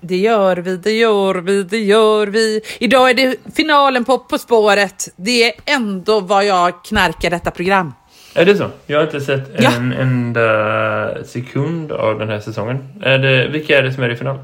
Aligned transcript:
Det 0.00 0.16
gör 0.16 0.56
vi, 0.56 0.76
det 0.76 0.92
gör 0.92 1.34
vi, 1.34 1.62
det 1.62 1.78
gör 1.78 2.26
vi. 2.26 2.60
Idag 2.78 3.10
är 3.10 3.14
det 3.14 3.36
finalen 3.54 4.04
på 4.04 4.18
På 4.18 4.38
spåret. 4.38 5.08
Det 5.16 5.44
är 5.44 5.52
ändå 5.64 6.20
vad 6.20 6.44
jag 6.44 6.84
knarkar 6.84 7.30
detta 7.30 7.50
program. 7.50 7.94
Är 8.34 8.44
det 8.46 8.56
så? 8.56 8.70
Jag 8.86 8.98
har 8.98 9.04
inte 9.04 9.20
sett 9.20 9.50
Ja. 9.58 9.70
en 9.72 9.92
enda 9.92 11.24
sekund 11.24 11.92
av 11.92 12.18
den 12.18 12.28
här 12.28 12.40
säsongen. 12.40 12.88
Är 13.02 13.18
det, 13.18 13.48
vilka 13.48 13.78
är 13.78 13.82
det 13.82 13.92
som 13.92 14.02
är 14.02 14.10
i 14.10 14.16
final? 14.16 14.38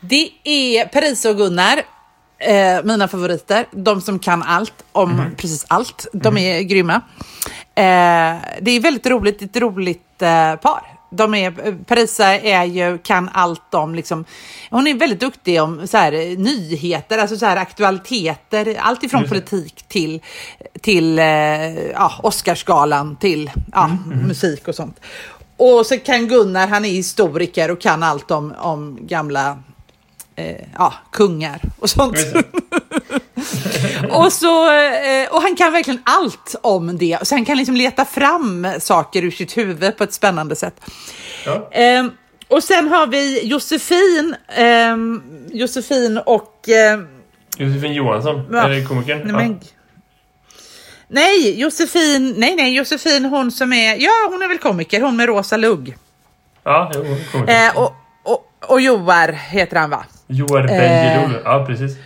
Det 0.00 0.30
är 0.44 0.84
Parisa 0.84 1.30
och 1.30 1.36
Gunnar, 1.36 1.76
eh, 2.38 2.84
mina 2.84 3.08
favoriter. 3.08 3.64
De 3.70 4.00
som 4.00 4.18
kan 4.18 4.42
allt 4.42 4.84
om 4.92 5.22
precis 5.36 5.66
allt. 5.68 6.06
De 6.12 6.38
är 6.38 6.60
grymma. 6.62 6.94
Eh, 7.74 8.36
det 8.60 8.70
är 8.70 8.80
väldigt 8.80 9.06
roligt, 9.06 9.42
ett 9.42 9.56
roligt 9.56 10.22
eh, 10.22 10.54
par. 10.56 10.97
De 11.10 11.34
är, 11.34 11.84
Parisa 11.84 12.26
är 12.26 12.64
ju, 12.64 12.98
kan 12.98 13.30
allt 13.32 13.74
om, 13.74 13.94
liksom, 13.94 14.24
hon 14.70 14.86
är 14.86 14.94
väldigt 14.94 15.20
duktig 15.20 15.62
om 15.62 15.86
så 15.86 15.96
här, 15.96 16.36
nyheter, 16.36 17.18
alltså 17.18 17.36
så 17.36 17.46
här, 17.46 17.56
aktualiteter, 17.56 18.76
allt 18.80 19.02
ifrån 19.02 19.22
det. 19.22 19.28
politik 19.28 19.84
till, 19.88 20.20
till 20.80 21.18
eh, 21.18 21.24
ja, 21.90 22.12
Oscarsgalan, 22.22 23.16
till 23.16 23.50
ja, 23.72 23.90
musik 24.26 24.68
och 24.68 24.74
sånt. 24.74 25.00
Och 25.56 25.86
så 25.86 25.98
kan 25.98 26.28
Gunnar, 26.28 26.68
han 26.68 26.84
är 26.84 26.90
historiker 26.90 27.70
och 27.70 27.80
kan 27.80 28.02
allt 28.02 28.30
om, 28.30 28.54
om 28.58 28.98
gamla 29.00 29.58
eh, 30.38 30.56
ja, 30.78 30.94
kungar 31.12 31.60
och 31.78 31.90
sånt. 31.90 32.16
Och, 34.10 34.32
så, 34.32 34.72
eh, 34.72 35.28
och 35.30 35.42
han 35.42 35.56
kan 35.56 35.72
verkligen 35.72 36.02
allt 36.04 36.54
om 36.62 36.98
det. 36.98 37.18
Så 37.22 37.34
han 37.34 37.44
kan 37.44 37.56
liksom 37.56 37.76
leta 37.76 38.04
fram 38.04 38.66
saker 38.80 39.24
ur 39.24 39.30
sitt 39.30 39.56
huvud 39.56 39.96
på 39.96 40.04
ett 40.04 40.12
spännande 40.12 40.56
sätt. 40.56 40.80
Ja. 41.46 41.68
Ehm, 41.72 42.10
och 42.48 42.62
sen 42.64 42.88
har 42.88 43.06
vi 43.06 43.46
Josefin, 43.46 44.36
ehm, 44.56 45.22
Josefin 45.52 46.18
och... 46.18 46.68
Eh, 46.68 47.00
Josefin 47.56 47.92
Johansson, 47.92 48.48
Ja. 48.52 48.62
är 48.62 48.68
det 48.68 48.84
komikern? 48.84 49.18
nej, 49.24 49.32
men, 49.32 49.60
nej, 51.08 51.60
Josefin, 51.60 52.34
nej, 52.36 52.54
nej, 52.56 52.74
Josefin 52.76 53.24
hon 53.24 53.52
som 53.52 53.72
är, 53.72 53.96
ja 53.96 54.10
hon 54.30 54.42
är 54.42 54.48
väl 54.48 54.58
komiker, 54.58 55.00
hon 55.00 55.16
med 55.16 55.26
rosa 55.26 55.56
lugg. 55.56 55.96
Ja, 56.64 56.90
ja 56.94 57.00
jo, 57.04 57.16
komiker. 57.32 57.66
Eh, 57.66 57.78
och, 57.78 57.94
och 58.66 58.80
Joar 58.80 59.32
heter 59.32 59.76
han 59.76 59.90
va? 59.90 60.04
Joar 60.28 60.60
eh, 60.60 60.66
Bendjelloul. 60.66 61.42
Ja, 61.44 61.64
precis. 61.66 61.96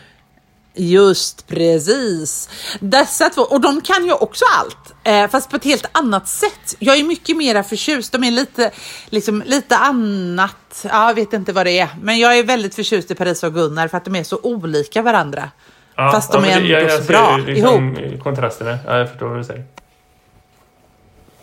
Just 0.74 1.46
precis. 1.48 2.48
Dessa 2.80 3.28
två, 3.30 3.42
och 3.42 3.60
de 3.60 3.80
kan 3.80 4.04
ju 4.04 4.12
också 4.12 4.44
allt, 4.58 4.94
eh, 5.04 5.30
fast 5.30 5.50
på 5.50 5.56
ett 5.56 5.64
helt 5.64 5.86
annat 5.92 6.28
sätt. 6.28 6.76
Jag 6.78 6.96
är 6.98 7.04
mycket 7.04 7.36
mera 7.36 7.62
förtjust, 7.62 8.12
de 8.12 8.24
är 8.24 8.30
lite, 8.30 8.70
liksom, 9.10 9.42
lite 9.46 9.76
annat, 9.76 10.84
ja, 10.88 11.06
jag 11.08 11.14
vet 11.14 11.32
inte 11.32 11.52
vad 11.52 11.66
det 11.66 11.78
är, 11.78 11.88
men 12.02 12.18
jag 12.18 12.38
är 12.38 12.44
väldigt 12.44 12.74
förtjust 12.74 13.10
i 13.10 13.14
Paris 13.14 13.42
och 13.42 13.54
Gunnar 13.54 13.88
för 13.88 13.96
att 13.96 14.04
de 14.04 14.16
är 14.16 14.24
så 14.24 14.38
olika 14.42 15.02
varandra. 15.02 15.50
Ja, 15.96 16.12
Fast 16.12 16.32
de 16.32 16.44
ja, 16.44 16.50
är 16.50 16.60
det- 16.60 16.74
ändå 16.76 16.90
jag, 16.90 16.90
så 16.90 16.96
jag 16.96 17.06
bra 17.06 17.38
ser 17.46 17.52
liksom 17.54 17.96
ihop. 17.96 18.22
kontrasterna. 18.22 18.78
Ja, 18.86 18.98
jag 18.98 19.08
förstår 19.10 19.28
vad 19.28 19.38
du 19.38 19.44
säger. 19.44 19.64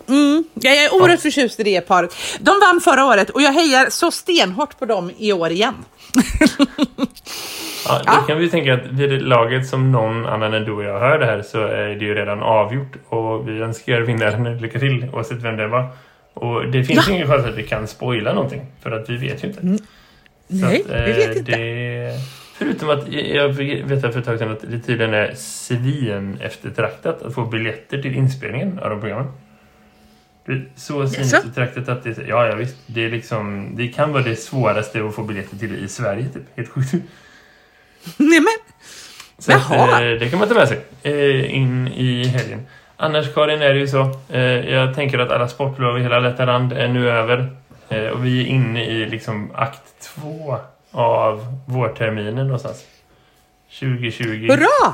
Mm, 0.09 0.43
jag 0.53 0.77
är 0.77 0.93
oerhört 0.93 1.19
förtjust 1.21 1.59
i 1.59 1.63
det 1.63 1.81
paret. 1.81 2.15
De 2.39 2.51
vann 2.61 2.81
förra 2.81 3.05
året 3.05 3.29
och 3.29 3.41
jag 3.41 3.51
hejar 3.51 3.89
så 3.89 4.11
stenhårt 4.11 4.79
på 4.79 4.85
dem 4.85 5.11
i 5.17 5.33
år 5.33 5.51
igen. 5.51 5.75
Ja, 7.87 7.97
då 7.97 8.03
Ja. 8.05 8.23
kan 8.27 8.37
vi 8.37 8.49
tänka 8.49 8.73
att 8.73 8.85
vid 8.91 9.09
det 9.09 9.19
laget 9.19 9.67
som 9.67 9.91
någon 9.91 10.25
annan 10.25 10.53
än 10.53 10.63
du 10.65 10.71
och 10.71 10.83
jag 10.83 10.99
hör 10.99 11.19
det 11.19 11.25
här 11.25 11.41
så 11.41 11.61
är 11.61 11.87
det 11.95 12.05
ju 12.05 12.15
redan 12.15 12.39
avgjort 12.43 12.91
och 13.09 13.49
vi 13.49 13.61
önskar 13.61 14.01
vinnaren 14.01 14.57
lycka 14.57 14.79
till 14.79 15.09
oavsett 15.13 15.37
vem 15.43 15.57
det 15.57 15.67
var. 15.67 15.87
Och 16.33 16.67
det 16.67 16.83
finns 16.83 17.07
Ja. 17.07 17.13
ingen 17.13 17.27
chans 17.27 17.45
att 17.45 17.55
vi 17.57 17.63
kan 17.67 17.87
spoila 17.87 18.33
någonting 18.33 18.61
för 18.83 18.91
att 18.91 19.09
vi 19.09 19.17
vet 19.17 19.43
ju 19.43 19.47
inte. 19.47 19.61
Så 19.61 19.83
Nej, 20.47 20.83
att, 20.89 21.07
vi 21.07 21.11
eh, 21.11 21.17
vet 21.27 21.37
inte. 21.37 21.51
Det, 21.51 22.13
förutom 22.57 22.89
att 22.89 23.13
jag 23.13 23.49
vet 23.49 24.01
för 24.01 24.17
ett 24.19 24.25
tag 24.25 24.39
sedan 24.39 24.51
att 24.51 24.61
det 24.71 24.79
tydligen 24.79 25.13
är 25.13 25.33
svin 25.37 26.37
eftertraktat 26.41 27.21
att 27.21 27.33
få 27.33 27.45
biljetter 27.45 28.01
till 28.01 28.15
inspelningen 28.15 28.79
av 28.79 28.89
de 28.89 28.99
programmen. 28.99 29.27
Så 30.75 31.07
svin 31.07 31.21
Jaså? 31.23 31.37
eftertraktat 31.37 31.89
att 31.89 32.03
det 32.03 32.17
ja, 32.27 32.47
ja 32.47 32.55
visst. 32.55 32.75
Det, 32.85 33.05
är 33.05 33.09
liksom, 33.09 33.75
det 33.75 33.87
kan 33.87 34.13
vara 34.13 34.23
det 34.23 34.35
svåraste 34.35 35.03
att 35.05 35.15
få 35.15 35.23
biljetter 35.23 35.57
till 35.57 35.75
i 35.85 35.87
Sverige 35.87 36.25
typ. 36.33 36.43
Helt 36.55 36.69
sjukt. 36.69 36.93
Nej, 38.17 38.39
men, 38.39 38.57
Så 39.37 39.51
att, 39.53 39.71
eh, 39.71 39.99
det 39.99 40.29
kan 40.29 40.39
man 40.39 40.47
ta 40.47 40.53
med 40.53 40.67
sig 40.67 40.79
eh, 41.03 41.55
in 41.55 41.87
i 41.87 42.23
helgen. 42.27 42.65
Annars 42.97 43.33
Karin 43.33 43.61
är 43.61 43.73
det 43.73 43.79
ju 43.79 43.87
så. 43.87 44.15
Eh, 44.29 44.41
jag 44.73 44.95
tänker 44.95 45.19
att 45.19 45.31
alla 45.31 45.47
sportlov 45.47 45.97
i 45.99 46.01
hela 46.01 46.19
detta 46.19 46.45
land 46.45 46.73
är 46.73 46.87
nu 46.87 47.09
över. 47.09 47.49
Och 48.13 48.25
vi 48.25 48.41
är 48.41 48.45
inne 48.45 48.85
i 48.85 49.05
liksom 49.05 49.51
akt 49.55 49.81
två 50.01 50.57
av 50.91 51.57
vårterminen 51.67 52.35
någonstans. 52.35 52.85
2020. 53.79 54.47
hurra! 54.51 54.93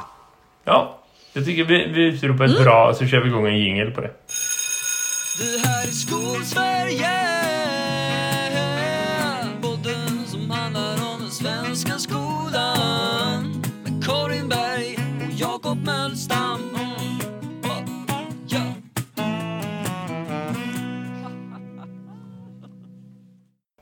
Ja, 0.64 1.00
jag 1.34 1.46
tycker 1.46 1.64
vi, 1.64 1.88
vi 1.88 2.04
utropar 2.06 2.46
Mm. 2.46 2.58
ett 2.58 2.64
bra 2.64 2.88
och 2.90 2.96
så 2.96 3.06
kör 3.08 3.20
vi 3.20 3.28
igång 3.30 3.48
en 3.48 3.60
jingel 3.60 3.92
på 3.92 4.02
det. 4.02 4.10
Det 5.38 5.68
här 5.68 5.88
är 5.88 5.92
Skolsverige 5.92 7.10
Podden 9.62 10.28
som 10.28 10.52
handlar 10.52 10.94
om 10.94 11.20
den 11.20 11.32
svenska 11.32 11.92
skolan 11.92 13.64
Med 13.84 14.06
Karin 14.06 14.50
Berg 14.50 14.98
och 15.28 15.34
Jakob 15.34 15.78
Mölstam. 15.86 16.76
Oh. 17.64 17.82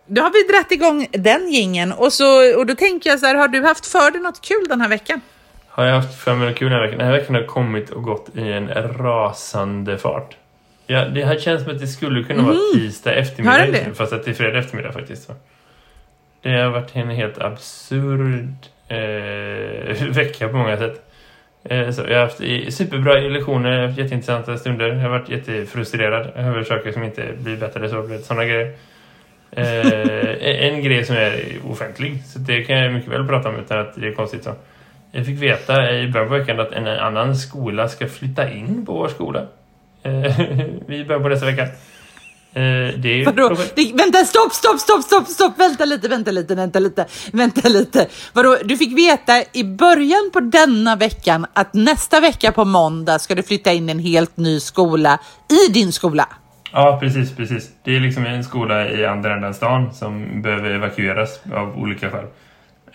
Då 0.06 0.22
har 0.22 0.32
vi 0.32 0.54
dratt 0.54 0.72
igång 0.72 1.08
den 1.12 1.52
gingen 1.52 1.92
och, 1.92 2.14
så, 2.14 2.58
och 2.58 2.66
då 2.66 2.76
tänker 2.76 3.10
jag 3.10 3.20
så 3.20 3.26
här, 3.26 3.36
har 3.36 3.48
du 3.48 3.64
haft 3.64 3.86
för 3.86 4.12
dig 4.12 4.22
något 4.22 4.42
kul 4.42 4.66
den 4.70 4.82
här 4.82 4.90
veckan? 4.90 5.22
Har 5.68 5.86
jag 5.86 5.96
haft 5.96 6.20
för 6.20 6.36
mig 6.36 6.50
något 6.50 6.58
kul 6.58 6.70
den 6.70 6.80
här 6.80 6.86
veckan? 6.86 6.98
Den 6.98 7.08
här 7.08 7.18
veckan 7.18 7.36
har 7.36 7.44
kommit 7.44 7.90
och 7.90 8.04
gått 8.04 8.30
i 8.36 8.52
en 8.52 8.68
rasande 8.98 9.98
fart. 9.98 10.38
Ja, 10.88 11.06
det 11.06 11.26
här 11.26 11.40
känns 11.40 11.64
som 11.64 11.72
att 11.72 11.80
det 11.80 11.88
skulle 11.88 12.24
kunna 12.24 12.44
vara 12.44 12.56
tisdag 12.74 13.10
Har 13.12 13.18
eftermiddag 13.18 13.72
det? 13.72 13.96
fast 13.96 14.14
att 14.14 14.26
det 14.26 14.32
är 14.32 14.36
fredag 14.36 14.60
eftermiddag 14.60 14.92
faktiskt. 14.92 15.24
Så. 15.24 15.34
Det 16.42 16.50
har 16.50 16.70
varit 16.70 16.96
en 16.96 17.10
helt 17.10 17.42
absurd 17.42 18.56
eh, 18.88 20.08
vecka 20.10 20.48
på 20.48 20.58
många 20.58 20.78
sätt. 20.78 21.10
Eh, 21.64 21.90
så 21.92 22.02
jag 22.02 22.18
har 22.18 22.24
haft 22.24 22.74
superbra 22.74 23.14
lektioner, 23.14 23.72
jag 23.72 23.80
har 23.80 23.88
haft 23.88 24.00
jätteintressanta 24.00 24.58
stunder. 24.58 24.88
Jag 24.88 24.96
har 24.96 25.10
varit 25.10 25.30
jättefrustrerad 25.30 26.32
över 26.36 26.64
saker 26.64 26.92
som 26.92 27.04
inte 27.04 27.34
blir 27.40 27.58
bättre 27.58 27.90
så, 27.90 28.20
sådana 28.24 28.46
grejer. 28.46 28.74
Eh, 29.52 30.68
en 30.70 30.84
grej 30.84 31.06
som 31.06 31.16
är 31.16 31.44
offentlig, 31.70 32.24
så 32.26 32.40
det 32.40 32.64
kan 32.64 32.78
jag 32.78 32.94
mycket 32.94 33.12
väl 33.12 33.28
prata 33.28 33.50
om 33.50 33.56
utan 33.56 33.80
att 33.80 33.96
det 33.96 34.08
är 34.08 34.14
konstigt 34.14 34.44
så. 34.44 34.56
Jag 35.12 35.26
fick 35.26 35.42
veta 35.42 35.92
i 35.92 36.08
början 36.08 36.28
på 36.30 36.34
veckan 36.38 36.60
att 36.60 36.72
en 36.72 36.88
annan 36.88 37.36
skola 37.36 37.88
ska 37.88 38.08
flytta 38.08 38.52
in 38.52 38.86
på 38.86 38.94
vår 38.94 39.08
skola. 39.08 39.48
Eh, 40.04 40.40
I 40.90 41.06
början 41.06 41.24
på 41.24 41.30
nästa 41.30 41.46
vecka. 41.46 41.68
Eh, 42.56 43.00
det 43.00 43.26
Vadå? 43.26 43.56
Det, 43.76 43.94
vänta, 43.94 44.18
stopp, 44.18 44.54
stopp, 44.54 44.80
stopp, 44.80 45.04
stopp, 45.04 45.28
stopp, 45.28 45.60
vänta 45.60 45.86
lite, 45.86 46.08
vänta 46.08 46.32
lite, 46.32 46.56
vänta 46.56 46.80
lite, 46.80 47.06
vänta 47.34 47.70
lite. 47.70 48.08
Vadå, 48.34 48.58
du 48.64 48.78
fick 48.78 48.98
veta 48.98 49.44
i 49.54 49.64
början 49.64 50.30
på 50.34 50.40
denna 50.40 50.96
veckan 50.96 51.46
att 51.54 51.74
nästa 51.74 52.20
vecka 52.20 52.52
på 52.52 52.66
måndag 52.66 53.20
ska 53.20 53.36
du 53.36 53.44
flytta 53.44 53.74
in 53.74 53.90
en 53.90 54.00
helt 54.00 54.38
ny 54.38 54.60
skola 54.60 55.20
i 55.50 55.72
din 55.72 55.92
skola. 55.92 56.28
Ja, 56.72 56.98
precis, 57.02 57.36
precis. 57.36 57.72
Det 57.84 57.96
är 57.96 58.00
liksom 58.00 58.26
en 58.26 58.44
skola 58.44 58.90
i 58.90 59.06
andra 59.06 59.34
änden 59.34 59.54
stan 59.54 59.94
som 59.94 60.42
behöver 60.42 60.70
evakueras 60.70 61.40
av 61.54 61.78
olika 61.78 62.10
skäl. 62.10 62.26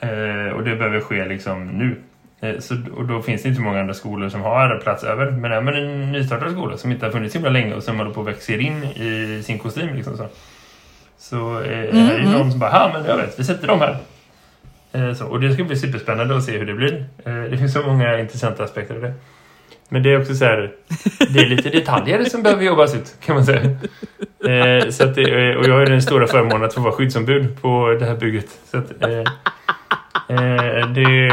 Eh, 0.01 0.53
och 0.53 0.65
det 0.65 0.77
behöver 0.77 1.01
ske 1.01 1.29
liksom 1.29 1.67
nu. 1.67 2.03
Eh, 2.41 2.59
så, 2.59 2.77
och 2.97 3.05
då 3.05 3.23
finns 3.23 3.43
det 3.43 3.49
inte 3.49 3.61
många 3.61 3.81
andra 3.81 3.95
skolor 3.95 4.29
som 4.29 4.41
har 4.41 4.81
plats 4.83 5.05
över. 5.05 5.31
Men 5.31 5.53
är 5.53 5.61
man 5.61 5.75
en 5.75 6.13
nystartad 6.13 6.53
skola 6.53 6.77
som 6.77 6.93
inte 6.93 7.07
har 7.07 7.13
funnits 7.13 7.35
så 7.35 7.49
länge 7.49 7.75
och 7.75 7.83
som 7.83 7.99
håller 7.99 8.11
på 8.11 8.21
att 8.21 8.27
växer 8.27 8.59
in 8.59 8.85
i 8.85 9.43
sin 9.45 9.59
kostym 9.59 9.97
liksom 9.97 10.17
så. 10.17 10.27
Så 11.19 11.61
eh, 11.61 11.95
här 11.95 12.15
är 12.15 12.19
det 12.19 12.31
någon 12.31 12.51
som 12.51 12.61
bara, 12.61 12.71
ja 12.71 12.91
men 12.95 13.05
jag 13.05 13.17
vet, 13.17 13.39
vi 13.39 13.45
sätter 13.45 13.67
dem 13.67 13.81
här. 13.81 13.97
Eh, 14.93 15.15
så, 15.15 15.27
och 15.27 15.41
det 15.41 15.55
ska 15.55 15.65
bli 15.65 15.77
superspännande 15.77 16.37
att 16.37 16.45
se 16.45 16.59
hur 16.59 16.67
det 16.67 16.75
blir. 16.75 17.05
Eh, 17.25 17.43
det 17.43 17.59
finns 17.59 17.73
så 17.73 17.83
många 17.83 18.19
intressanta 18.21 18.65
aspekter 18.65 18.95
av 18.95 19.01
det. 19.01 19.15
Men 19.89 20.03
det 20.03 20.13
är 20.13 20.21
också 20.21 20.35
så 20.35 20.45
här, 20.45 20.73
det 21.29 21.41
är 21.41 21.47
lite 21.47 21.71
detaljer 21.71 22.25
som 22.25 22.43
behöver 22.43 22.65
jobbas 22.65 22.95
ut 22.95 23.17
kan 23.25 23.35
man 23.35 23.45
säga. 23.45 23.61
Eh, 24.45 24.91
så 24.91 25.05
att 25.05 25.15
det, 25.15 25.57
och 25.57 25.65
jag 25.65 25.75
har 25.75 25.87
den 25.87 26.03
stora 26.03 26.27
förmånen 26.27 26.65
att 26.65 26.75
få 26.75 26.81
vara 26.81 26.93
skyddsombud 26.93 27.63
på 27.63 27.97
det 28.01 28.07
här 28.07 28.17
bygget. 28.17 28.49
Så 28.71 28.79
att, 28.79 28.93
eh, 30.29 30.89
det, 30.89 31.29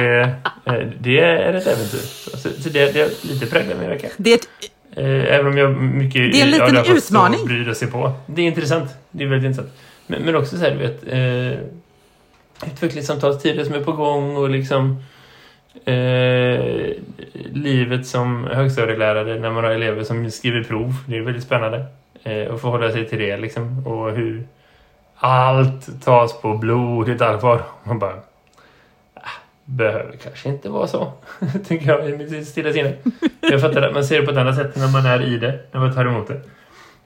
eh, 0.66 0.88
det 1.00 1.20
är 1.20 1.54
ett 1.54 1.68
äventyr. 1.68 1.98
Så, 2.38 2.50
så 2.50 2.70
det, 2.70 2.94
det 2.94 3.02
är 3.02 3.28
lite 3.28 3.46
präglat 3.46 3.80
min 3.80 3.90
vecka. 3.90 4.08
Det 4.18 4.32
är 4.32 4.36
ett, 4.36 4.48
Eh, 4.96 5.36
även 5.36 5.48
om 5.48 5.58
jag 5.58 5.78
mycket... 5.78 6.32
Det 6.32 6.42
är 6.42 6.46
en 6.46 6.52
ja, 6.52 6.66
liten 6.66 6.86
fått 6.86 6.98
utmaning. 6.98 7.40
stå 7.40 7.44
och 7.44 7.48
bry 7.50 7.76
sig 7.76 7.92
på. 7.92 8.12
Det 8.26 8.42
är 8.42 8.46
intressant. 8.46 8.90
Det 9.12 9.24
är 9.24 9.28
väldigt 9.28 9.48
intressant. 9.48 9.74
Men, 10.08 10.22
men 10.22 10.36
också 10.36 10.58
så 10.58 10.64
här, 10.64 10.72
du 10.72 10.78
vet... 10.78 11.04
Eh, 11.08 11.60
utvecklingssamtalstider 12.72 13.64
som 13.64 13.74
är 13.74 13.80
på 13.84 13.92
gång 13.92 14.38
och 14.38 14.50
liksom... 14.50 15.04
Eh, 15.86 16.94
livet 17.54 18.08
som 18.08 18.48
högstadielärare 18.54 19.40
när 19.40 19.52
man 19.52 19.64
har 19.64 19.72
elever 19.72 20.04
som 20.04 20.32
skriver 20.32 20.64
prov. 20.64 20.94
Det 21.08 21.18
är 21.18 21.22
väldigt 21.22 21.44
spännande. 21.44 21.86
Eh, 22.24 22.54
att 22.54 22.62
förhålla 22.62 22.92
sig 22.92 23.10
till 23.10 23.20
det 23.20 23.38
liksom. 23.38 23.88
Och 23.88 24.12
hur, 24.12 24.48
allt 25.16 26.04
tas 26.04 26.42
på 26.42 26.58
blodigt 26.58 27.22
allvar. 27.22 27.62
Man 27.84 28.00
bara... 28.00 28.16
Behöver 29.66 30.16
kanske 30.24 30.50
inte 30.50 30.70
vara 30.70 30.88
så, 30.88 31.14
tänker 31.68 31.88
jag 31.88 32.10
i 32.10 32.18
mitt 32.18 32.48
stilla 32.48 32.74
sinne. 32.74 32.94
Jag 33.42 33.62
fattar 33.62 33.82
att 33.82 33.94
man 33.94 34.04
ser 34.04 34.20
det 34.20 34.26
på 34.26 34.32
ett 34.32 34.38
annat 34.38 34.56
sätt 34.56 34.76
när 34.76 34.92
man 34.92 35.06
är 35.06 35.22
i 35.22 35.38
det, 35.38 35.60
när 35.72 35.80
man 35.80 35.96
tar 35.96 36.06
emot 36.06 36.28
det. 36.28 36.42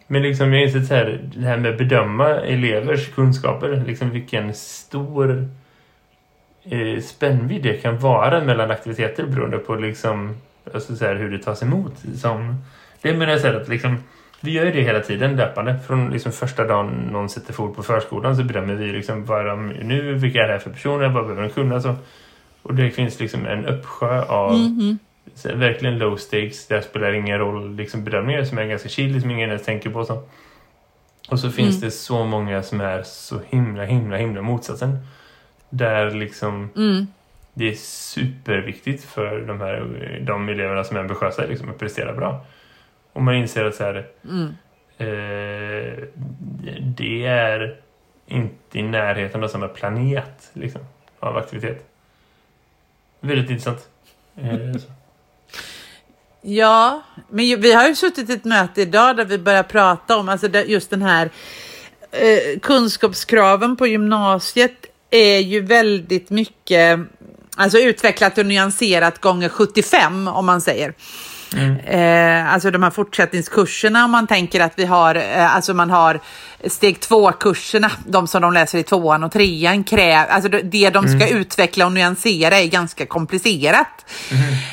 Men 0.08 0.22
liksom 0.22 0.54
jag 0.54 0.64
inser 0.64 0.82
så 0.82 0.94
här, 0.94 1.22
det 1.36 1.46
här 1.46 1.58
med 1.58 1.72
att 1.72 1.78
bedöma 1.78 2.30
elevers 2.30 3.10
kunskaper, 3.10 3.84
liksom 3.88 4.10
vilken 4.10 4.54
stor 4.54 5.50
eh, 6.64 7.02
spännvidd 7.02 7.64
det 7.64 7.74
kan 7.74 7.98
vara 7.98 8.44
mellan 8.44 8.72
aktiviteter 8.72 9.26
beroende 9.26 9.58
på 9.58 9.76
liksom, 9.76 10.38
alltså 10.74 10.96
så 10.96 11.06
här, 11.06 11.16
hur 11.16 11.32
det 11.32 11.40
tas 11.40 11.64
emot. 11.64 11.94
Som, 12.16 12.64
det 13.02 13.14
menar 13.14 13.32
jag 13.32 13.42
så 13.42 13.48
här 13.48 13.62
att 13.62 13.68
liksom, 13.68 13.98
vi 14.42 14.52
gör 14.52 14.66
ju 14.66 14.72
det 14.72 14.82
hela 14.82 15.00
tiden 15.00 15.36
löpande. 15.36 15.80
Från 15.88 16.10
liksom 16.10 16.32
första 16.32 16.68
dagen 16.68 16.88
någon 17.12 17.30
sätter 17.30 17.54
fot 17.54 17.76
på 17.76 17.84
förskolan 17.84 18.36
så 18.36 18.44
bedömer 18.44 18.76
vi 18.76 18.92
liksom 18.92 19.26
vad 19.26 19.46
de 19.46 19.70
nu, 19.70 20.14
vilka 20.14 20.40
är 20.40 20.48
det 20.48 20.54
här 20.54 20.60
för 20.60 20.70
personer, 20.70 21.10
vad 21.10 21.24
behöver 21.24 21.42
de 21.42 21.50
kunna. 21.50 21.82
Så. 21.82 21.96
Och 22.64 22.74
det 22.76 22.92
finns 22.92 23.20
liksom 23.20 23.46
en 23.46 23.66
uppsjö 23.66 24.22
av 24.26 24.52
så 25.36 25.50
här, 25.50 25.56
verkligen 25.56 25.98
low 25.98 26.16
stakes, 26.18 26.68
där 26.68 26.82
spelar 26.82 27.14
ingen 27.14 27.40
roll 27.40 27.76
liksom 27.76 28.04
bedömningar 28.04 28.44
som 28.44 28.58
är 28.58 28.66
ganska 28.66 28.90
chill, 28.90 29.22
som 29.22 29.32
ingen 29.32 29.50
ens 29.50 29.66
tänker 29.66 29.90
på. 29.90 30.06
Så. 30.06 30.24
Och 31.30 31.40
så 31.40 31.52
finns 31.52 31.82
det 31.82 31.92
så 31.92 32.26
många 32.26 32.64
som 32.64 32.82
är 32.82 33.04
så 33.04 33.40
himla, 33.50 33.84
himla, 33.86 34.18
himla 34.18 34.42
motsatsen. 34.42 34.98
Där 35.70 36.12
liksom 36.12 36.70
Mm. 36.76 37.08
det 37.54 37.70
är 37.70 37.76
superviktigt 37.76 39.04
för 39.04 39.42
de 39.42 39.62
här 39.62 40.20
de 40.22 40.50
eleverna 40.50 40.84
som 40.84 40.98
är 40.98 41.02
ambitiösa 41.02 41.46
liksom, 41.46 41.70
att 41.70 41.78
prestera 41.80 42.14
bra. 42.14 42.46
Och 43.14 43.22
man 43.22 43.36
inser 43.36 43.66
att 43.66 43.76
så 43.76 43.84
här, 43.84 44.08
Mm. 44.24 44.48
eh, 44.98 46.04
det 46.82 47.26
är 47.26 47.76
inte 48.28 48.80
i 48.80 48.82
närheten 48.84 49.44
av 49.44 49.48
samma 49.48 49.68
planet 49.68 50.50
liksom, 50.54 50.82
av 51.20 51.38
aktivitet. 51.38 51.86
Väldigt 53.20 53.50
intressant. 53.50 53.88
Eh, 54.38 54.82
ja, 56.42 57.04
men 57.30 57.62
vi 57.62 57.74
har 57.74 57.88
ju 57.88 57.96
suttit 57.96 58.30
i 58.30 58.34
ett 58.34 58.46
möte 58.46 58.82
idag 58.82 59.18
där 59.18 59.26
vi 59.26 59.38
börjar 59.38 59.64
prata 59.64 60.18
om 60.18 60.30
alltså 60.30 60.48
just 60.48 60.90
den 60.90 61.02
här 61.02 61.30
eh, 62.12 62.60
kunskapskraven 62.60 63.76
på 63.76 63.88
gymnasiet 63.88 64.86
är 65.10 65.40
ju 65.40 65.62
väldigt 65.62 66.30
mycket 66.30 67.00
alltså 67.56 67.78
utvecklat 67.78 68.38
och 68.38 68.46
nyanserat 68.46 69.20
gånger 69.22 69.50
75 69.50 70.28
om 70.28 70.46
man 70.46 70.62
säger. 70.62 70.94
Eh, 71.86 72.54
alltså 72.54 72.72
de 72.72 72.84
här 72.84 72.90
fortsättningskurserna 72.90 74.06
om 74.06 74.12
man 74.12 74.28
tänker 74.28 74.60
att 74.60 74.74
vi 74.76 74.86
har, 74.86 75.16
eh, 75.16 75.56
alltså 75.56 75.74
man 75.74 75.90
har 75.90 76.20
steg 76.68 77.00
två-kurserna, 77.00 77.92
de 78.06 78.28
som 78.28 78.42
de 78.42 78.54
läser 78.54 78.78
i 78.78 78.84
tvåan 78.84 79.24
och 79.24 79.32
trean, 79.32 79.84
kräv, 79.84 80.26
alltså 80.30 80.50
det- 80.50 80.90
de 80.90 81.08
ska 81.08 81.28
utveckla 81.28 81.86
och 81.86 81.92
nyansera 81.92 82.60
är 82.60 82.68
ganska 82.68 83.06
komplicerat. 83.06 84.06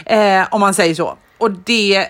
Eh, 0.06 0.46
om 0.50 0.60
man 0.60 0.74
säger 0.74 0.94
så. 0.94 1.16
Och 1.38 1.50
det 1.50 2.06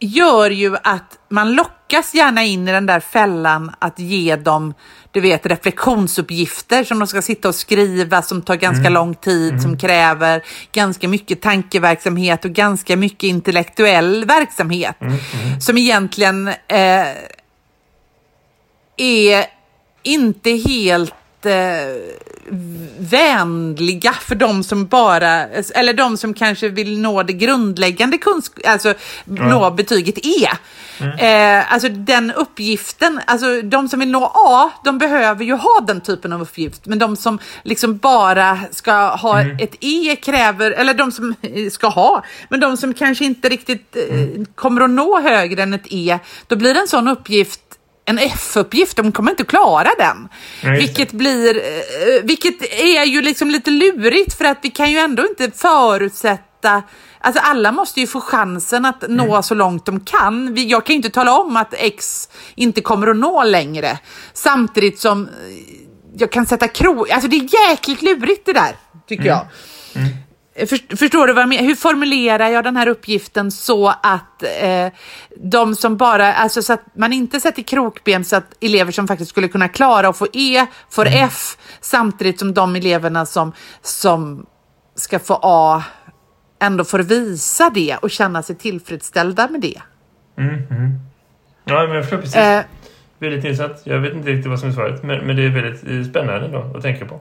gör 0.00 0.50
ju 0.50 0.76
att 0.82 1.18
man 1.28 1.52
lockas 1.54 2.14
gärna 2.14 2.44
in 2.44 2.68
i 2.68 2.72
den 2.72 2.86
där 2.86 3.00
fällan 3.00 3.72
att 3.78 3.98
ge 3.98 4.36
dem 4.36 4.74
du 5.16 5.22
vet, 5.22 5.46
reflektionsuppgifter 5.46 6.84
som 6.84 6.98
de 6.98 7.08
ska 7.08 7.22
sitta 7.22 7.48
och 7.48 7.54
skriva 7.54 8.22
som 8.22 8.42
tar 8.42 8.56
ganska 8.56 8.88
lång 8.88 9.14
tid, 9.14 9.62
som 9.62 9.78
kräver 9.78 10.42
ganska 10.72 11.08
mycket 11.08 11.40
tankeverksamhet 11.40 12.44
och 12.44 12.50
ganska 12.50 12.96
mycket 12.96 13.22
intellektuell 13.22 14.24
verksamhet. 14.24 14.96
Som 15.60 15.78
egentligen 15.78 16.48
eh, 16.48 17.06
är 18.96 19.44
inte 20.02 20.50
helt 20.50 21.46
eh, 21.46 21.52
vänliga 22.98 24.12
för 24.12 24.34
de 24.34 24.64
som 24.64 24.86
bara, 24.86 25.46
eller 25.74 25.92
de 25.92 26.16
som 26.16 26.34
kanske 26.34 26.68
vill 26.68 26.98
nå 27.00 27.22
det 27.22 27.32
grundläggande 27.32 28.18
kunskap, 28.18 28.66
alltså 28.66 28.94
nå 29.24 29.70
betyget 29.70 30.18
E. 30.26 30.48
Eh, 31.00 31.72
alltså 31.72 31.88
den 31.88 32.30
uppgiften, 32.30 33.20
alltså 33.26 33.62
de 33.62 33.88
som 33.88 34.00
vill 34.00 34.10
nå 34.10 34.32
A, 34.34 34.70
de 34.84 34.98
behöver 34.98 35.44
ju 35.44 35.54
ha 35.54 35.80
den 35.86 36.00
typen 36.00 36.32
av 36.32 36.42
uppgift. 36.42 36.86
Men 36.86 36.98
de 36.98 37.16
som 37.16 37.38
liksom 37.62 37.98
bara 37.98 38.58
ska 38.70 38.92
ha 39.16 39.40
ett 39.40 39.74
E 39.80 40.16
kräver, 40.16 40.70
eller 40.70 40.94
de 40.94 41.12
som 41.12 41.34
eh, 41.42 41.70
ska 41.70 41.88
ha, 41.88 42.24
men 42.48 42.60
de 42.60 42.76
som 42.76 42.94
kanske 42.94 43.24
inte 43.24 43.48
riktigt 43.48 43.96
eh, 43.96 44.44
kommer 44.54 44.80
att 44.80 44.90
nå 44.90 45.20
högre 45.20 45.62
än 45.62 45.74
ett 45.74 45.86
E, 45.90 46.18
då 46.46 46.56
blir 46.56 46.76
en 46.76 46.88
sån 46.88 47.08
uppgift 47.08 47.60
en 48.08 48.18
F-uppgift, 48.18 48.96
de 48.96 49.12
kommer 49.12 49.30
inte 49.30 49.44
klara 49.44 49.88
den. 49.98 50.28
Nej, 50.64 50.78
vilket 50.78 51.12
blir, 51.12 51.56
eh, 51.56 52.22
vilket 52.22 52.62
är 52.62 53.04
ju 53.04 53.22
liksom 53.22 53.50
lite 53.50 53.70
lurigt 53.70 54.34
för 54.34 54.44
att 54.44 54.58
vi 54.62 54.70
kan 54.70 54.92
ju 54.92 54.98
ändå 54.98 55.26
inte 55.26 55.50
förutsätta 55.50 56.45
Alltså 57.20 57.42
alla 57.44 57.72
måste 57.72 58.00
ju 58.00 58.06
få 58.06 58.20
chansen 58.20 58.84
att 58.84 59.04
nå 59.08 59.42
så 59.42 59.54
långt 59.54 59.86
de 59.86 60.00
kan. 60.00 60.54
Jag 60.56 60.86
kan 60.86 60.92
ju 60.92 60.96
inte 60.96 61.10
tala 61.10 61.38
om 61.38 61.56
att 61.56 61.74
X 61.76 62.28
inte 62.54 62.80
kommer 62.80 63.06
att 63.06 63.16
nå 63.16 63.44
längre. 63.44 63.98
Samtidigt 64.32 65.00
som 65.00 65.28
eh, 65.28 65.32
jag 66.18 66.32
kan 66.32 66.46
sätta 66.46 66.68
krok... 66.68 67.10
Alltså 67.10 67.28
det 67.28 67.36
är 67.36 67.70
jäkligt 67.70 68.02
lurigt 68.02 68.46
det 68.46 68.52
där, 68.52 68.76
tycker 69.08 69.24
jag. 69.24 69.46
För, 70.58 70.96
förstår 70.96 71.26
du 71.26 71.32
vad 71.32 71.42
jag 71.42 71.48
menar? 71.48 71.62
Hur 71.64 71.74
formulerar 71.74 72.48
jag 72.48 72.64
den 72.64 72.76
här 72.76 72.86
uppgiften 72.86 73.50
så 73.50 73.88
att 73.88 74.42
eh, 74.60 74.88
de 75.36 75.74
som 75.74 75.96
bara, 75.96 76.34
alltså 76.34 76.62
så 76.62 76.72
att 76.72 76.96
man 76.96 77.12
inte 77.12 77.40
sätter 77.40 77.62
krokben 77.62 78.24
så 78.24 78.36
att 78.36 78.54
elever 78.60 78.92
som 78.92 79.08
faktiskt 79.08 79.30
skulle 79.30 79.48
kunna 79.48 79.68
klara 79.68 80.08
och 80.08 80.16
få 80.16 80.26
E 80.32 80.66
får 80.90 81.06
F 81.06 81.56
samtidigt 81.80 82.38
som 82.38 82.54
de 82.54 82.76
eleverna 82.76 83.26
som, 83.26 83.52
som 83.82 84.46
ska 84.94 85.18
få 85.18 85.40
A 85.42 85.82
ändå 86.58 86.84
får 86.84 86.98
visa 86.98 87.70
det 87.74 87.96
och 88.02 88.10
känna 88.10 88.42
sig 88.42 88.56
tillfredsställda 88.56 89.48
med 89.48 89.60
det. 89.60 89.80
Ja, 91.64 91.86
men 91.86 91.94
jag 91.94 92.04
förstår 92.04 92.18
precis. 92.18 92.36
Eh, 92.36 92.64
Väldigt 93.18 93.44
intressant. 93.44 93.80
Jag 93.84 93.98
vet 93.98 94.14
inte 94.14 94.28
riktigt 94.28 94.50
vad 94.50 94.60
som 94.60 94.68
är 94.68 94.72
svaret, 94.72 95.02
men, 95.02 95.26
men 95.26 95.36
det 95.36 95.42
är 95.42 95.48
väldigt 95.48 95.84
eh, 95.90 96.10
spännande 96.10 96.48
då 96.48 96.76
att 96.76 96.82
tänka 96.82 97.04
på. 97.06 97.20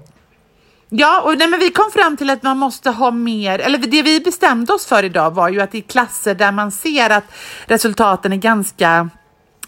Ja, 0.89 1.21
och 1.21 1.37
nej, 1.37 1.47
men 1.47 1.59
vi 1.59 1.69
kom 1.69 1.91
fram 1.91 2.17
till 2.17 2.29
att 2.29 2.43
man 2.43 2.57
måste 2.57 2.89
ha 2.89 3.11
mer, 3.11 3.59
eller 3.59 3.77
det 3.77 4.01
vi 4.01 4.19
bestämde 4.19 4.73
oss 4.73 4.85
för 4.85 5.03
idag 5.03 5.31
var 5.31 5.49
ju 5.49 5.61
att 5.61 5.75
i 5.75 5.81
klasser 5.81 6.35
där 6.35 6.51
man 6.51 6.71
ser 6.71 7.09
att 7.09 7.23
resultaten 7.65 8.33
är 8.33 8.37
ganska, 8.37 9.09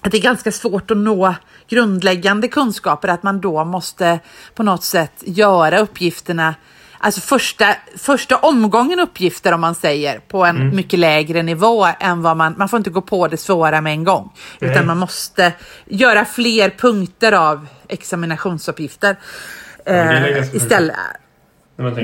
att 0.01 0.11
det 0.11 0.17
är 0.17 0.21
ganska 0.21 0.51
svårt 0.51 0.91
att 0.91 0.97
nå 0.97 1.35
grundläggande 1.69 2.47
kunskaper, 2.47 3.07
att 3.07 3.23
man 3.23 3.41
då 3.41 3.65
måste 3.65 4.19
på 4.55 4.63
något 4.63 4.83
sätt 4.83 5.23
göra 5.25 5.79
uppgifterna 5.79 6.55
Alltså 6.99 7.21
första, 7.21 7.75
första 7.97 8.37
omgången 8.37 8.99
uppgifter 8.99 9.51
om 9.51 9.61
man 9.61 9.75
säger 9.75 10.19
på 10.19 10.45
en 10.45 10.75
mycket 10.75 10.99
lägre 10.99 11.43
nivå 11.43 11.87
än 11.99 12.21
vad 12.21 12.37
man, 12.37 12.55
man 12.57 12.69
får 12.69 12.77
inte 12.77 12.89
gå 12.89 13.01
på 13.01 13.27
det 13.27 13.37
svåra 13.37 13.81
med 13.81 13.93
en 13.93 14.03
gång. 14.03 14.33
Nej. 14.59 14.71
Utan 14.71 14.85
man 14.85 14.97
måste 14.97 15.53
göra 15.85 16.25
fler 16.25 16.69
punkter 16.69 17.31
av 17.31 17.67
examinationsuppgifter. 17.87 19.15
eh, 19.85 20.55
istället. 20.55 20.95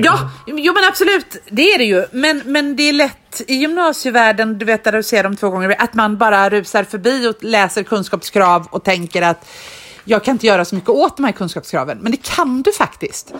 Ja, 0.02 0.30
jo 0.46 0.72
men 0.74 0.84
absolut, 0.88 1.36
det 1.50 1.72
är 1.72 1.78
det 1.78 1.84
ju. 1.84 2.06
Men, 2.12 2.42
men 2.44 2.76
det 2.76 2.82
är 2.82 2.92
lätt 2.92 3.42
i 3.46 3.54
gymnasievärlden, 3.54 4.58
du 4.58 4.64
vet 4.64 4.84
där 4.84 4.92
du 4.92 5.02
ser 5.02 5.22
dem 5.22 5.36
två 5.36 5.50
gånger, 5.50 5.76
att 5.78 5.94
man 5.94 6.16
bara 6.18 6.50
rusar 6.50 6.84
förbi 6.84 7.28
och 7.28 7.44
läser 7.44 7.82
kunskapskrav 7.82 8.66
och 8.70 8.84
tänker 8.84 9.22
att 9.22 9.46
jag 10.04 10.24
kan 10.24 10.32
inte 10.32 10.46
göra 10.46 10.64
så 10.64 10.74
mycket 10.74 10.90
åt 10.90 11.16
de 11.16 11.24
här 11.24 11.32
kunskapskraven. 11.32 11.98
Men 11.98 12.12
det 12.12 12.22
kan 12.22 12.62
du 12.62 12.72
faktiskt. 12.72 13.34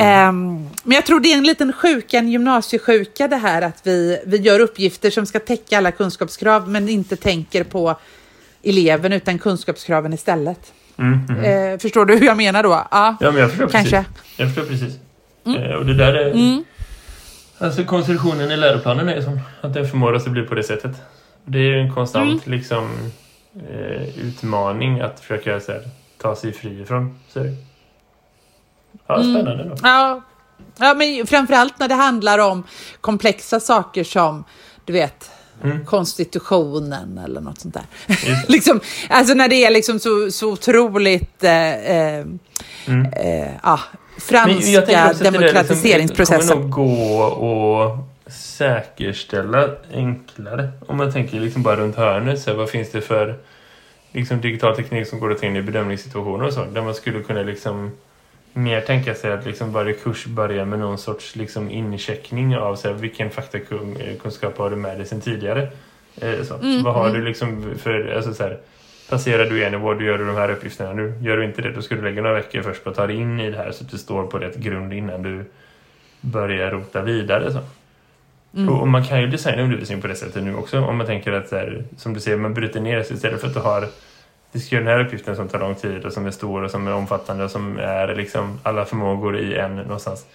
Ehm, 0.00 0.68
men 0.82 0.94
jag 0.94 1.06
tror 1.06 1.20
det 1.20 1.32
är 1.32 1.38
en 1.38 1.44
liten 1.44 1.72
sjuka, 1.72 2.18
en 2.18 2.28
gymnasiesjuka 2.28 3.28
det 3.28 3.36
här 3.36 3.62
att 3.62 3.80
vi, 3.82 4.18
vi 4.26 4.36
gör 4.36 4.60
uppgifter 4.60 5.10
som 5.10 5.26
ska 5.26 5.40
täcka 5.40 5.78
alla 5.78 5.92
kunskapskrav 5.92 6.68
men 6.68 6.88
inte 6.88 7.16
tänker 7.16 7.64
på 7.64 7.96
eleven 8.62 9.12
utan 9.12 9.38
kunskapskraven 9.38 10.12
istället. 10.12 10.72
Eh, 11.44 11.78
förstår 11.78 12.04
du 12.04 12.16
hur 12.16 12.26
jag 12.26 12.36
menar 12.36 12.62
då? 12.62 12.86
Ja, 12.90 13.16
Ja, 13.20 13.30
men 13.30 13.40
jag 13.40 13.50
förstår 13.50 13.68
kanske. 13.68 14.04
precis. 14.04 14.38
Jag 14.38 14.48
förstår 14.54 14.64
precis. 14.70 14.94
Eh, 15.46 15.74
och 15.76 15.86
det 15.86 15.94
där 15.94 16.14
är... 16.14 16.62
Alltså 17.58 17.84
konstruktionen 17.84 18.50
i 18.50 18.56
läroplanen 18.56 19.08
är 19.08 19.20
som 19.20 19.40
att 19.60 19.74
den 19.74 19.88
förmår 19.88 20.12
oss 20.12 20.26
att 20.26 20.32
bli 20.32 20.42
på 20.42 20.54
det 20.54 20.62
sättet. 20.62 20.90
Det 21.44 21.58
är 21.58 21.62
ju 21.62 21.80
en 21.80 21.94
konstant 21.94 22.46
liksom 22.46 22.88
eh, 23.70 24.18
utmaning 24.18 25.00
att 25.00 25.20
försöka 25.20 25.60
så 25.60 25.72
här, 25.72 25.82
ta 26.18 26.36
sig 26.36 26.52
fri 26.52 26.80
ifrån. 26.80 27.18
Så 27.28 27.38
det. 27.38 27.54
Ja, 29.06 29.22
spännande 29.22 29.64
då. 29.64 29.76
Ja, 29.82 30.22
ja 30.76 30.94
men 30.94 31.26
framförallt 31.26 31.78
när 31.78 31.88
det 31.88 31.94
handlar 31.94 32.38
om 32.38 32.64
komplexa 33.00 33.60
saker 33.60 34.04
som, 34.04 34.44
du 34.84 34.92
vet, 34.92 35.30
konstitutionen 35.86 37.18
eller 37.18 37.40
något 37.40 37.60
sånt 37.60 37.74
där. 37.74 37.86
Liksom, 38.48 38.80
alltså 39.08 39.34
när 39.34 39.48
det 39.48 39.64
är 39.64 39.70
liksom 39.70 39.98
så, 39.98 40.30
så 40.30 40.52
otroligt 40.52 41.44
eh, 41.44 41.74
eh, 41.74 42.18
eh, 42.18 42.24
Men 42.86 44.72
jag 44.72 44.86
tänker 44.86 45.04
franska 45.04 45.24
det 45.24 45.30
demokratiseringsprocessen. 45.30 46.40
Liksom, 46.40 46.72
kommer 46.72 46.88
nog 46.88 47.00
gå 47.10 47.22
och 47.22 47.98
säkerställa 48.26 49.68
enklare. 49.92 50.68
Om 50.86 50.96
man 50.96 51.12
tänker 51.12 51.40
liksom 51.40 51.62
bara 51.62 51.76
runt 51.76 51.96
hörnet. 51.96 52.40
Så 52.40 52.50
här, 52.50 52.56
vad 52.56 52.70
finns 52.70 52.92
det 52.92 53.00
för 53.00 53.34
liksom 54.12 54.40
digital 54.40 54.76
teknik 54.76 55.06
som 55.06 55.20
går 55.20 55.32
att 55.32 55.38
ta 55.38 55.46
in 55.46 55.56
i 55.56 55.62
bedömningssituationer 55.62 56.46
och 56.46 56.52
så. 56.52 56.64
Där 56.64 56.82
man 56.82 56.94
skulle 56.94 57.22
kunna 57.22 57.42
liksom 57.42 57.90
mer 58.52 58.80
tänka 58.80 59.14
sig 59.14 59.32
att 59.32 59.46
liksom 59.46 59.72
varje 59.72 59.92
kurs 59.92 60.26
börjar 60.26 60.64
med 60.64 60.78
någon 60.78 60.98
sorts 60.98 61.36
liksom 61.36 61.70
incheckning 61.70 62.56
av 62.56 62.76
så 62.76 62.88
här, 62.88 62.94
vilken 62.94 63.30
faktakunskap 63.30 64.58
har 64.58 64.70
du 64.70 64.76
med 64.76 64.98
dig 64.98 65.06
sedan 65.06 65.20
tidigare. 65.20 65.68
Eh, 66.20 66.42
så. 66.42 66.54
Mm, 66.54 66.82
Vad 66.82 66.94
har 66.94 67.08
mm. 67.08 67.20
du 67.20 67.26
liksom 67.26 67.74
för, 67.78 68.14
alltså 68.16 68.34
så 68.34 68.42
här, 68.42 68.58
passerar 69.10 69.44
du 69.44 69.64
en 69.64 69.72
nivå, 69.72 69.94
du 69.94 70.06
gör 70.06 70.18
du 70.18 70.26
de 70.26 70.36
här 70.36 70.50
uppgifterna 70.50 70.92
nu. 70.92 71.14
Gör 71.20 71.36
du 71.36 71.44
inte 71.44 71.62
det, 71.62 71.72
då 71.72 71.82
ska 71.82 71.94
du 71.94 72.02
lägga 72.02 72.22
några 72.22 72.34
veckor 72.34 72.62
först 72.62 72.84
på 72.84 72.90
att 72.90 72.96
ta 72.96 73.06
dig 73.06 73.16
in 73.16 73.40
i 73.40 73.50
det 73.50 73.56
här 73.56 73.72
så 73.72 73.84
att 73.84 73.90
du 73.90 73.98
står 73.98 74.26
på 74.26 74.38
rätt 74.38 74.56
grund 74.56 74.92
innan 74.92 75.22
du 75.22 75.44
börjar 76.20 76.70
rota 76.70 77.02
vidare. 77.02 77.52
Så. 77.52 77.58
Mm. 78.56 78.68
Och, 78.68 78.80
och 78.80 78.88
man 78.88 79.04
kan 79.04 79.20
ju 79.20 79.26
designa 79.26 79.62
undervisning 79.62 80.00
på 80.00 80.06
det 80.06 80.14
sättet 80.14 80.42
nu 80.44 80.54
också. 80.54 80.80
Om 80.80 80.96
man 80.96 81.06
tänker 81.06 81.32
att, 81.32 81.48
så 81.48 81.56
här, 81.56 81.84
som 81.96 82.14
du 82.14 82.20
säger, 82.20 82.36
man 82.36 82.54
bryter 82.54 82.80
ner 82.80 83.02
sig 83.02 83.16
istället 83.16 83.40
för 83.40 83.48
att 83.48 83.54
du 83.54 83.60
har 83.60 83.88
vi 84.52 84.60
ska 84.60 84.76
göra 84.76 84.84
den 84.84 84.98
här 84.98 85.04
uppgiften 85.04 85.36
som 85.36 85.48
tar 85.48 85.58
lång 85.58 85.74
tid 85.74 86.04
och 86.04 86.12
som 86.12 86.26
är 86.26 86.30
stor 86.30 86.62
och 86.62 86.70
som 86.70 86.86
är 86.86 86.92
omfattande 86.92 87.44
och 87.44 87.50
som 87.50 87.78
är 87.78 88.14
liksom 88.14 88.60
alla 88.62 88.84
förmågor 88.84 89.38
i 89.38 89.56
en 89.56 89.76
någonstans. 89.76 90.26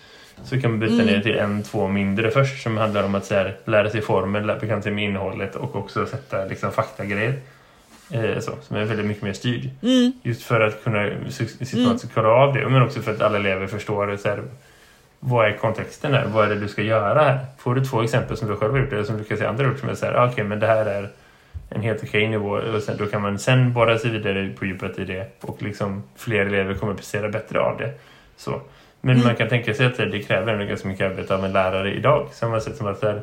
Så 0.43 0.61
kan 0.61 0.71
man 0.71 0.79
byta 0.79 0.93
Mm. 0.93 1.05
ner 1.05 1.21
till 1.21 1.37
en, 1.37 1.63
två 1.63 1.87
mindre 1.87 2.31
först 2.31 2.63
som 2.63 2.77
handlar 2.77 3.03
om 3.03 3.15
att 3.15 3.25
så 3.25 3.33
här, 3.33 3.55
lära 3.65 3.89
sig 3.89 4.01
formen, 4.01 4.47
lära 4.47 4.59
bekanta 4.59 4.83
sig 4.83 4.91
med 4.91 5.03
innehållet 5.03 5.55
och 5.55 5.75
också 5.75 6.05
sätta 6.05 6.45
liksom, 6.45 6.71
faktagrejer. 6.71 7.33
Eh, 8.11 8.39
så, 8.39 8.51
som 8.61 8.75
är 8.75 8.85
väldigt 8.85 9.05
mycket 9.05 9.23
mer 9.23 9.33
styrd. 9.33 9.69
Mm. 9.81 10.11
Just 10.23 10.43
för 10.43 10.61
att 10.61 10.83
kunna 10.83 11.09
systematiskt 11.29 12.13
klara 12.13 12.31
av 12.31 12.53
det 12.53 12.69
men 12.69 12.81
också 12.81 13.01
för 13.01 13.11
att 13.11 13.21
alla 13.21 13.37
elever 13.37 13.67
förstår 13.67 14.17
så 14.17 14.29
här, 14.29 14.43
vad 15.23 15.47
är 15.47 15.57
kontexten 15.57 16.13
här? 16.13 16.25
Vad 16.25 16.45
är 16.45 16.49
det 16.49 16.61
du 16.61 16.67
ska 16.67 16.81
göra 16.81 17.21
här? 17.21 17.39
Får 17.57 17.75
du 17.75 17.85
två 17.85 18.03
exempel 18.03 18.37
som 18.37 18.47
du 18.47 18.55
själv 18.55 18.71
har 18.71 18.79
gjort 18.79 18.93
eller 18.93 19.03
som 19.03 19.17
du 19.17 19.23
kan 19.23 19.37
se 19.37 19.45
andra 19.45 19.63
har 19.63 19.71
gjort 19.71 19.79
som 19.79 19.89
är 19.89 19.95
så 19.95 20.05
här, 20.05 20.13
ah, 20.13 20.27
okej 20.31 20.43
men 20.43 20.59
det 20.59 20.67
här 20.67 20.85
är 20.85 21.09
en 21.69 21.81
helt 21.81 22.03
okej 22.03 22.27
nivå 22.27 22.49
och 22.49 22.81
sen, 22.83 22.97
då 22.97 23.05
kan 23.05 23.21
man 23.21 23.39
sen 23.39 23.73
borra 23.73 23.97
sig 23.97 24.11
vidare 24.11 24.49
på 24.59 24.65
djupet 24.65 24.99
i 24.99 25.05
det 25.05 25.41
och 25.41 25.61
liksom 25.61 26.03
fler 26.15 26.45
elever 26.45 26.73
kommer 26.73 26.93
prestera 26.93 27.29
bättre 27.29 27.59
av 27.59 27.77
det. 27.77 27.91
Så. 28.37 28.61
Men 29.01 29.15
Mm. 29.15 29.27
man 29.27 29.35
kan 29.35 29.49
tänka 29.49 29.73
sig 29.73 29.85
att 29.85 29.97
det 29.97 30.23
kräver 30.23 30.65
ganska 30.65 30.87
mycket 30.87 31.11
arbete 31.11 31.35
av 31.35 31.45
en 31.45 31.53
lärare 31.53 31.93
idag. 31.93 32.27
Samma 32.31 32.59
sätt 32.59 32.75
som 32.77 32.87
att 32.87 33.03
här, 33.03 33.21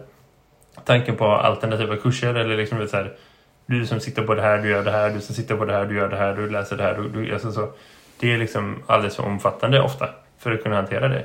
tanken 0.84 1.16
på 1.16 1.24
alternativa 1.26 1.96
kurser 1.96 2.34
eller 2.34 2.56
liksom 2.56 2.88
så 2.88 2.96
här, 2.96 3.12
du 3.66 3.86
som 3.86 4.00
sitter 4.00 4.22
på 4.22 4.34
det 4.34 4.42
här, 4.42 4.58
du 4.58 4.68
gör 4.70 4.84
det 4.84 4.90
här, 4.90 5.10
du 5.10 5.20
som 5.20 5.34
sitter 5.34 5.56
på 5.56 5.64
det 5.64 5.72
här, 5.72 5.84
du 5.84 5.96
gör 5.96 6.08
det 6.08 6.16
här, 6.16 6.34
du 6.36 6.50
läser 6.50 6.76
det 6.76 6.82
här. 6.82 6.94
Du, 6.94 7.08
du, 7.24 7.32
alltså 7.32 7.52
så, 7.52 7.68
det 8.20 8.32
är 8.32 8.38
liksom 8.38 8.82
alldeles 8.86 9.16
för 9.16 9.26
omfattande 9.26 9.80
ofta 9.80 10.08
för 10.38 10.52
att 10.52 10.62
kunna 10.62 10.76
hantera 10.76 11.08
det. 11.08 11.24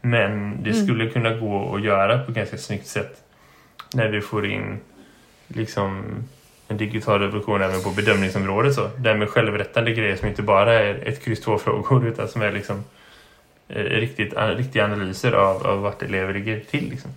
Men 0.00 0.62
det 0.62 0.70
Mm. 0.70 0.84
skulle 0.84 1.10
kunna 1.10 1.34
gå 1.36 1.74
att 1.74 1.82
göra 1.82 2.18
på 2.18 2.30
ett 2.30 2.36
ganska 2.36 2.56
snyggt 2.58 2.86
sätt 2.86 3.22
när 3.94 4.08
vi 4.08 4.20
får 4.20 4.46
in 4.46 4.80
liksom 5.48 6.04
en 6.68 6.76
digital 6.76 7.20
revolution 7.20 7.62
även 7.62 7.82
på 7.82 7.90
bedömningsområdet. 7.90 8.74
Så. 8.74 8.90
Där 8.98 9.14
med 9.16 9.28
självrättande 9.28 9.92
grejer 9.92 10.16
som 10.16 10.28
inte 10.28 10.42
bara 10.42 10.72
är 10.74 11.08
ett 11.08 11.24
kryss 11.24 11.40
två 11.40 11.58
frågor 11.58 12.06
utan 12.06 12.28
som 12.28 12.42
är 12.42 12.52
liksom 12.52 12.84
eh, 13.68 13.82
riktigt, 13.82 14.34
an, 14.36 14.54
riktiga 14.54 14.84
analyser 14.84 15.32
av, 15.32 15.66
av 15.66 15.80
vart 15.82 16.02
elever 16.02 16.34
ligger 16.34 16.60
till. 16.60 16.90
Liksom. 16.90 17.10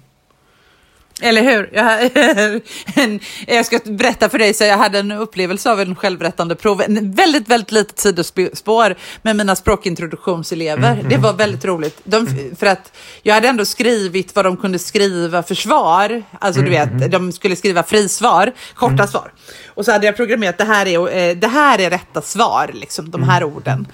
Eller 1.22 1.44
hur? 1.44 1.70
Jag, 1.74 3.22
jag 3.58 3.66
ska 3.66 3.80
berätta 3.86 4.30
för 4.30 4.40
dig, 4.40 4.54
så 4.54 4.64
jag 4.64 4.78
hade 4.78 5.00
en 5.00 5.12
upplevelse 5.12 5.72
av 5.72 5.82
en 5.82 5.96
självrättande 5.96 6.56
prov, 6.56 6.82
en 6.82 7.12
väldigt, 7.12 7.48
väldigt 7.50 7.72
litet 7.72 8.00
sidospår 8.00 8.96
med 9.22 9.36
mina 9.36 9.56
språkintroduktionselever. 9.56 11.06
Det 11.10 11.18
var 11.18 11.34
väldigt 11.34 11.66
roligt. 11.66 12.02
De, 12.04 12.28
för 12.60 12.66
att 12.66 12.92
jag 13.22 13.34
hade 13.34 13.48
ändå 13.48 13.66
skrivit 13.66 14.36
vad 14.36 14.46
de 14.46 14.58
kunde 14.58 14.80
skriva 14.80 15.44
för 15.44 15.56
svar. 15.56 16.24
Alltså 16.40 16.62
du 16.62 16.70
vet, 16.70 17.12
de 17.12 17.32
skulle 17.32 17.56
skriva 17.56 17.84
frisvar, 17.84 18.54
korta 18.76 19.08
svar. 19.08 19.34
Och 19.68 19.86
så 19.86 19.92
hade 19.92 20.06
jag 20.06 20.16
programmerat, 20.16 20.58
det 20.58 20.64
här 20.64 20.86
är, 20.86 21.18
eh, 21.18 21.36
det 21.36 21.48
här 21.48 21.80
är 21.80 21.90
rätta 21.90 22.22
svar, 22.22 22.70
liksom, 22.74 23.12
de 23.12 23.24
här 23.24 23.44
orden. 23.44 23.88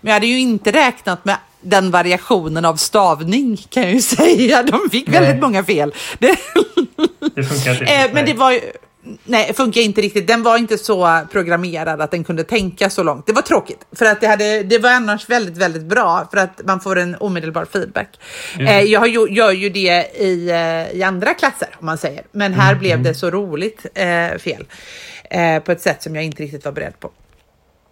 Men 0.00 0.08
jag 0.08 0.14
hade 0.14 0.26
ju 0.26 0.38
inte 0.38 0.72
räknat 0.72 1.24
med 1.24 1.36
den 1.64 1.90
variationen 1.90 2.64
av 2.64 2.76
stavning 2.76 3.56
kan 3.68 3.82
jag 3.82 3.92
ju 3.92 4.00
säga. 4.16 4.62
De 4.62 4.90
fick 4.90 5.08
Nej. 5.08 5.20
väldigt 5.20 5.42
många 5.42 5.64
fel. 5.64 5.94
Det, 6.18 6.36
Det 7.34 7.44
funkar 7.44 7.72
inte 7.72 7.84
Eh, 7.84 8.04
men 8.04 8.14
nej. 8.14 8.24
det 8.32 8.34
var 8.34 8.52
ju... 8.52 8.60
Nej, 9.24 9.52
funkar 9.54 9.80
inte 9.80 10.00
riktigt. 10.00 10.26
Den 10.26 10.42
var 10.42 10.56
inte 10.58 10.78
så 10.78 11.20
programmerad 11.32 12.00
att 12.00 12.10
den 12.10 12.24
kunde 12.24 12.44
tänka 12.44 12.90
så 12.90 13.02
långt. 13.02 13.26
Det 13.26 13.32
var 13.32 13.42
tråkigt, 13.42 13.78
för 13.92 14.06
att 14.06 14.20
det, 14.20 14.26
hade, 14.26 14.62
det 14.62 14.78
var 14.78 14.90
annars 14.90 15.28
väldigt, 15.30 15.56
väldigt 15.56 15.82
bra 15.82 16.28
för 16.30 16.38
att 16.38 16.60
man 16.64 16.80
får 16.80 16.98
en 16.98 17.16
omedelbar 17.20 17.64
feedback. 17.72 18.08
Eh, 18.58 18.80
jag 18.80 19.00
har 19.00 19.06
gör 19.06 19.50
ju 19.52 19.68
det 19.70 20.06
i, 20.20 20.50
eh, 20.50 20.96
i 20.98 21.02
andra 21.02 21.34
klasser, 21.34 21.68
om 21.80 21.86
man 21.86 21.98
säger. 21.98 22.22
Men 22.32 22.46
Mm, 22.52 22.60
här 22.60 22.74
blev 22.74 23.02
det 23.02 23.14
så 23.14 23.30
roligt 23.30 23.86
eh, 23.94 24.38
fel 24.38 24.64
eh, 25.30 25.58
på 25.58 25.72
ett 25.72 25.80
sätt 25.80 26.02
som 26.02 26.14
jag 26.14 26.24
inte 26.24 26.42
riktigt 26.42 26.64
var 26.64 26.72
beredd 26.72 27.00
på. 27.00 27.10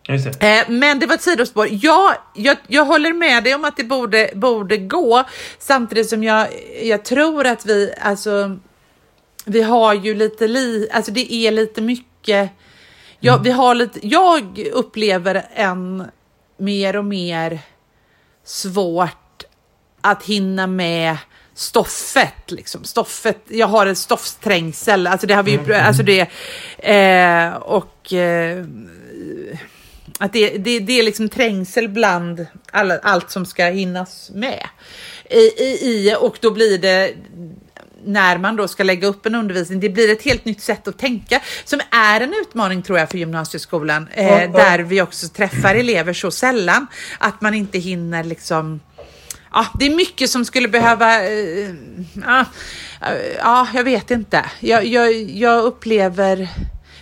Det. 0.06 0.42
Eh, 0.42 0.64
men 0.68 0.98
det 0.98 1.06
var 1.06 1.14
ett 1.14 1.22
sidospår. 1.22 1.68
Ja, 1.70 2.14
jag, 2.34 2.56
jag 2.66 2.84
håller 2.84 3.12
med 3.12 3.44
dig 3.44 3.54
om 3.54 3.64
att 3.64 3.76
det 3.76 3.84
borde, 3.84 4.30
borde 4.34 4.76
gå. 4.76 5.24
Samtidigt 5.58 6.08
som 6.08 6.24
jag, 6.24 6.48
jag 6.82 7.04
tror 7.04 7.46
att 7.46 7.66
vi, 7.66 7.94
alltså, 8.00 8.58
vi 9.44 9.62
har 9.62 9.94
ju 9.94 10.14
lite, 10.14 10.48
li, 10.48 10.88
alltså 10.92 11.12
det 11.12 11.32
är 11.32 11.50
lite 11.50 11.80
mycket. 11.80 12.50
Ja, 13.20 13.40
vi 13.44 13.50
har 13.50 13.74
lite, 13.74 14.06
jag 14.06 14.68
upplever 14.72 15.44
en 15.54 16.04
mer 16.58 16.96
och 16.96 17.04
mer 17.04 17.58
svårt 18.44 19.44
att 20.00 20.24
hinna 20.24 20.66
med 20.66 21.16
stoffet. 21.54 22.50
Liksom. 22.50 22.84
Stoffet, 22.84 23.38
jag 23.48 23.66
har 23.66 23.86
en 23.86 23.96
stoffsträngsel, 23.96 25.06
alltså 25.06 25.26
det 25.26 25.34
har 25.34 25.42
vi 25.42 25.50
ju, 25.50 25.74
alltså 25.74 26.02
det, 26.02 26.20
eh, 26.78 27.54
och 27.54 28.12
eh, 28.12 28.64
att 30.18 30.32
det, 30.32 30.58
det, 30.58 30.78
det 30.78 30.98
är 30.98 31.02
liksom 31.02 31.28
trängsel 31.28 31.88
bland 31.88 32.46
alla, 32.72 32.98
allt 32.98 33.30
som 33.30 33.46
ska 33.46 33.64
hinnas 33.64 34.30
med. 34.34 34.66
I, 35.30 35.62
i, 35.62 35.78
i, 35.82 36.16
och 36.20 36.38
då 36.40 36.50
blir 36.50 36.78
det 36.78 37.14
när 38.04 38.38
man 38.38 38.56
då 38.56 38.68
ska 38.68 38.82
lägga 38.82 39.08
upp 39.08 39.26
en 39.26 39.34
undervisning, 39.34 39.80
det 39.80 39.88
blir 39.88 40.12
ett 40.12 40.22
helt 40.22 40.44
nytt 40.44 40.60
sätt 40.60 40.88
att 40.88 40.98
tänka 40.98 41.40
som 41.64 41.80
är 41.90 42.20
en 42.20 42.34
utmaning 42.40 42.82
tror 42.82 42.98
jag 42.98 43.10
för 43.10 43.18
gymnasieskolan, 43.18 44.08
eh, 44.14 44.42
ja. 44.42 44.46
där 44.46 44.78
vi 44.78 45.02
också 45.02 45.28
träffar 45.28 45.74
elever 45.74 46.12
så 46.12 46.30
sällan 46.30 46.86
att 47.18 47.40
man 47.40 47.54
inte 47.54 47.78
hinner 47.78 48.24
liksom 48.24 48.80
Ja, 49.54 49.66
det 49.78 49.86
är 49.86 49.96
mycket 49.96 50.30
som 50.30 50.44
skulle 50.44 50.68
behöva... 50.68 51.24
eh, 51.24 51.70
ja, 52.26 52.44
eh, 53.02 53.36
ja, 53.38 53.68
jag 53.74 53.84
vet 53.84 54.10
inte. 54.10 54.44
Jag, 54.60 54.86
jag, 54.86 55.12
jag 55.30 55.64
upplever... 55.64 56.48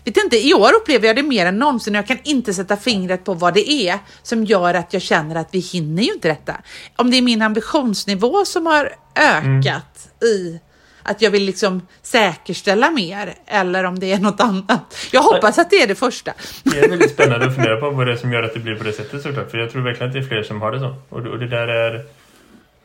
Vet 0.05 0.17
inte, 0.17 0.47
I 0.47 0.55
år 0.55 0.71
upplever 0.83 1.07
jag 1.07 1.17
det 1.17 1.23
mer 1.23 1.47
än 1.47 1.59
någonsin 1.59 1.95
och 1.95 1.99
jag 1.99 2.07
kan 2.07 2.19
inte 2.25 2.55
sätta 2.55 2.77
fingret 2.77 3.25
på 3.25 3.35
vad 3.35 3.55
det 3.55 3.71
är 3.71 3.99
som 4.23 4.45
gör 4.45 4.75
att 4.75 4.93
jag 4.93 5.03
känner 5.03 5.37
att 5.37 5.49
vi 5.53 5.59
hinner 5.59 6.03
ju 6.03 6.13
inte 6.13 6.29
detta. 6.29 6.57
Om 6.97 7.11
det 7.11 7.17
är 7.17 7.23
min 7.23 7.43
ambitionsnivå 7.43 8.45
som 8.45 8.67
har 8.67 8.93
ökat 9.17 10.09
i 10.23 10.61
att 11.03 11.23
jag 11.23 11.31
vill 11.31 11.45
liksom 11.45 11.87
säkerställa 12.03 12.91
mer 12.91 13.35
eller 13.47 13.85
om 13.85 13.99
det 13.99 14.13
är 14.13 14.19
något 14.19 14.41
annat. 14.41 15.09
Jag 15.13 15.23
hoppas 15.23 15.59
att 15.59 15.71
det 15.71 15.83
är 15.83 15.87
det 15.87 15.95
första. 15.95 16.33
Det 16.63 16.79
är 16.79 16.89
väldigt 16.89 17.11
spännande 17.11 17.47
att 17.47 17.55
fundera 17.55 17.77
på 17.77 17.91
vad 17.91 18.07
det 18.07 18.13
är 18.13 18.17
som 18.17 18.33
gör 18.33 18.43
att 18.43 18.55
det 18.55 18.61
blir 18.61 18.75
på 18.75 18.85
det 18.85 18.93
sättet 18.93 19.23
såklart. 19.23 19.51
För 19.51 19.59
jag 19.59 19.71
tror 19.71 19.83
verkligen 19.83 20.09
att 20.09 20.15
det 20.15 20.19
är 20.19 20.29
fler 20.29 20.43
som 20.43 20.61
har 20.61 20.73
det 20.73 20.81
så. 20.81 20.95
Och 21.09 21.23
det, 21.23 21.31
och 21.31 21.39
det 21.39 21.49
där 21.49 21.69
är... 21.69 22.05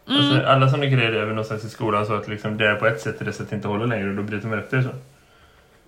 Alltså, 0.08 0.48
alla 0.48 0.70
sådana 0.70 0.86
grejer 0.86 1.12
är 1.12 1.26
väl 1.26 1.30
någonstans 1.30 1.64
i 1.64 1.70
skolan 1.70 2.06
så 2.06 2.14
att 2.14 2.28
liksom 2.28 2.58
det 2.58 2.68
är 2.68 2.76
på 2.76 2.88
ett 2.88 3.02
sätt 3.02 3.20
och 3.20 3.26
det 3.26 3.34
sättet 3.34 3.54
inte 3.54 3.68
håller 3.68 3.88
längre 3.88 4.10
och 4.10 4.16
då 4.16 4.24
bryter 4.24 4.48
man 4.48 4.60
upp 4.60 4.72
det 4.72 4.84
så. 4.84 4.90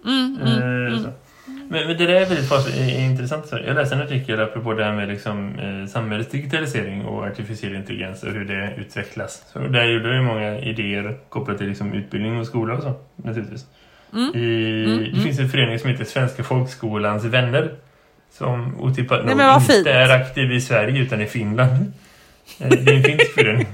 Eh, 0.05 0.99
så. 1.03 1.09
Men, 1.69 1.87
men 1.87 1.97
det 1.97 2.05
där 2.05 2.13
är 2.15 2.25
väldigt 2.25 2.49
fas- 2.49 2.77
eh, 2.77 3.05
intressant. 3.11 3.47
Så. 3.47 3.59
Jag 3.65 3.75
läste 3.75 3.95
en 3.95 4.01
artikel 4.01 4.39
apropå 4.41 4.73
det 4.73 4.83
här 4.83 4.93
med 4.93 5.07
liksom, 5.07 5.59
eh, 5.59 5.85
samhällets 5.89 6.29
digitalisering 6.31 7.05
och 7.05 7.23
artificiell 7.25 7.75
intelligens 7.75 8.23
och 8.23 8.31
hur 8.31 8.45
det 8.45 8.73
utvecklas. 8.77 9.43
Så 9.53 9.59
där 9.59 9.85
gjorde 9.85 10.15
ju 10.15 10.21
många 10.21 10.59
idéer 10.59 11.17
kopplat 11.29 11.57
till 11.57 11.67
liksom, 11.67 11.93
utbildning 11.93 12.39
och 12.39 12.47
skola 12.47 12.73
och 12.73 12.83
så 12.83 12.93
naturligtvis. 13.15 13.65
I, 14.35 15.11
det 15.15 15.21
finns 15.21 15.39
en 15.39 15.49
förening 15.49 15.79
som 15.79 15.89
heter 15.89 16.05
Svenska 16.05 16.43
Folkskolans 16.43 17.23
vänner 17.25 17.71
som 18.31 18.79
otippat 18.81 19.19
nog 19.25 19.31
inte 19.55 19.73
fint. 19.73 19.87
är 19.87 20.09
aktiv 20.21 20.51
i 20.51 20.61
Sverige 20.61 21.01
utan 21.01 21.21
i 21.21 21.25
Finland. 21.25 21.71
Eh, 22.59 22.69
Det 22.69 22.91
är 22.91 22.95
en 22.97 23.03
finsk 23.03 23.33
förening. 23.33 23.67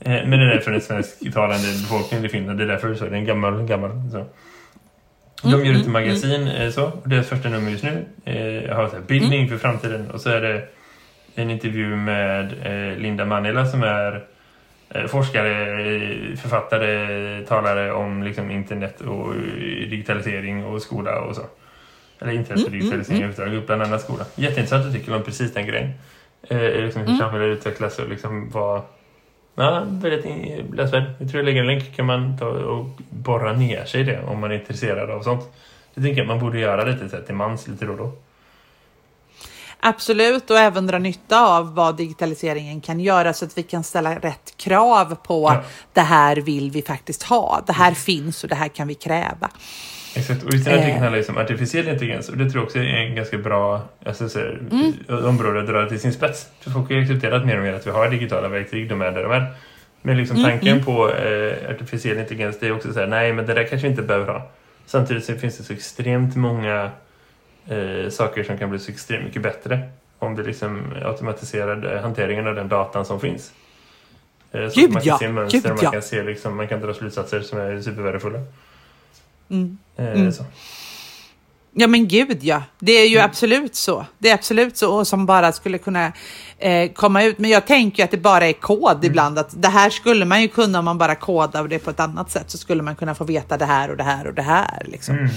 Eh, 0.00 0.10
Men 0.10 0.30
den 0.30 0.48
är 0.50 0.58
för 0.58 0.70
den 0.70 0.80
svensktalande 0.80 1.62
befolkningen 1.82 2.24
i 2.26 2.28
Finland. 2.28 2.58
Det 2.58 2.64
är 2.64 2.68
därför 2.68 2.94
så. 2.94 3.04
Det 3.04 3.10
är 3.10 3.14
en 3.18 3.24
gammal, 3.24 3.66
gammal 3.66 3.90
så. 4.12 4.26
De 5.42 5.64
gör 5.66 5.80
ett 5.80 5.86
magasin 5.86 6.48
eh, 6.48 6.70
så. 6.70 6.84
Och 6.84 7.08
deras 7.08 7.28
första 7.28 7.48
nummer 7.48 7.70
just 7.70 7.84
nu 7.84 8.04
eh, 8.24 8.76
har 8.76 8.88
så 8.88 8.94
här, 8.94 9.02
bildning 9.02 9.48
för 9.48 9.56
framtiden. 9.56 10.10
Och 10.10 10.20
så 10.20 10.30
är 10.30 10.40
det 10.40 10.62
en 11.34 11.50
intervju 11.50 11.96
med 11.96 12.52
eh, 12.62 12.98
Linda 12.98 13.24
Manila 13.24 13.66
som 13.66 13.82
är 13.82 14.24
eh, 14.88 15.06
forskare, 15.06 15.56
författare, 16.36 17.44
talare 17.44 17.92
om 17.92 18.22
liksom, 18.22 18.50
internet 18.50 19.00
och 19.00 19.34
digitalisering 19.90 20.64
och 20.64 20.82
skola 20.82 21.20
och 21.20 21.36
så. 21.36 21.42
Eller 22.20 22.32
internet 22.32 22.64
och 22.64 22.70
digitalisering 22.70 23.22
överhuvudtaget, 23.22 23.66
bland 23.66 23.82
annat 23.82 24.00
skola. 24.00 24.24
Jätteintressant 24.34 24.86
artikel 24.86 25.14
om 25.14 25.22
precis 25.22 25.54
den 25.54 25.66
grejen. 25.66 25.90
Eh, 26.48 26.84
liksom 26.84 27.02
hur 27.02 27.16
samhället 27.16 27.58
utvecklas 27.58 27.98
och 27.98 28.08
liksom 28.08 28.50
vad... 28.50 28.82
Ja, 29.60 29.82
väldigt 29.86 30.24
läsvärd. 30.74 31.04
Jag 31.18 31.30
tror 31.30 31.38
jag 31.38 31.44
lägger 31.44 31.60
en 31.60 31.66
länk 31.66 31.96
kan 31.96 32.06
man 32.06 32.38
ta 32.38 32.46
och 32.46 32.86
borra 33.10 33.52
ner 33.52 33.84
sig 33.84 34.00
i 34.00 34.04
det 34.04 34.22
om 34.22 34.40
man 34.40 34.50
är 34.50 34.54
intresserad 34.54 35.10
av 35.10 35.22
sånt. 35.22 35.44
Jag 35.94 36.04
tänker 36.04 36.22
att 36.22 36.28
man 36.28 36.38
borde 36.38 36.58
göra 36.60 36.84
lite 36.84 37.08
så 37.08 37.16
här 37.16 37.22
till 37.22 37.34
mans 37.34 37.68
lite 37.68 37.84
då 37.84 37.92
och 37.92 37.98
då. 37.98 38.12
Absolut, 39.80 40.50
och 40.50 40.58
även 40.58 40.86
dra 40.86 40.98
nytta 40.98 41.46
av 41.46 41.74
vad 41.74 41.96
digitaliseringen 41.96 42.80
kan 42.80 43.00
göra 43.00 43.32
så 43.32 43.44
att 43.44 43.58
vi 43.58 43.62
kan 43.62 43.84
ställa 43.84 44.14
rätt 44.18 44.54
krav 44.56 45.14
på 45.14 45.42
Ja. 45.54 45.62
det 45.92 46.00
här 46.00 46.36
vill 46.36 46.70
vi 46.70 46.82
faktiskt 46.82 47.22
ha. 47.22 47.62
Det 47.66 47.72
här 47.72 47.92
finns 47.92 48.42
och 48.42 48.48
det 48.48 48.54
här 48.54 48.68
kan 48.68 48.88
vi 48.88 48.94
kräva. 48.94 49.50
Exakt, 50.16 50.42
och 50.42 50.48
artikeln 50.48 50.78
Eh. 50.78 51.00
handlar 51.00 51.18
ju 51.18 51.24
om 51.28 51.38
artificiell 51.38 51.88
intelligens 51.88 52.28
och 52.28 52.36
det 52.36 52.50
tror 52.50 52.56
jag 52.56 52.64
också 52.64 52.78
är 52.78 52.82
en 52.82 53.14
ganska 53.14 53.38
bra 53.38 53.82
alltså, 54.06 54.28
så 54.28 54.40
Mm. 54.40 54.92
område 55.26 55.60
att 55.60 55.66
dra 55.66 55.88
till 55.88 56.00
sin 56.00 56.12
spets. 56.12 56.48
För 56.60 56.70
folk 56.70 56.90
har 56.90 56.98
accepterat 57.00 57.46
mer 57.46 57.56
och 57.56 57.62
mer 57.62 57.72
att 57.72 57.86
vi 57.86 57.90
har 57.90 58.10
digitala 58.10 58.48
verktyg, 58.48 58.88
de 58.88 59.02
är 59.02 59.10
där 59.10 59.22
de 59.22 59.32
är. 59.32 59.46
Men 60.02 60.16
liksom 60.16 60.36
Mm, 60.36 60.50
tanken 60.50 60.72
mm. 60.72 60.84
på 60.84 61.10
eh, 61.10 61.70
artificiell 61.70 62.18
intelligens 62.18 62.58
det 62.58 62.66
är 62.66 62.72
också 62.72 62.92
så 62.92 63.00
här, 63.00 63.06
nej 63.06 63.32
men 63.32 63.46
det 63.46 63.54
där 63.54 63.64
kanske 63.64 63.86
vi 63.86 63.90
inte 63.90 64.02
behöver 64.02 64.26
ha. 64.32 64.50
Samtidigt 64.86 65.24
så 65.24 65.34
finns 65.34 65.58
det 65.58 65.64
så 65.64 65.72
extremt 65.72 66.36
många 66.36 66.90
eh, 67.68 68.10
saker 68.10 68.44
som 68.44 68.58
kan 68.58 68.70
bli 68.70 68.78
så 68.78 68.92
extremt 68.92 69.24
mycket 69.24 69.42
bättre 69.42 69.80
om 70.18 70.36
vi 70.36 70.42
liksom 70.42 70.82
automatiserar 71.04 71.94
eh, 71.96 72.02
hanteringen 72.02 72.46
av 72.46 72.54
den 72.54 72.68
datan 72.68 73.04
som 73.04 73.20
finns. 73.20 73.52
Eh, 74.52 74.68
så 74.68 74.80
Gud, 74.80 74.90
man 74.92 75.02
kan 75.02 75.08
ja. 75.08 75.18
se 75.18 75.28
mönster 75.28 75.58
Gud, 75.60 75.68
man 75.68 75.78
ja. 75.82 75.90
kan 75.90 76.02
se 76.02 76.22
liksom, 76.22 76.56
man 76.56 76.68
kan 76.68 76.80
dra 76.80 76.94
slutsatser 76.94 77.40
som 77.40 77.60
är 77.60 77.80
supervärdefulla. 77.80 78.38
Mm. 79.50 79.78
Eh, 80.00 80.06
Mm. 80.20 80.32
Ja 81.74 81.86
men 81.86 82.08
gud 82.08 82.38
ja, 82.44 82.62
det 82.78 82.92
är 82.92 83.08
ju 83.08 83.16
Mm. 83.16 83.24
absolut 83.30 83.74
så. 83.76 84.06
Det 84.18 84.30
är 84.30 84.34
absolut 84.34 84.76
så 84.76 84.94
och 84.98 85.06
som 85.06 85.26
bara 85.26 85.52
skulle 85.52 85.78
kunna 85.78 86.12
eh, 86.58 86.92
komma 86.92 87.22
ut. 87.22 87.38
Men 87.38 87.50
jag 87.50 87.66
tänker 87.66 88.04
att 88.04 88.10
det 88.10 88.16
bara 88.16 88.46
är 88.46 88.52
kod 88.52 88.90
Mm. 88.92 89.04
ibland. 89.06 89.38
Att 89.38 89.62
det 89.62 89.68
här 89.68 89.90
skulle 89.90 90.24
man 90.24 90.42
ju 90.42 90.48
kunna 90.48 90.78
om 90.78 90.84
man 90.84 90.98
bara 90.98 91.14
kodar 91.14 91.68
det 91.68 91.78
på 91.78 91.90
ett 91.90 92.00
annat 92.00 92.30
sätt 92.30 92.50
så 92.50 92.58
skulle 92.58 92.82
man 92.82 92.96
kunna 92.96 93.14
få 93.14 93.24
veta 93.24 93.56
det 93.56 93.64
här 93.64 93.90
och 93.90 93.96
det 93.96 94.02
här 94.02 94.26
och 94.26 94.34
det 94.34 94.42
här. 94.42 94.82
Liksom. 94.84 95.14
Mm. 95.18 95.30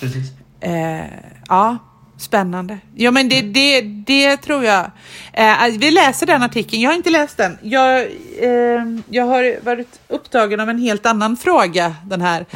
Precis. 0.00 0.30
Eh, 0.60 1.04
ja, 1.48 1.76
spännande. 2.18 2.78
Ja, 2.94 3.10
men 3.10 3.28
det, 3.28 3.40
det, 3.40 3.80
det 3.80 4.36
tror 4.36 4.64
jag. 4.64 4.90
Eh, 5.32 5.66
vi 5.78 5.90
läser 5.90 6.26
den 6.26 6.42
artikeln. 6.42 6.82
Jag 6.82 6.90
har 6.90 6.96
inte 6.96 7.10
läst 7.10 7.36
den. 7.36 7.58
Jag, 7.62 8.00
eh, 8.40 8.84
jag 9.08 9.24
har 9.24 9.64
varit 9.64 10.00
upptagen 10.08 10.60
av 10.60 10.70
en 10.70 10.78
helt 10.78 11.06
annan 11.06 11.36
fråga 11.36 11.94
den 12.04 12.20
här, 12.20 12.44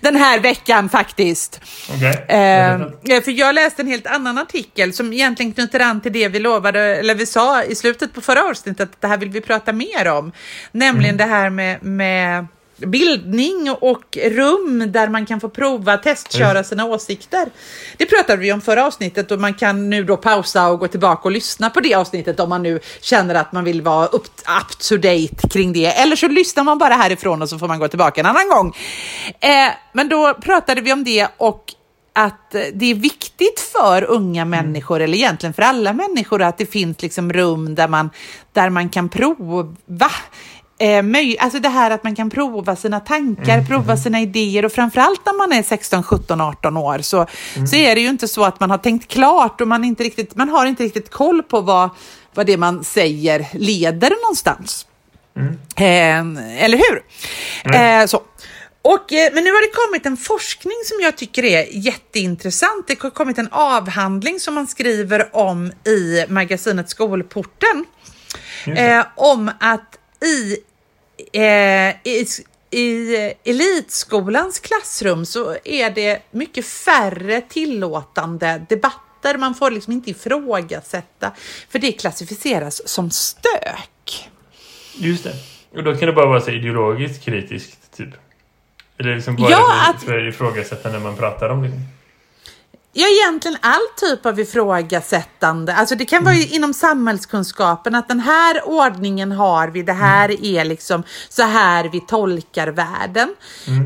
den 0.00 0.16
här 0.16 0.40
veckan 0.40 0.88
faktiskt. 0.88 1.60
Okej. 1.94 2.24
Eh, 2.28 2.78
för 3.22 3.30
jag 3.30 3.54
läste 3.54 3.82
en 3.82 3.88
helt 3.88 4.06
annan 4.06 4.38
artikel 4.38 4.92
som 4.92 5.12
egentligen 5.12 5.52
knyter 5.52 5.80
an 5.80 6.00
till 6.00 6.12
det 6.12 6.28
vi 6.28 6.38
lovade, 6.38 6.80
eller 6.80 7.14
vi 7.14 7.26
sa 7.26 7.62
i 7.62 7.74
slutet 7.74 8.14
på 8.14 8.20
förra 8.20 8.42
avsnittet 8.42 8.90
att 8.90 9.00
det 9.00 9.08
här 9.08 9.18
vill 9.18 9.30
vi 9.30 9.40
prata 9.40 9.72
mer 9.72 10.08
om. 10.08 10.32
Nämligen 10.72 11.16
det 11.16 11.24
här 11.24 11.50
med, 11.50 11.82
med 11.82 12.46
bildning 12.76 13.70
och 13.80 14.18
rum 14.24 14.92
där 14.92 15.08
man 15.08 15.26
kan 15.26 15.40
få 15.40 15.48
prova, 15.48 15.96
testköra 15.96 16.64
sina 16.64 16.84
åsikter. 16.84 17.48
Det 17.96 18.06
pratade 18.06 18.42
vi 18.42 18.52
om 18.52 18.60
förra 18.60 18.86
avsnittet 18.86 19.30
och 19.30 19.40
man 19.40 19.54
kan 19.54 19.90
nu 19.90 20.04
då 20.04 20.16
pausa 20.16 20.68
och 20.68 20.78
gå 20.78 20.88
tillbaka 20.88 21.22
och 21.22 21.32
lyssna 21.32 21.70
på 21.70 21.80
det 21.80 21.94
avsnittet 21.94 22.40
om 22.40 22.48
man 22.48 22.62
nu 22.62 22.80
känner 23.00 23.34
att 23.34 23.52
man 23.52 23.64
vill 23.64 23.82
vara 23.82 24.06
up, 24.06 24.24
up 24.60 24.78
to 24.78 24.96
date 24.96 25.48
kring 25.50 25.72
det. 25.72 25.86
Eller 25.86 26.16
så 26.16 26.28
lyssnar 26.28 26.64
man 26.64 26.78
bara 26.78 26.94
härifrån 26.94 27.42
och 27.42 27.48
så 27.48 27.58
får 27.58 27.68
man 27.68 27.78
gå 27.78 27.88
tillbaka 27.88 28.20
en 28.20 28.26
annan 28.26 28.48
gång. 28.48 28.76
Eh, 29.40 29.72
men 29.92 30.08
då 30.08 30.34
pratade 30.34 30.80
vi 30.80 30.92
om 30.92 31.04
det 31.04 31.28
och 31.36 31.74
att 32.14 32.54
eh, 32.54 32.62
det 32.74 32.90
är 32.90 32.94
viktigt 32.94 33.60
för 33.60 34.04
unga 34.04 34.44
människor, 34.44 35.00
eller 35.00 35.18
egentligen 35.18 35.54
för 35.54 35.62
alla 35.62 35.92
människor, 35.92 36.42
att 36.42 36.58
det 36.58 36.66
finns 36.66 37.02
liksom 37.02 37.32
rum 37.32 37.74
där 37.74 37.88
man, 37.88 38.10
där 38.52 38.70
man 38.70 38.88
kan 38.88 39.08
prova. 39.08 40.10
Eh, 40.78 41.04
alltså 41.38 41.58
det 41.58 41.68
här 41.68 41.90
att 41.90 42.04
man 42.04 42.14
kan 42.14 42.30
prova 42.30 42.76
sina 42.76 43.00
tankar, 43.00 43.62
prova 43.68 43.96
sina 43.96 44.20
idéer 44.20 44.64
och 44.64 44.72
framförallt 44.72 45.26
när 45.26 45.38
man 45.38 45.52
är 45.52 45.62
16, 45.62 46.02
17, 46.02 46.40
18 46.40 46.76
år 46.76 46.98
så, 46.98 47.26
så 47.70 47.76
är 47.76 47.94
det 47.94 48.00
ju 48.00 48.08
inte 48.08 48.28
så 48.28 48.44
att 48.44 48.60
man 48.60 48.70
har 48.70 48.78
tänkt 48.78 49.08
klart 49.08 49.60
och 49.60 49.68
man, 49.68 49.84
inte 49.84 50.04
riktigt, 50.04 50.36
man 50.36 50.48
har 50.48 50.66
inte 50.66 50.82
riktigt 50.82 51.10
koll 51.10 51.42
på 51.42 51.60
vad, 51.60 51.90
vad 52.34 52.46
det 52.46 52.56
man 52.56 52.84
säger 52.84 53.46
leder 53.52 54.10
någonstans. 54.22 54.86
Eh, 55.76 56.64
eller 56.64 56.76
hur? 56.78 57.02
Eh, 57.74 58.06
så. 58.06 58.22
Och, 58.82 59.12
eh, 59.12 59.30
men 59.34 59.44
nu 59.44 59.50
har 59.50 59.60
det 59.60 59.86
kommit 59.86 60.06
en 60.06 60.16
forskning 60.16 60.76
som 60.84 61.00
jag 61.00 61.16
tycker 61.16 61.44
är 61.44 61.66
jätteintressant. 61.70 62.86
Det 62.86 63.02
har 63.02 63.10
kommit 63.10 63.38
en 63.38 63.48
avhandling 63.50 64.40
som 64.40 64.54
man 64.54 64.66
skriver 64.66 65.36
om 65.36 65.72
i 65.84 66.24
magasinet 66.28 66.90
Skolporten. 66.90 67.84
Eh, 68.66 69.04
om 69.16 69.50
att 69.60 69.98
i, 70.24 70.56
eh, 71.32 71.96
i, 72.12 72.26
i 72.70 73.16
elitskolans 73.44 74.58
klassrum 74.60 75.26
så 75.26 75.56
är 75.64 75.90
det 75.90 76.22
mycket 76.30 76.66
färre 76.66 77.40
tillåtande 77.40 78.66
debatter. 78.68 79.38
Man 79.38 79.54
får 79.54 79.70
liksom 79.70 79.92
inte 79.92 80.10
ifrågasätta, 80.10 81.32
för 81.68 81.78
det 81.78 81.92
klassificeras 81.92 82.88
som 82.88 83.10
stök. 83.10 84.28
Just 84.96 85.24
det. 85.24 85.34
Och 85.76 85.84
då 85.84 85.96
kan 85.96 86.06
det 86.06 86.12
bara 86.12 86.26
vara 86.26 86.40
så 86.40 86.50
ideologiskt 86.50 87.24
kritiskt, 87.24 87.96
typ. 87.96 88.08
Eller 88.98 89.14
liksom 89.14 89.36
bara 89.36 89.50
Ja, 89.50 89.90
att- 89.90 90.02
ifrågasätta 90.28 90.92
när 90.92 90.98
man 90.98 91.16
pratar 91.16 91.48
om 91.48 91.62
det. 91.62 91.70
Ja, 92.96 93.06
egentligen 93.08 93.58
all 93.60 93.80
typ 93.96 94.26
av 94.26 94.40
ifrågasättande. 94.40 95.74
Alltså 95.74 95.94
det 95.94 96.04
kan 96.04 96.24
vara 96.24 96.34
ju 96.34 96.46
inom 96.46 96.74
samhällskunskapen 96.74 97.94
att 97.94 98.08
den 98.08 98.20
här 98.20 98.68
ordningen 98.68 99.32
har 99.32 99.68
vi, 99.68 99.82
det 99.82 99.92
här 99.92 100.44
är 100.44 100.64
liksom 100.64 101.02
så 101.28 101.42
här 101.42 101.88
vi 101.92 102.00
tolkar 102.00 102.68
världen. 102.68 103.34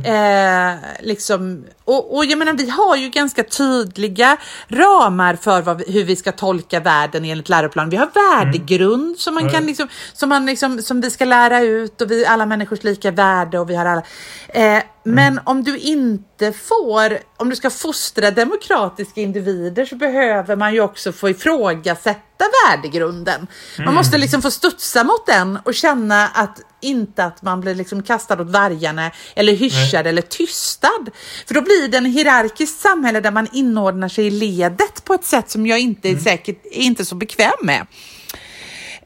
Eh, 0.05 0.79
liksom, 1.01 1.65
och, 1.89 2.17
och 2.17 2.25
jag 2.25 2.39
menar, 2.39 2.53
vi 2.53 2.71
har 2.71 2.97
ju 2.97 3.09
ganska 3.09 3.45
tydliga 3.45 4.37
ramar 4.69 5.35
för 5.35 5.63
vad 5.63 5.89
hur 5.89 6.05
vi 6.05 6.17
ska 6.17 6.33
tolka 6.33 6.81
världen 6.81 7.25
enligt 7.25 7.49
läroplanen. 7.49 7.91
Vi 7.91 7.97
har 7.97 8.11
värdegrund 8.15 9.19
som 9.19 9.35
man 9.35 9.45
Ja, 9.45 9.51
kan 9.51 9.67
liksom, 9.67 9.89
som, 10.13 10.29
man 10.29 10.47
liksom, 10.47 10.83
som 10.83 11.01
vi 11.01 11.11
ska 11.11 11.25
lära 11.25 11.61
ut 11.61 12.01
och 12.01 12.11
vi 12.11 12.27
alla 12.27 12.47
människors 12.47 12.85
lika 12.85 13.11
värde 13.11 13.59
och 13.59 13.71
vi 13.71 13.77
har 13.77 13.87
alla. 13.87 14.03
Eh, 14.49 14.83
men 15.05 15.41
om 15.45 15.65
du 15.65 15.79
inte 15.79 16.53
får, 16.53 17.19
om 17.37 17.51
du 17.51 17.57
ska 17.57 17.71
fostra 17.71 18.31
demokratiska 18.31 19.21
individer 19.21 19.85
så 19.85 19.97
behöver 19.97 20.57
man 20.57 20.75
ju 20.75 20.81
också 20.81 21.13
få 21.13 21.29
ifrågasätta 21.29 22.28
värdegrunden. 22.65 23.47
Man 23.79 23.95
måste 23.95 24.19
liksom 24.19 24.43
få 24.43 24.51
studsa 24.51 25.05
mot 25.05 25.27
den 25.27 25.59
och 25.65 25.75
känna 25.75 26.29
att 26.29 26.61
inte 26.81 27.25
att 27.25 27.43
man 27.43 27.61
blir 27.61 27.75
liksom 27.75 28.03
kastad 28.03 28.43
åt 28.43 28.51
vargarna 28.51 29.11
eller 29.37 29.53
hyschad 29.53 30.07
eller 30.07 30.23
tystad. 30.23 31.11
För 31.47 31.55
då 31.55 31.61
blir 31.63 31.89
det 31.89 31.97
en 31.97 32.05
hierarkiskt 32.05 32.81
samhälle 32.81 33.21
där 33.21 33.31
man 33.31 33.49
inordnar 33.53 34.09
sig 34.09 34.27
i 34.27 34.31
ledet 34.31 35.05
på 35.05 35.15
ett 35.15 35.25
säkert 35.25 35.51
som 35.51 35.67
jag 35.67 35.79
inte 35.79 36.09
är 36.09 36.17
säkert 36.17 36.67
är 36.67 36.83
inte 36.83 37.05
så 37.05 37.15
bekväm 37.15 37.53
med. 37.63 37.87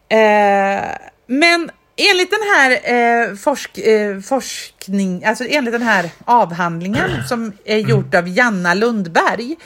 Eh, 0.09 0.91
men 1.27 1.71
enligt 1.97 2.31
den 2.31 2.43
här 2.55 2.71
eh, 2.71 3.37
forsk, 3.37 3.79
eh, 3.79 4.21
forskning, 4.21 5.25
alltså 5.25 5.45
enligt 5.45 5.73
den 5.73 5.83
här 5.83 6.11
avhandlingen 6.25 7.25
som 7.29 7.53
är 7.65 7.79
gjord 7.79 8.15
av 8.15 8.29
Janna 8.29 8.75
Lundberg, 8.75 9.57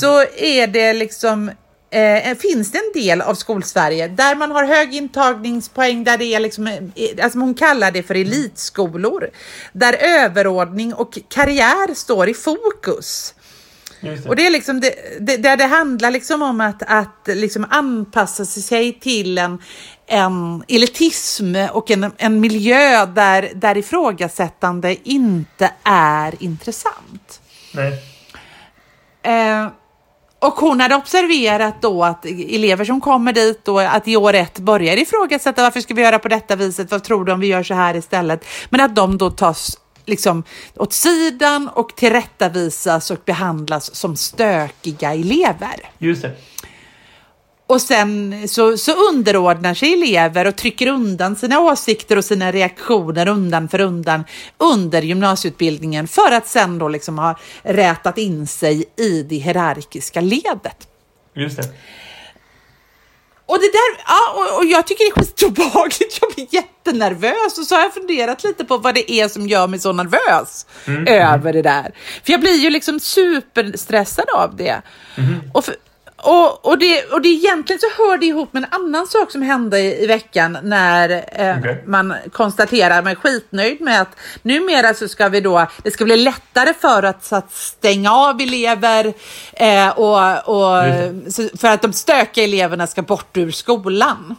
så 0.00 0.20
är 0.36 0.66
det 0.66 0.92
liksom 0.92 1.50
Eh, 1.92 2.36
finns 2.36 2.72
det 2.72 2.78
en 2.78 3.02
del 3.02 3.20
av 3.20 3.34
skolsverige 3.34 4.08
där 4.08 4.34
man 4.34 4.50
har 4.50 4.64
hög 4.64 4.94
intagningspoäng, 4.94 6.04
där 6.04 6.18
det 6.18 6.24
är 6.24 6.40
liksom, 6.40 6.66
eh, 6.66 6.80
alltså 7.22 7.38
hon 7.38 7.54
kallar 7.54 7.90
det 7.90 8.02
för 8.02 8.14
elitskolor, 8.14 9.30
där 9.72 9.92
överordning 9.92 10.94
och 10.94 11.18
karriär 11.28 11.94
står 11.94 12.28
i 12.28 12.34
fokus. 12.34 13.34
Det. 14.00 14.26
Och 14.26 14.36
det 14.36 14.46
är 14.46 14.50
liksom 14.50 14.80
det, 14.80 14.94
det, 15.20 15.36
där 15.36 15.56
det 15.56 15.64
handlar 15.64 16.10
liksom 16.10 16.42
om 16.42 16.60
att, 16.60 16.82
att 16.86 17.26
liksom 17.26 17.66
anpassa 17.70 18.44
sig 18.44 18.92
till 18.92 19.38
en, 19.38 19.58
en 20.06 20.64
elitism 20.68 21.56
och 21.72 21.90
en, 21.90 22.12
en 22.16 22.40
miljö 22.40 23.06
där, 23.06 23.50
där 23.54 23.76
ifrågasättande 23.76 24.96
inte 25.08 25.72
är 25.84 26.42
intressant. 26.42 27.40
Nej. 27.74 27.92
Eh, 29.22 29.68
och 30.40 30.54
hon 30.54 30.80
hade 30.80 30.94
observerat 30.94 31.82
då 31.82 32.04
att 32.04 32.24
elever 32.26 32.84
som 32.84 33.00
kommer 33.00 33.32
dit 33.32 33.64
då 33.64 33.78
att 33.78 34.08
i 34.08 34.16
år 34.16 34.34
ett 34.34 34.58
börjar 34.58 34.96
ifrågasätta 34.96 35.62
varför 35.62 35.80
ska 35.80 35.94
vi 35.94 36.02
göra 36.02 36.18
på 36.18 36.28
detta 36.28 36.56
viset, 36.56 36.90
vad 36.90 37.04
tror 37.04 37.24
du 37.24 37.32
om 37.32 37.40
vi 37.40 37.46
gör 37.46 37.62
så 37.62 37.74
här 37.74 37.96
istället? 37.96 38.44
Men 38.70 38.80
att 38.80 38.94
de 38.94 39.18
då 39.18 39.30
tas 39.30 39.78
liksom 40.06 40.44
åt 40.76 40.92
sidan 40.92 41.68
och 41.68 41.96
tillrättavisas 41.96 43.10
och 43.10 43.18
behandlas 43.24 43.94
som 43.94 44.16
stökiga 44.16 45.14
elever. 45.14 45.90
Just 45.98 46.22
det. 46.22 46.36
Och 47.70 47.82
sen 47.82 48.48
så, 48.48 48.76
så 48.76 48.92
underordnar 48.92 49.74
sig 49.74 49.92
elever 49.92 50.46
och 50.46 50.56
trycker 50.56 50.86
undan 50.86 51.36
sina 51.36 51.60
åsikter 51.60 52.16
och 52.16 52.24
sina 52.24 52.52
reaktioner 52.52 53.28
undan 53.28 53.68
för 53.68 53.80
undan 53.80 54.24
under 54.58 55.02
gymnasieutbildningen 55.02 56.08
för 56.08 56.32
att 56.32 56.46
sen 56.48 56.78
då 56.78 56.88
liksom 56.88 57.18
ha 57.18 57.38
rätat 57.62 58.18
in 58.18 58.46
sig 58.46 58.84
i 58.96 59.22
det 59.22 59.36
hierarkiska 59.36 60.20
ledet. 60.20 60.88
Just 61.34 61.56
det. 61.56 61.68
Och 63.46 63.58
det 63.58 63.72
där, 63.72 64.04
ja, 64.06 64.56
och, 64.58 64.64
jag 64.64 64.86
tycker 64.86 65.04
det 65.04 65.20
är 65.20 65.24
skitobehagligt. 65.24 66.18
Jag 66.20 66.32
blir 66.34 66.46
jättenervös 66.50 67.58
och 67.58 67.64
så 67.64 67.74
har 67.74 67.82
jag 67.82 67.94
funderat 67.94 68.44
lite 68.44 68.64
på 68.64 68.78
vad 68.78 68.94
det 68.94 69.12
är 69.12 69.28
som 69.28 69.48
gör 69.48 69.66
mig 69.66 69.80
så 69.80 69.92
nervös 69.92 70.66
över 71.06 71.52
det 71.52 71.62
där. 71.62 71.94
För 72.24 72.32
jag 72.32 72.40
blir 72.40 72.56
ju 72.56 72.70
liksom 72.70 73.00
superstressad 73.00 74.30
av 74.34 74.56
det. 74.56 74.82
Och, 75.52 75.64
för, 75.64 75.74
och, 76.22 76.66
och, 76.66 76.78
det, 76.78 77.04
och 77.04 77.22
det 77.22 77.28
egentligen 77.28 77.80
så 77.80 77.86
hör 78.02 78.18
det 78.18 78.26
ihop 78.26 78.52
med 78.52 78.64
en 78.64 78.72
annan 78.80 79.06
sak 79.06 79.30
som 79.30 79.42
hände 79.42 79.80
i, 79.80 80.04
i 80.04 80.06
veckan 80.06 80.58
när 80.62 81.10
eh, 81.10 81.58
Okej. 81.58 81.84
man 81.86 82.14
konstaterar, 82.32 83.02
men 83.02 83.16
skitnöjd 83.16 83.80
med 83.80 84.02
att 84.02 84.16
numera 84.42 84.94
så 84.94 85.08
ska 85.08 85.28
vi 85.28 85.40
då, 85.40 85.66
det 85.82 85.90
ska 85.90 86.04
bli 86.04 86.16
lättare 86.16 86.74
för 86.74 87.02
att, 87.02 87.32
att 87.32 87.52
stänga 87.52 88.12
av 88.12 88.40
elever 88.40 89.14
eh, 89.52 89.88
och, 89.88 90.48
och 90.48 90.84
så, 91.32 91.48
för 91.58 91.68
att 91.68 91.82
de 91.82 91.92
stökiga 91.92 92.44
eleverna 92.44 92.86
ska 92.86 93.02
bort 93.02 93.36
ur 93.36 93.50
skolan. 93.50 94.36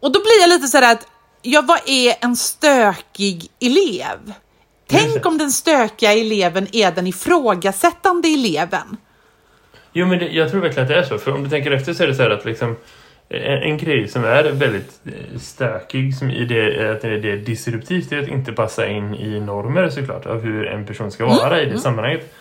Och 0.00 0.12
då 0.12 0.20
blir 0.20 0.40
jag 0.40 0.48
lite 0.48 0.68
sådär 0.68 0.92
att, 0.92 1.06
ja 1.42 1.62
vad 1.62 1.80
är 1.86 2.14
en 2.20 2.36
stökig 2.36 3.48
elev? 3.60 4.32
Tänk 4.90 5.26
om 5.26 5.38
den 5.38 5.50
stökiga 5.50 6.12
eleven 6.12 6.66
är 6.72 6.92
den 6.92 7.06
ifrågasättande 7.06 8.28
eleven. 8.28 8.96
Jo, 9.92 10.06
men 10.06 10.18
det, 10.18 10.28
jag 10.28 10.50
tror 10.50 10.60
verkligen 10.60 10.82
att 10.82 10.88
det 10.88 10.98
är 10.98 11.02
så. 11.02 11.18
För 11.18 11.32
om 11.32 11.44
du 11.44 11.50
tänker 11.50 11.70
efter 11.70 11.92
så 11.92 12.02
är 12.02 12.06
det 12.06 12.14
så 12.14 12.22
här 12.22 12.30
att 12.30 12.44
liksom 12.44 12.76
en, 13.28 13.62
en 13.62 13.78
grej 13.78 14.08
som 14.08 14.24
är 14.24 14.44
väldigt 14.44 15.00
eh, 15.04 15.38
stökig 15.38 16.14
som 16.14 16.30
i 16.30 16.44
det, 16.44 16.90
att 16.92 17.00
det 17.00 17.08
är 17.08 17.36
disruptivt 17.36 18.10
det 18.10 18.16
är 18.16 18.22
att 18.22 18.28
inte 18.28 18.52
passa 18.52 18.86
in 18.86 19.14
i 19.14 19.40
normer 19.40 19.88
såklart 19.88 20.26
av 20.26 20.40
hur 20.40 20.66
en 20.66 20.86
person 20.86 21.10
ska 21.10 21.26
vara 21.26 21.62
i 21.62 21.66
det 21.66 21.78
sammanhanget. 21.78 22.34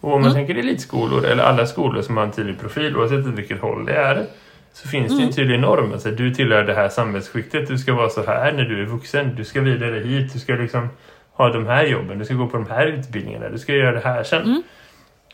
Och 0.00 0.14
om 0.14 0.22
man 0.22 0.34
tänker 0.34 0.54
elitskolor 0.54 1.24
eller 1.24 1.42
alla 1.42 1.66
skolor 1.66 2.02
som 2.02 2.16
har 2.16 2.24
en 2.24 2.32
tydlig 2.32 2.60
profil 2.60 2.96
oavsett 2.96 3.26
åt 3.26 3.38
vilket 3.38 3.60
håll 3.60 3.86
det 3.86 3.92
är 3.92 4.26
så 4.72 4.88
finns 4.88 5.18
det 5.18 5.24
en 5.24 5.32
tydlig 5.32 5.60
norm. 5.60 5.92
Alltså, 5.92 6.10
du 6.10 6.34
tillhör 6.34 6.64
det 6.64 6.74
här 6.74 6.88
samhällsskiktet. 6.88 7.68
Du 7.68 7.78
ska 7.78 7.94
vara 7.94 8.08
så 8.08 8.26
här 8.26 8.52
när 8.52 8.64
du 8.64 8.82
är 8.82 8.86
vuxen. 8.86 9.34
Du 9.36 9.44
ska 9.44 9.60
vidare 9.60 10.00
hit. 10.00 10.32
Du 10.32 10.38
ska 10.38 10.54
liksom 10.54 10.88
ha 11.38 11.48
de 11.48 11.66
här 11.66 11.84
jobben. 11.84 12.18
Du 12.18 12.24
ska 12.24 12.34
gå 12.34 12.46
på 12.46 12.56
de 12.56 12.66
här 12.70 12.86
utbildningarna. 12.86 13.48
Du 13.48 13.58
ska 13.58 13.72
göra 13.72 13.92
det 13.92 14.00
här 14.04 14.22
sen. 14.22 14.62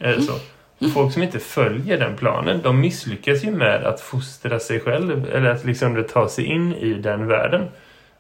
Eh, 0.01 0.19
Så. 0.19 0.33
Och 0.79 0.91
folk 0.93 1.13
som 1.13 1.23
inte 1.23 1.39
följer 1.39 1.99
den 1.99 2.17
planen, 2.17 2.61
de 2.63 2.81
misslyckas 2.81 3.45
ju 3.45 3.51
med 3.51 3.85
att 3.85 4.01
fostra 4.01 4.59
sig 4.59 4.81
själv 4.81 5.27
eller 5.33 5.51
att 5.51 5.65
liksom 5.65 6.05
ta 6.13 6.29
sig 6.29 6.45
in 6.45 6.75
i 6.75 6.95
den 6.95 7.27
världen. 7.27 7.63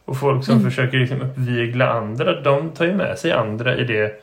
Och 0.04 0.16
folk 0.16 0.44
som 0.44 0.60
försöker 0.60 0.98
liksom 0.98 1.22
uppvigla 1.22 1.88
andra, 1.90 2.40
de 2.40 2.70
tar 2.70 2.84
ju 2.84 2.94
med 2.94 3.18
sig 3.18 3.32
andra 3.32 3.76
i 3.76 3.84
det 3.84 4.22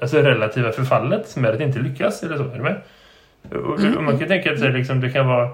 alltså 0.00 0.22
relativa 0.22 0.72
förfallet 0.72 1.36
med 1.36 1.50
att 1.50 1.60
inte 1.60 1.78
lyckas 1.78 2.22
eller 2.22 2.36
så. 2.36 2.42
Är 2.44 2.56
du 2.56 2.62
med? 2.62 2.80
Och, 3.50 3.96
och 3.96 4.02
man 4.02 4.18
kan 4.18 4.28
tänka 4.28 4.52
att 4.52 4.60
liksom, 4.60 5.00
det 5.00 5.10
kan 5.10 5.26
vara 5.26 5.48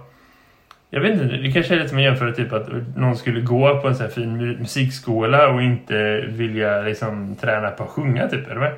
jag 0.94 1.00
vet 1.00 1.12
inte, 1.22 1.36
det 1.36 1.52
kanske 1.52 1.74
är 1.74 1.76
lite 1.76 1.88
som 1.88 1.98
en 1.98 2.04
jämförelse 2.04 2.42
typ 2.44 2.52
att 2.52 2.68
någon 2.96 3.16
skulle 3.16 3.40
gå 3.40 3.80
på 3.80 3.88
en 3.88 3.94
sån 3.96 4.10
fin 4.10 4.40
mu- 4.40 4.58
musikskola 4.60 5.48
och 5.48 5.62
inte 5.62 6.24
vilja 6.28 6.80
liksom 6.82 7.36
träna 7.40 7.70
på 7.70 7.82
att 7.84 7.90
sjunga 7.90 8.28
typ, 8.28 8.46
med? 8.48 8.72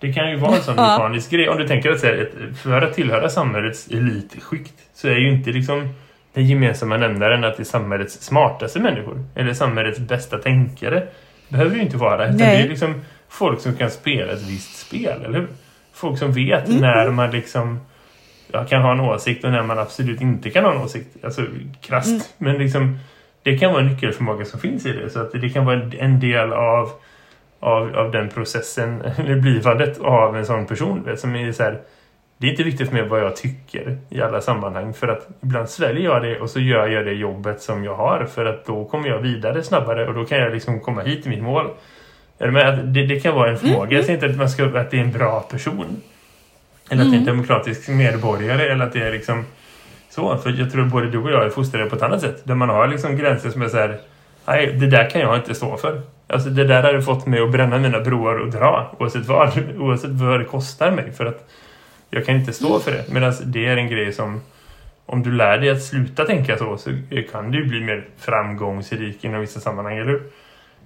Det 0.00 0.12
kan 0.12 0.30
ju 0.30 0.36
vara 0.36 0.56
en 0.56 0.62
sån 0.62 0.76
mekanisk 0.76 1.30
grej. 1.30 1.48
Om 1.48 1.58
du 1.58 1.68
tänker 1.68 1.90
att 1.90 2.02
här, 2.02 2.28
för 2.62 2.82
att 2.82 2.94
tillhöra 2.94 3.28
samhällets 3.28 3.88
elitskikt 3.90 4.74
så 4.94 5.08
är 5.08 5.14
ju 5.18 5.30
inte 5.30 5.50
liksom 5.50 5.88
den 6.34 6.46
gemensamma 6.46 6.96
nämnaren 6.96 7.44
att 7.44 7.56
det 7.56 7.62
är 7.62 7.64
samhällets 7.64 8.22
smartaste 8.22 8.80
människor 8.80 9.24
eller 9.34 9.52
samhällets 9.52 9.98
bästa 9.98 10.38
tänkare. 10.38 11.02
behöver 11.48 11.76
ju 11.76 11.82
inte 11.82 11.96
vara. 11.96 12.24
Utan 12.24 12.36
det 12.38 12.44
är 12.44 12.68
liksom 12.68 12.94
folk 13.28 13.60
som 13.60 13.74
kan 13.76 13.90
spela 13.90 14.32
ett 14.32 14.42
visst 14.48 14.86
spel, 14.86 15.22
eller 15.24 15.38
hur? 15.38 15.48
Folk 15.94 16.18
som 16.18 16.32
vet 16.32 16.68
Mm. 16.68 16.80
när 16.80 17.10
man 17.10 17.30
liksom 17.30 17.80
ja, 18.56 18.64
kan 18.64 18.82
ha 18.82 18.92
en 18.92 19.00
åsikt 19.00 19.44
och 19.44 19.50
när 19.50 19.62
man 19.62 19.78
absolut 19.78 20.20
inte 20.20 20.50
kan 20.50 20.64
ha 20.64 20.72
en 20.72 20.82
åsikt. 20.82 21.24
Alltså 21.24 21.42
krasst. 21.80 22.08
Mm. 22.08 22.22
Men 22.38 22.58
liksom, 22.62 22.98
det 23.42 23.58
kan 23.58 23.72
vara 23.72 23.82
en 23.82 23.88
nyckelförmåga 23.88 24.44
som 24.44 24.60
finns 24.60 24.86
i 24.86 24.92
det. 24.92 25.10
Så 25.10 25.20
att 25.20 25.32
det 25.32 25.48
kan 25.48 25.64
vara 25.64 25.90
en 25.98 26.20
del 26.20 26.52
av, 26.52 26.90
av, 27.60 27.96
av 27.96 28.10
den 28.10 28.28
processen, 28.28 29.02
eller 29.18 29.36
blivandet 29.36 30.00
av 30.00 30.36
en 30.36 30.46
sån 30.46 30.66
person. 30.66 31.02
Vet, 31.02 31.20
som 31.20 31.36
är 31.36 31.52
så 31.52 31.62
här, 31.62 31.80
det 32.38 32.46
är 32.46 32.50
inte 32.50 32.62
viktigt 32.62 32.88
för 32.88 32.94
mig 32.94 33.08
vad 33.08 33.20
jag 33.20 33.36
tycker 33.36 33.98
i 34.08 34.22
alla 34.22 34.40
sammanhang. 34.40 34.94
För 34.94 35.08
att 35.08 35.28
ibland 35.42 35.68
sväljer 35.68 36.04
jag 36.04 36.22
det 36.22 36.40
och 36.40 36.50
så 36.50 36.60
gör 36.60 36.86
jag 36.86 37.06
det 37.06 37.12
jobbet 37.12 37.62
som 37.62 37.84
jag 37.84 37.94
har. 37.94 38.24
För 38.24 38.44
att 38.44 38.66
då 38.66 38.84
kommer 38.84 39.08
jag 39.08 39.18
vidare 39.18 39.62
snabbare 39.62 40.08
och 40.08 40.14
då 40.14 40.24
kan 40.24 40.38
jag 40.38 40.52
liksom 40.52 40.80
komma 40.80 41.02
hit 41.02 41.22
till 41.22 41.30
mitt 41.30 41.42
mål. 41.42 41.70
Det, 42.38 43.06
det 43.06 43.20
kan 43.20 43.34
vara 43.34 43.50
en 43.50 43.58
förmåga. 43.58 43.96
Jag 43.96 44.04
säger 44.04 44.14
inte 44.14 44.26
att, 44.26 44.36
man 44.36 44.50
ska, 44.50 44.64
att 44.64 44.90
det 44.90 44.96
är 44.96 45.04
en 45.04 45.12
bra 45.12 45.40
person. 45.40 46.02
Eller 46.90 47.02
att 47.04 47.10
det 47.10 47.16
är 47.16 47.18
en 47.18 47.24
demokratisk 47.24 47.88
medborgare. 47.88 48.68
Eller 48.68 48.84
att 48.86 48.92
det 48.92 49.02
är 49.02 49.12
liksom 49.12 49.44
så. 50.10 50.38
För 50.38 50.50
jag 50.50 50.72
tror 50.72 50.84
både 50.84 51.10
du 51.10 51.18
och 51.18 51.30
jag 51.30 51.44
är 51.44 51.50
fostrade 51.50 51.90
på 51.90 51.96
ett 51.96 52.02
annat 52.02 52.20
sätt. 52.20 52.40
Där 52.44 52.54
man 52.54 52.68
har 52.68 52.86
liksom 52.86 53.16
gränser 53.16 53.50
som 53.50 53.62
är 53.62 53.68
så 53.68 53.76
här. 53.76 53.98
Nej, 54.46 54.72
det 54.72 54.86
där 54.86 55.10
kan 55.10 55.20
jag 55.20 55.36
inte 55.36 55.54
stå 55.54 55.76
för. 55.76 56.00
Alltså 56.28 56.48
det 56.48 56.64
där 56.64 56.82
hade 56.82 57.02
fått 57.02 57.26
mig 57.26 57.40
att 57.40 57.50
bränna 57.52 57.78
mina 57.78 58.00
broar 58.00 58.38
och 58.38 58.50
dra. 58.50 58.96
Oavsett 58.98 59.26
vad. 59.26 59.52
Oavsett 59.78 60.10
vad 60.10 60.40
det 60.40 60.44
kostar 60.44 60.90
mig. 60.90 61.12
För 61.12 61.26
att 61.26 61.48
jag 62.10 62.26
kan 62.26 62.36
inte 62.36 62.52
stå 62.52 62.78
för 62.78 62.90
det. 62.90 63.04
Medan 63.12 63.32
det 63.44 63.66
är 63.66 63.76
en 63.76 63.88
grej 63.88 64.12
som 64.12 64.40
om 65.06 65.22
du 65.22 65.32
lär 65.32 65.58
dig 65.58 65.70
att 65.70 65.82
sluta 65.82 66.24
tänka 66.24 66.58
så 66.58 66.78
så 66.78 66.90
kan 67.32 67.50
du 67.50 67.64
bli 67.64 67.80
mer 67.80 68.04
framgångsrik 68.18 69.24
inom 69.24 69.40
vissa 69.40 69.60
sammanhang, 69.60 69.98
eller 69.98 70.10
hur? 70.10 70.22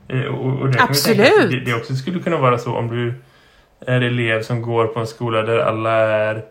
Eh, 0.09 0.25
Och, 0.35 0.63
och 0.63 0.69
Absolut. 0.79 1.51
Det, 1.51 1.61
det 1.61 1.75
också 1.75 1.95
skulle 1.95 2.19
kunna 2.21 2.37
vara 2.37 2.59
så 2.59 2.77
om 2.77 2.89
du 2.89 3.15
är 3.87 4.01
elev 4.01 4.43
som 4.43 4.63
går 4.63 4.87
på 4.87 5.01
en 5.01 5.07
skola 5.07 5.43
där 5.43 5.59
alla 5.59 5.93
är 5.93 6.43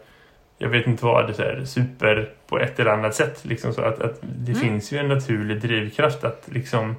jag 0.62 0.70
vet 0.70 0.88
inte 0.88 1.06
vad, 1.06 1.28
det 1.28 1.40
är 1.44 1.66
super 1.66 2.30
på 2.48 2.60
ett 2.60 2.80
eller 2.80 2.92
annat 2.92 3.16
sätt. 3.16 3.46
Liksom 3.46 3.74
så 3.74 3.82
att, 3.82 4.02
att 4.02 4.20
det 4.22 4.56
finns 4.56 4.92
ju 4.92 4.98
en 4.98 5.08
naturlig 5.08 5.62
drivkraft 5.62 6.24
att 6.24 6.44
liksom 6.46 6.96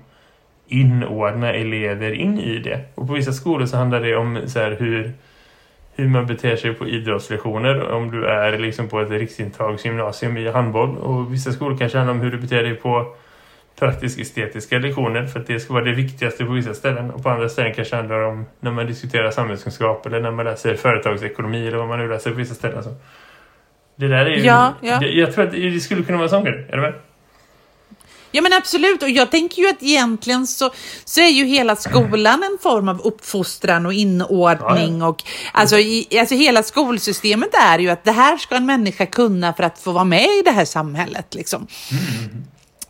inordna 0.67 1.53
elever 1.53 2.13
in 2.13 2.39
i 2.39 2.59
det. 2.59 2.81
Och 2.95 3.07
på 3.07 3.13
vissa 3.13 3.33
skolor 3.33 3.67
så 3.67 3.77
handlar 3.77 4.01
det 4.01 4.17
om 4.17 4.41
så 4.47 4.59
här, 4.59 4.77
hur, 4.81 5.13
hur 5.95 6.09
man 6.09 6.27
beter 6.27 6.57
sig 6.57 6.75
på 6.75 6.89
idrottslektioner. 6.89 7.91
Om 7.91 8.11
du 8.11 8.27
är 8.27 8.59
liksom 8.59 8.89
på 8.89 9.01
ett 9.01 9.11
riksintagsgymnasium 9.11 10.37
i 10.37 10.51
handboll. 10.51 10.97
Och 10.97 11.33
vissa 11.33 11.53
skolor 11.53 11.79
kanske 11.79 11.99
handlar 11.99 12.15
om 12.15 12.21
hur 12.21 12.31
du 12.31 12.39
beter 12.39 12.63
dig 12.63 12.75
på 12.75 13.15
praktisk-estetiska 13.79 14.79
lektioner. 14.79 15.27
För 15.27 15.41
att 15.41 15.47
det 15.47 15.61
ska 15.61 15.73
vara 15.73 15.85
det 15.85 15.95
viktigaste 15.95 16.45
på 16.45 16.53
vissa 16.53 16.75
ställen. 16.75 17.11
Och 17.11 17.23
på 17.23 17.31
andra 17.31 17.49
ställen 17.49 17.75
kanske 17.75 17.97
handlar 17.97 18.23
om 18.23 18.47
när 18.61 18.71
man 18.71 18.87
diskuterar 18.87 19.31
samhällskunskap. 19.31 20.07
Eller 20.07 20.21
när 20.21 20.31
man 20.31 20.45
läser 20.45 20.75
företagsekonomi. 20.75 21.67
Eller 21.67 21.79
vad 21.79 21.89
man 21.89 21.99
nu 21.99 22.09
läser 22.09 22.31
på 22.31 22.37
vissa 22.37 22.55
ställen. 22.55 22.85
Så. 22.85 22.95
Det 23.97 24.09
där 24.09 24.27
är 24.27 24.37
ju... 24.37 24.45
Ja, 24.45 24.75
ja. 24.81 24.99
Det, 24.99 25.09
jag 25.09 25.35
tror 25.35 25.45
att 25.45 25.53
det 25.53 25.81
skulle 25.81 26.03
kunna 26.03 26.19
vara 26.19 26.25
en 26.25 26.31
sån 26.31 26.45
grej. 26.45 26.67
Är 26.69 26.77
du 26.77 26.83
med? 26.83 26.95
Ja 28.33 28.43
men 28.43 28.53
absolut, 28.53 29.03
och 29.03 29.11
jag 29.11 29.31
tänker 29.31 29.63
ju 29.63 29.69
att 29.69 29.83
egentligen 29.83 30.47
så, 30.47 30.71
så 31.05 31.21
är 31.21 31.29
ju 31.29 31.45
hela 31.45 31.77
skolan 31.77 32.43
en 32.43 32.59
form 32.63 32.89
av 32.89 33.01
uppfostran 33.01 33.87
och 33.87 33.93
inordning 33.93 35.03
och 35.03 35.23
alltså, 35.53 35.79
i, 35.79 36.19
alltså 36.21 36.35
hela 36.35 36.63
skolsystemet 36.63 37.55
är 37.55 37.79
ju 37.79 37.91
att 37.91 38.05
det 38.05 38.13
här 38.13 38.37
ska 38.37 38.55
en 38.55 38.67
människa 38.67 39.07
kunna 39.07 39.53
för 39.53 39.63
att 39.63 39.79
få 39.79 39.93
vara 39.93 40.05
med 40.05 40.25
i 40.25 40.43
det 40.45 40.51
här 40.51 40.65
samhället 40.65 41.35
liksom. 41.35 41.67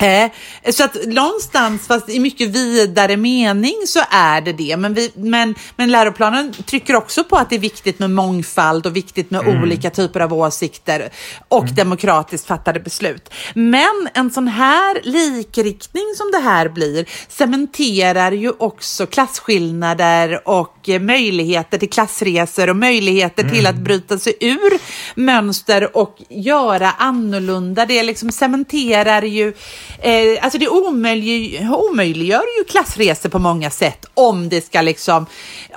Eh, 0.00 0.30
så 0.72 0.84
att 0.84 1.06
någonstans, 1.06 1.86
fast 1.86 2.08
i 2.08 2.20
mycket 2.20 2.48
vidare 2.48 3.16
mening 3.16 3.74
så 3.86 4.00
är 4.10 4.40
det 4.40 4.52
det. 4.52 4.76
Men, 4.76 4.94
vi, 4.94 5.12
men, 5.14 5.54
men 5.76 5.90
läroplanen 5.90 6.52
trycker 6.52 6.96
också 6.96 7.24
på 7.24 7.36
att 7.36 7.50
det 7.50 7.56
är 7.56 7.60
viktigt 7.60 7.98
med 7.98 8.10
mångfald 8.10 8.86
och 8.86 8.96
viktigt 8.96 9.30
med 9.30 9.48
olika 9.48 9.90
typer 9.90 10.20
av 10.20 10.34
åsikter 10.34 11.10
och 11.48 11.66
demokratiskt 11.66 12.46
fattade 12.46 12.80
beslut. 12.80 13.30
Men 13.54 14.08
en 14.14 14.30
sån 14.30 14.48
här 14.48 15.00
likriktning 15.02 16.04
som 16.16 16.30
det 16.32 16.38
här 16.38 16.68
blir 16.68 17.06
cementerar 17.28 18.32
ju 18.32 18.50
också 18.50 19.06
klasskillnader 19.06 20.48
och 20.48 20.88
möjligheter 21.00 21.78
till 21.78 21.90
klassresor 21.90 22.70
och 22.70 22.76
möjligheter 22.76 23.48
till 23.48 23.66
att 23.66 23.76
bryta 23.76 24.18
sig 24.18 24.34
ur 24.40 24.78
mönster 25.14 25.96
och 25.96 26.16
göra 26.28 26.90
annorlunda. 26.90 27.86
Det 27.86 28.02
liksom 28.02 28.32
cementerar 28.32 29.22
ju 29.22 29.52
Eh, 29.98 30.44
alltså 30.44 30.58
det 30.58 30.68
omöjlig, 30.68 31.68
omöjliggör 31.72 32.42
ju 32.58 32.64
klassresor 32.64 33.28
på 33.28 33.38
många 33.38 33.70
sätt 33.70 34.06
om 34.14 34.48
det 34.48 34.66
ska, 34.66 34.80
liksom, 34.80 35.26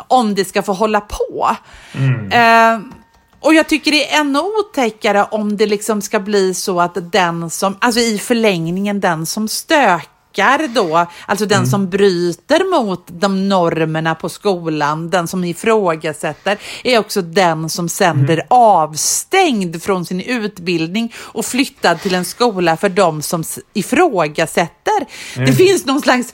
om 0.07 0.35
det 0.35 0.45
ska 0.45 0.61
få 0.61 0.73
hålla 0.73 1.01
på. 1.01 1.57
Eh, 2.31 2.79
och 3.39 3.53
jag 3.53 3.69
tycker 3.69 3.91
det 3.91 4.13
är 4.13 4.19
ännu 4.19 4.39
otäckare 4.39 5.23
om 5.23 5.57
det 5.57 5.65
liksom 5.65 6.01
ska 6.01 6.19
bli 6.19 6.53
så 6.53 6.81
att 6.81 7.11
den 7.11 7.49
som, 7.49 7.77
alltså 7.81 7.99
i 7.99 8.19
förlängningen 8.19 8.99
den 8.99 9.25
som 9.25 9.47
stökar 10.33 10.67
då, 10.67 11.07
alltså 11.25 11.45
den 11.45 11.67
som 11.67 11.89
bryter 11.89 12.71
mot 12.71 13.07
de 13.07 13.49
normerna 13.49 14.15
på 14.15 14.29
skolan, 14.29 15.09
den 15.09 15.27
som 15.27 15.43
ifrågasätter, 15.43 16.57
är 16.83 16.99
också 16.99 17.21
den 17.21 17.69
som 17.69 17.89
sen 17.89 18.25
blir 18.25 18.43
avstängd 18.49 19.83
från 19.83 20.05
sin 20.05 20.21
utbildning 20.21 21.13
och 21.17 21.45
flyttad 21.45 22.01
till 22.01 22.15
en 22.15 22.25
skola 22.25 22.77
för 22.77 22.89
de 22.89 23.21
som 23.21 23.43
ifrågasätter. 23.73 25.05
Det 25.35 25.53
finns 25.53 25.85
någon 25.85 26.01
slags 26.01 26.33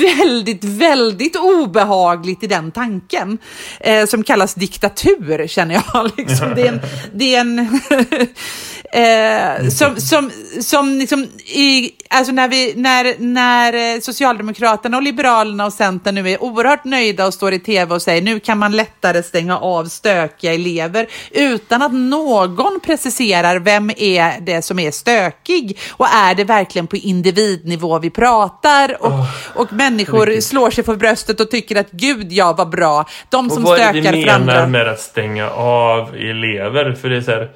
väldigt, 0.00 0.64
väldigt 0.64 1.36
obehagligt 1.36 2.42
i 2.42 2.46
den 2.46 2.70
tanken 2.72 3.38
eh, 3.80 4.06
som 4.06 4.22
kallas 4.22 4.54
diktatur, 4.54 5.46
känner 5.46 5.74
jag. 5.74 6.10
Liksom. 6.16 6.52
Det 6.54 6.66
är 6.66 6.68
en, 6.68 6.80
det 7.14 7.34
är 7.34 7.40
en 7.40 7.80
eh, 8.92 9.68
som, 9.68 9.96
som, 9.96 10.30
som 10.60 10.98
liksom 10.98 11.22
i, 11.46 11.90
alltså 12.10 12.32
när, 12.32 12.48
vi, 12.48 12.74
när, 12.76 13.14
när 13.18 13.94
eh, 13.94 14.00
Socialdemokraterna 14.00 14.96
och 14.96 15.02
Liberalerna 15.02 15.66
och 15.66 15.72
Centern 15.72 16.14
nu 16.14 16.30
är 16.30 16.42
oerhört 16.42 16.84
nöjda 16.84 17.26
och 17.26 17.34
står 17.34 17.52
i 17.52 17.58
tv 17.58 17.94
och 17.94 18.02
säger 18.02 18.22
nu 18.22 18.40
kan 18.40 18.58
man 18.58 18.72
lättare 18.72 19.22
stänga 19.22 19.58
av 19.58 19.84
stökiga 19.84 20.54
elever 20.54 21.06
utan 21.30 21.82
att 21.82 21.92
någon 21.94 22.80
preciserar 22.80 23.58
vem 23.58 23.90
är 23.96 24.40
det 24.40 24.62
som 24.62 24.78
är 24.78 24.90
stökig 24.90 25.78
och 25.90 26.06
är 26.14 26.34
det 26.34 26.44
verkligen 26.44 26.86
på 26.86 26.96
individnivå 26.96 27.98
vi 27.98 28.10
pratar 28.10 29.02
och, 29.02 29.08
Åh, 29.12 29.30
och 29.54 29.72
människor 29.72 30.26
riktigt. 30.26 30.44
slår 30.44 30.70
sig 30.70 30.84
för 30.84 30.96
bröstet 30.96 31.40
och 31.40 31.50
tycker 31.50 31.76
att 31.76 31.90
gud 31.90 32.32
ja 32.32 32.52
vad 32.58 32.70
bra, 32.70 33.04
de 33.28 33.46
Och 33.46 33.52
som 33.52 33.62
vad 33.62 33.78
är 33.80 33.92
det 33.92 34.00
stökar 34.02 34.12
vi 34.16 34.24
för 34.24 34.30
andra. 34.30 34.54
menar 34.54 34.66
med 34.66 34.88
att 34.88 35.00
stänga 35.00 35.50
av 35.50 36.14
elever? 36.14 36.92
För 36.92 37.08
det 37.10 37.16
är 37.16 37.20
så 37.20 37.30
här, 37.30 37.50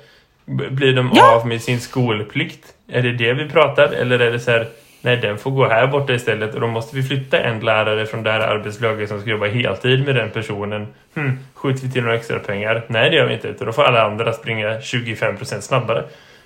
blir 0.51 0.93
de 0.95 1.11
Ja. 1.15 1.35
av 1.37 1.47
med 1.47 1.63
sin 1.63 1.81
skolplikt? 1.81 2.65
Är 2.93 3.03
det 3.03 3.13
det 3.13 3.33
vi 3.33 3.49
pratar? 3.49 3.89
Eller 3.93 4.19
är 4.19 4.31
det 4.33 4.41
så 4.41 4.51
här, 4.51 4.67
nej 5.03 5.17
den 5.17 5.39
får 5.39 5.51
gå 5.51 5.69
här 5.69 5.87
borta 5.87 6.13
istället 6.13 6.55
och 6.55 6.61
då 6.61 6.67
måste 6.67 6.97
vi 6.97 7.03
flytta 7.03 7.39
en 7.41 7.61
lärare 7.61 8.07
från 8.07 8.23
det 8.23 8.31
här 8.33 8.41
arbetslaget 8.41 9.09
som 9.09 9.21
ska 9.21 9.31
jobba 9.31 9.47
heltid 9.47 10.07
med 10.07 10.15
den 10.15 10.31
personen. 10.31 10.87
Hmm, 11.15 11.39
skjuter 11.55 11.83
vi 11.87 11.93
till 11.93 12.03
några 12.03 12.17
extra 12.17 12.39
pengar? 12.39 12.85
Nej 12.89 13.11
det 13.11 13.17
gör 13.17 13.27
vi 13.27 13.35
inte, 13.35 13.49
utan 13.49 13.67
då 13.67 13.73
får 13.73 13.83
alla 13.83 14.03
andra 14.05 14.33
springa 14.33 14.69
25% 14.81 15.61
snabbare. 15.61 16.05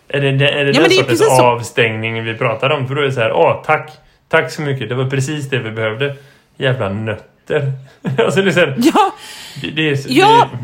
Är 0.08 0.20
det, 0.20 0.30
det- 0.32 0.48
är 0.50 0.64
det 0.64 0.70
Ja, 0.70 0.80
den 0.80 0.88
det 0.88 0.94
sortens 0.94 1.40
avstängning 1.40 2.24
vi 2.24 2.34
pratar 2.34 2.70
om? 2.70 2.88
För 2.88 2.94
då 2.94 3.00
är 3.00 3.04
det 3.06 3.12
så 3.12 3.20
här, 3.20 3.32
åh 3.32 3.62
tack, 3.66 3.90
tack 4.28 4.50
så 4.50 4.62
mycket, 4.62 4.88
det 4.88 4.94
var 4.94 5.10
precis 5.10 5.50
det 5.50 5.58
vi 5.58 5.70
behövde. 5.70 6.14
Jävla 6.56 6.88
nötter. 6.88 7.72
alltså 8.18 8.42
det 8.42 8.48
är 8.48 8.52
så 8.52 8.60
här, 8.60 8.74
Ja, 8.78 9.12
det, 9.62 9.70
det 9.70 9.90
är, 9.90 9.98
Ja. 10.08 10.48
det, 10.52 10.58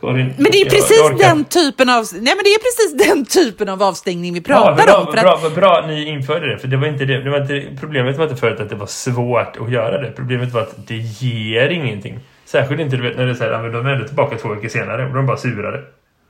Karin, 0.00 0.34
men 0.36 0.52
det 0.52 0.60
är 0.60 0.70
precis 0.70 1.00
orkar. 1.00 1.18
den 1.28 1.44
typen 1.44 1.88
av, 1.88 2.04
nej 2.12 2.34
men 2.36 2.44
det 2.44 2.50
är 2.50 2.58
precis 2.58 3.06
den 3.08 3.24
typen 3.24 3.68
av 3.68 3.82
avstängning 3.82 4.32
vi 4.34 4.42
Ja, 4.48 4.54
pratar 4.54 4.86
bra, 4.86 4.94
om. 4.96 5.06
För 5.06 5.22
bra, 5.22 5.34
att, 5.46 5.54
bra 5.54 5.84
ni 5.86 6.08
införde 6.08 6.46
det. 6.52 6.58
För 6.58 6.68
det 6.68 6.76
var 6.76 6.86
inte 6.86 7.04
det, 7.04 7.20
det 7.22 7.30
var 7.30 7.40
inte, 7.40 7.80
problemet 7.80 8.16
var 8.16 8.24
inte 8.24 8.36
förut 8.40 8.60
att 8.60 8.68
det 8.68 8.74
var 8.76 8.86
svårt 8.86 9.56
att 9.60 9.70
göra 9.72 10.00
det. 10.02 10.10
Problemet 10.10 10.52
var 10.52 10.60
att 10.60 10.86
det 10.88 10.96
ger 10.96 11.68
ingenting. 11.68 12.18
Särskilt 12.44 12.80
inte 12.80 12.96
du 12.96 13.02
vet 13.02 13.16
när 13.16 13.24
det 13.26 13.30
är 13.32 13.34
så 13.34 13.44
här, 13.44 13.50
ja, 13.50 13.58
de 13.68 13.86
är 13.86 13.90
ändå 13.90 14.06
tillbaka 14.06 14.36
två 14.36 14.48
veckor 14.48 14.68
senare 14.68 15.06
och 15.06 15.14
de 15.14 15.26
bara 15.26 15.36
surare. 15.36 15.80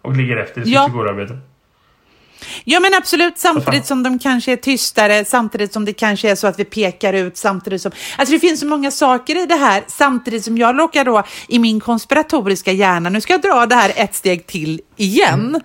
Och 0.02 0.16
ligger 0.16 0.36
efter 0.36 0.60
i 0.60 0.64
sitt 0.64 0.74
Ja. 0.74 0.86
skolarbete. 0.90 1.38
Ja 2.64 2.80
men 2.80 2.94
absolut, 2.94 3.38
samtidigt 3.38 3.86
som 3.86 4.02
de 4.02 4.18
kanske 4.18 4.52
är 4.52 4.56
tystare, 4.56 5.24
samtidigt 5.24 5.72
som 5.72 5.84
det 5.84 5.92
kanske 5.92 6.30
är 6.30 6.34
så 6.34 6.46
att 6.46 6.58
vi 6.58 6.64
pekar 6.64 7.12
ut, 7.12 7.36
samtidigt 7.36 7.82
som... 7.82 7.92
Alltså 8.18 8.34
det 8.34 8.40
finns 8.40 8.60
så 8.60 8.66
många 8.66 8.90
saker 8.90 9.42
i 9.42 9.46
det 9.46 9.54
här, 9.54 9.84
samtidigt 9.88 10.44
som 10.44 10.58
jag 10.58 10.78
råkar 10.78 11.04
då 11.04 11.22
i 11.48 11.58
min 11.58 11.80
konspiratoriska 11.80 12.72
hjärna, 12.72 13.10
nu 13.10 13.20
ska 13.20 13.32
jag 13.32 13.42
dra 13.42 13.66
det 13.66 13.74
här 13.74 13.92
ett 13.96 14.14
steg 14.14 14.46
till 14.46 14.80
igen. 14.96 15.60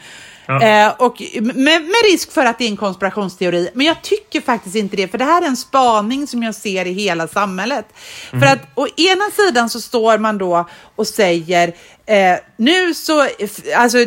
Ja. 0.48 0.62
Eh, 0.62 0.94
och 0.98 1.22
med, 1.42 1.82
med 1.82 2.12
risk 2.12 2.32
för 2.32 2.46
att 2.46 2.58
det 2.58 2.66
är 2.66 2.70
en 2.70 2.78
konspirationsteori, 2.78 3.70
men 3.74 3.86
jag 3.86 4.02
tycker 4.02 4.42
faktiskt 4.42 4.76
inte 4.76 4.96
det, 4.96 5.08
för 5.08 5.18
det 5.18 5.24
här 5.24 5.42
är 5.42 5.48
en 5.48 5.58
spaning 5.58 6.28
som 6.28 6.44
jag 6.44 6.56
ser 6.56 6.88
i 6.88 6.94
hela 6.94 7.28
samhället. 7.28 7.86
För 8.30 8.46
att 8.46 8.60
å 8.76 8.88
ena 8.98 9.26
sidan 9.36 9.70
så 9.70 9.82
står 9.82 10.18
man 10.18 10.38
då 10.38 10.70
och 10.96 11.08
säger, 11.08 11.74
eh, 12.08 12.40
nu 12.58 12.94
så, 12.94 13.28
alltså 13.76 13.98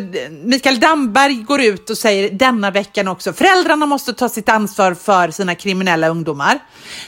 Mikael 0.43 0.79
Damberg 0.79 1.33
går 1.35 1.61
ut 1.61 1.89
och 1.89 1.97
säger 1.97 2.29
denna 2.29 2.71
veckan 2.71 3.07
också, 3.07 3.33
föräldrarna 3.33 3.85
måste 3.85 4.13
ta 4.13 4.29
sitt 4.29 4.49
ansvar 4.49 4.93
för 4.93 5.31
sina 5.31 5.55
kriminella 5.55 6.07
ungdomar. 6.07 6.59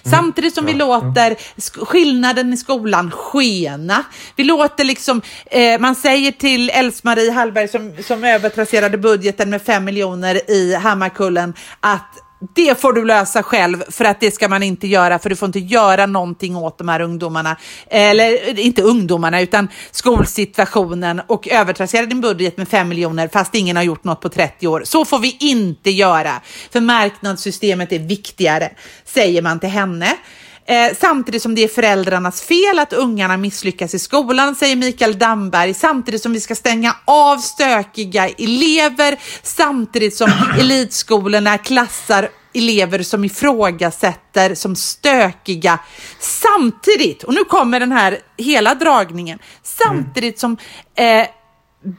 Samtidigt 0.04 0.56
som 0.56 0.65
vi 0.65 0.73
låter 0.73 1.36
sk- 1.58 1.86
skillnaden 1.86 2.54
i 2.54 2.58
skolan 2.58 3.12
skena. 3.12 4.04
Vi 4.36 4.43
låter 4.43 4.84
liksom, 4.84 5.21
eh, 5.45 5.80
man 5.80 5.95
säger 5.95 6.32
till 6.32 6.69
Else-Marie 6.69 7.32
Hallberg 7.32 7.67
som, 7.67 7.95
som 8.08 8.23
övertrasserade 8.23 8.97
budgeten 8.97 9.49
med 9.49 9.62
5 9.62 9.84
miljoner 9.86 10.51
i 10.51 10.73
Hammarkullen 10.75 11.54
att 11.80 12.17
det 12.56 12.82
får 12.82 12.93
du 12.93 13.06
lösa 13.06 13.43
själv 13.43 13.84
för 13.89 14.06
att 14.06 14.19
det 14.19 14.32
ska 14.32 14.47
man 14.47 14.63
inte 14.63 14.88
göra 14.88 15.19
för 15.19 15.30
du 15.30 15.36
får 15.36 15.45
inte 15.45 15.60
göra 15.60 16.06
någonting 16.06 16.56
åt 16.56 16.77
de 16.77 16.88
här 16.88 17.01
ungdomarna. 17.01 17.58
Eller 17.88 18.60
inte 18.60 18.82
ungdomarna 18.82 19.41
utan 19.41 19.67
skolsituationen 19.91 21.21
och 21.27 21.47
övertrassera 21.47 22.06
din 22.06 22.21
budget 22.21 22.58
med 22.58 22.67
5 22.67 22.89
miljoner 22.89 23.27
fast 23.27 23.56
ingen 23.56 23.75
har 23.75 23.84
gjort 23.84 24.04
något 24.04 24.21
på 24.21 24.30
30 24.30 24.67
år. 24.67 24.84
Så 24.86 25.06
får 25.06 25.19
vi 25.19 25.38
inte 25.39 25.89
göra 25.89 26.41
för 26.71 26.82
marknadssystemet 26.82 27.91
är 27.91 27.99
viktigare, 27.99 28.71
säger 29.06 29.41
man 29.41 29.60
till 29.60 29.69
henne. 29.69 30.17
Eh, 30.65 30.95
samtidigt 31.00 31.41
som 31.41 31.56
det 31.56 31.63
är 31.63 31.67
föräldrarnas 31.67 32.41
fel 32.41 32.80
att 32.80 32.93
ungarna 32.93 33.38
misslyckas 33.38 33.93
i 33.93 34.00
skolan, 34.00 34.56
säger 34.56 34.76
Mikael 34.76 35.19
Damberg. 35.19 35.74
Samtidigt 35.74 36.21
som 36.21 36.34
vi 36.34 36.39
ska 36.39 36.56
stänga 36.56 36.95
av 37.06 37.38
stökiga 37.38 38.30
elever, 38.30 39.19
samtidigt 39.43 40.15
som 40.15 40.32
elitskolorna 40.60 41.58
klassar 41.58 42.30
elever 42.54 43.04
som 43.04 43.26
ifrågasätter 43.26 44.56
som 44.56 44.76
stökiga. 44.76 45.80
Samtidigt, 46.19 47.24
och 47.24 47.34
nu 47.34 47.43
kommer 47.43 47.80
den 47.80 47.91
här 47.91 48.19
hela 48.38 48.76
dragningen, 48.76 49.39
samtidigt 49.63 50.39
som 50.39 50.58
eh, 50.95 51.28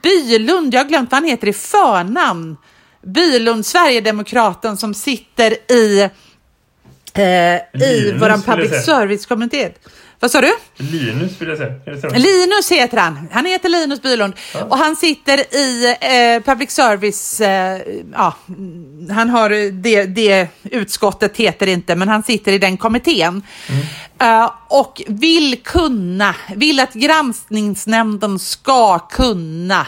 Bylund, 0.03 0.75
jag 0.75 0.81
har 0.81 0.89
glömt 0.89 1.11
vad 1.11 1.21
han 1.21 1.31
heter 1.31 1.49
i 1.49 1.53
förnamn, 1.53 2.57
Bylund, 3.07 3.67
Sverigedemokraten 3.67 4.77
som 4.77 4.95
sitter 4.95 5.73
i 5.73 6.11
eh, 7.15 7.83
i 7.83 8.15
jag 8.21 8.43
public 8.43 8.85
service-kommitté. 8.85 9.71
Vad 10.21 10.31
sa 10.31 10.41
du? 10.41 10.53
Linus 10.77 11.41
vill 11.41 11.49
jag 11.49 11.59
säga. 11.59 12.11
Linus 12.19 12.73
heter 12.73 12.99
han. 12.99 13.29
Han 13.33 13.47
heter 13.47 13.69
Linus 13.69 14.03
Bylund 14.03 14.35
och 14.69 14.79
han 14.79 14.97
sitter 14.97 15.57
i 15.57 15.97
eh, 16.01 16.43
public 16.45 16.71
service. 16.71 17.41
Eh, 17.41 17.81
ja, 18.13 18.35
mm, 18.49 19.11
han 19.11 19.31
har 19.31 19.73
det, 19.83 20.05
det 20.05 20.49
utskottet 20.65 21.37
heter 21.37 21.67
inte, 21.67 21.97
men 21.97 22.09
han 22.09 22.23
sitter 22.23 22.53
i 22.53 22.59
den 22.59 22.77
kommittén 22.77 23.43
Eh, 24.23 24.51
och 24.69 25.03
vill 25.07 25.63
kunna, 25.65 26.35
vill 26.57 26.81
att 26.81 26.93
granskningsnämnden 26.93 28.39
ska 28.39 28.99
kunna 28.99 29.87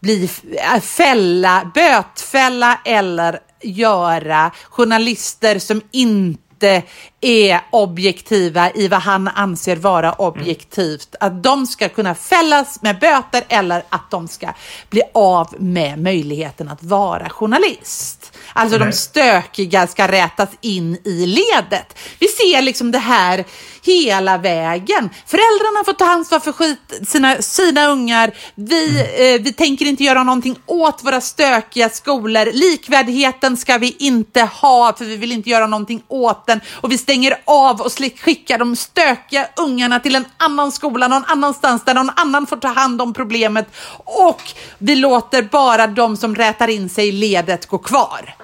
bli, 0.00 0.30
äh, 0.74 0.80
fälla, 0.80 1.70
bötfälla 1.74 2.80
eller 2.84 3.40
göra 3.62 4.50
journalister 4.70 5.58
som 5.58 5.82
inte 5.90 6.82
är 7.20 7.60
objektiva 7.70 8.70
i 8.70 8.88
vad 8.88 9.00
han 9.00 9.28
anser 9.28 9.76
vara 9.76 10.12
objektivt. 10.12 11.14
Att 11.20 11.42
de 11.42 11.66
ska 11.66 11.88
kunna 11.88 12.14
fällas 12.14 12.82
med 12.82 12.98
böter 12.98 13.44
eller 13.48 13.82
att 13.88 14.10
de 14.10 14.28
ska 14.28 14.52
bli 14.90 15.02
av 15.14 15.54
med 15.58 15.98
möjligheten 15.98 16.68
att 16.68 16.82
vara 16.82 17.28
journalist. 17.28 18.32
Alltså 18.52 18.78
de 18.78 18.84
Nej. 18.84 18.92
stökiga 18.92 19.86
ska 19.86 20.08
rätas 20.08 20.48
in 20.60 20.98
i 21.04 21.26
ledet. 21.26 21.98
Vi 22.18 22.28
ser 22.28 22.62
liksom 22.62 22.90
det 22.90 22.98
här 22.98 23.44
hela 23.82 24.38
vägen. 24.38 25.10
Föräldrarna 25.26 25.84
får 25.84 25.92
ta 25.92 26.04
ansvar 26.04 26.40
för 26.40 26.52
skit, 26.52 27.00
sina, 27.06 27.42
sina 27.42 27.86
ungar. 27.86 28.34
Vi, 28.54 29.00
eh, 29.00 29.42
vi 29.42 29.52
tänker 29.52 29.86
inte 29.86 30.04
göra 30.04 30.22
någonting 30.22 30.56
åt 30.66 31.04
våra 31.04 31.20
stökiga 31.20 31.88
skolor. 31.88 32.48
Likvärdigheten 32.52 33.56
ska 33.56 33.78
vi 33.78 33.96
inte 33.98 34.42
ha 34.42 34.92
för 34.92 35.04
vi 35.04 35.16
vill 35.16 35.32
inte 35.32 35.50
göra 35.50 35.66
någonting 35.66 36.02
åt 36.08 36.46
den. 36.46 36.60
Och 36.74 36.92
vi 36.92 36.98
stänger 37.08 37.34
av 37.44 37.80
och 37.80 37.92
skickar 38.24 38.58
de 38.58 38.76
stökiga 38.76 39.46
ungarna 39.66 40.00
till 40.00 40.14
en 40.16 40.24
annan 40.36 40.72
skola 40.72 41.08
någon 41.08 41.24
annanstans 41.26 41.84
där 41.84 41.94
någon 41.94 42.10
annan 42.16 42.46
får 42.46 42.56
ta 42.56 42.68
hand 42.68 43.02
om 43.02 43.14
problemet. 43.14 43.66
Och 44.04 44.40
vi 44.78 44.96
låter 44.96 45.42
bara 45.42 45.86
de 45.86 46.16
som 46.16 46.34
rätar 46.34 46.68
in 46.68 46.88
sig 46.88 47.08
i 47.08 47.12
ledet 47.12 47.66
gå 47.66 47.78
kvar. 47.78 48.34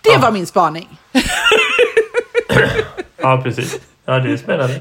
Det 0.00 0.16
var 0.22 0.32
min 0.32 0.46
spaning. 0.46 0.88
Ja, 3.16 3.40
precis. 3.44 3.80
Ja, 4.04 4.18
det 4.18 4.32
är 4.32 4.36
spännande. 4.36 4.80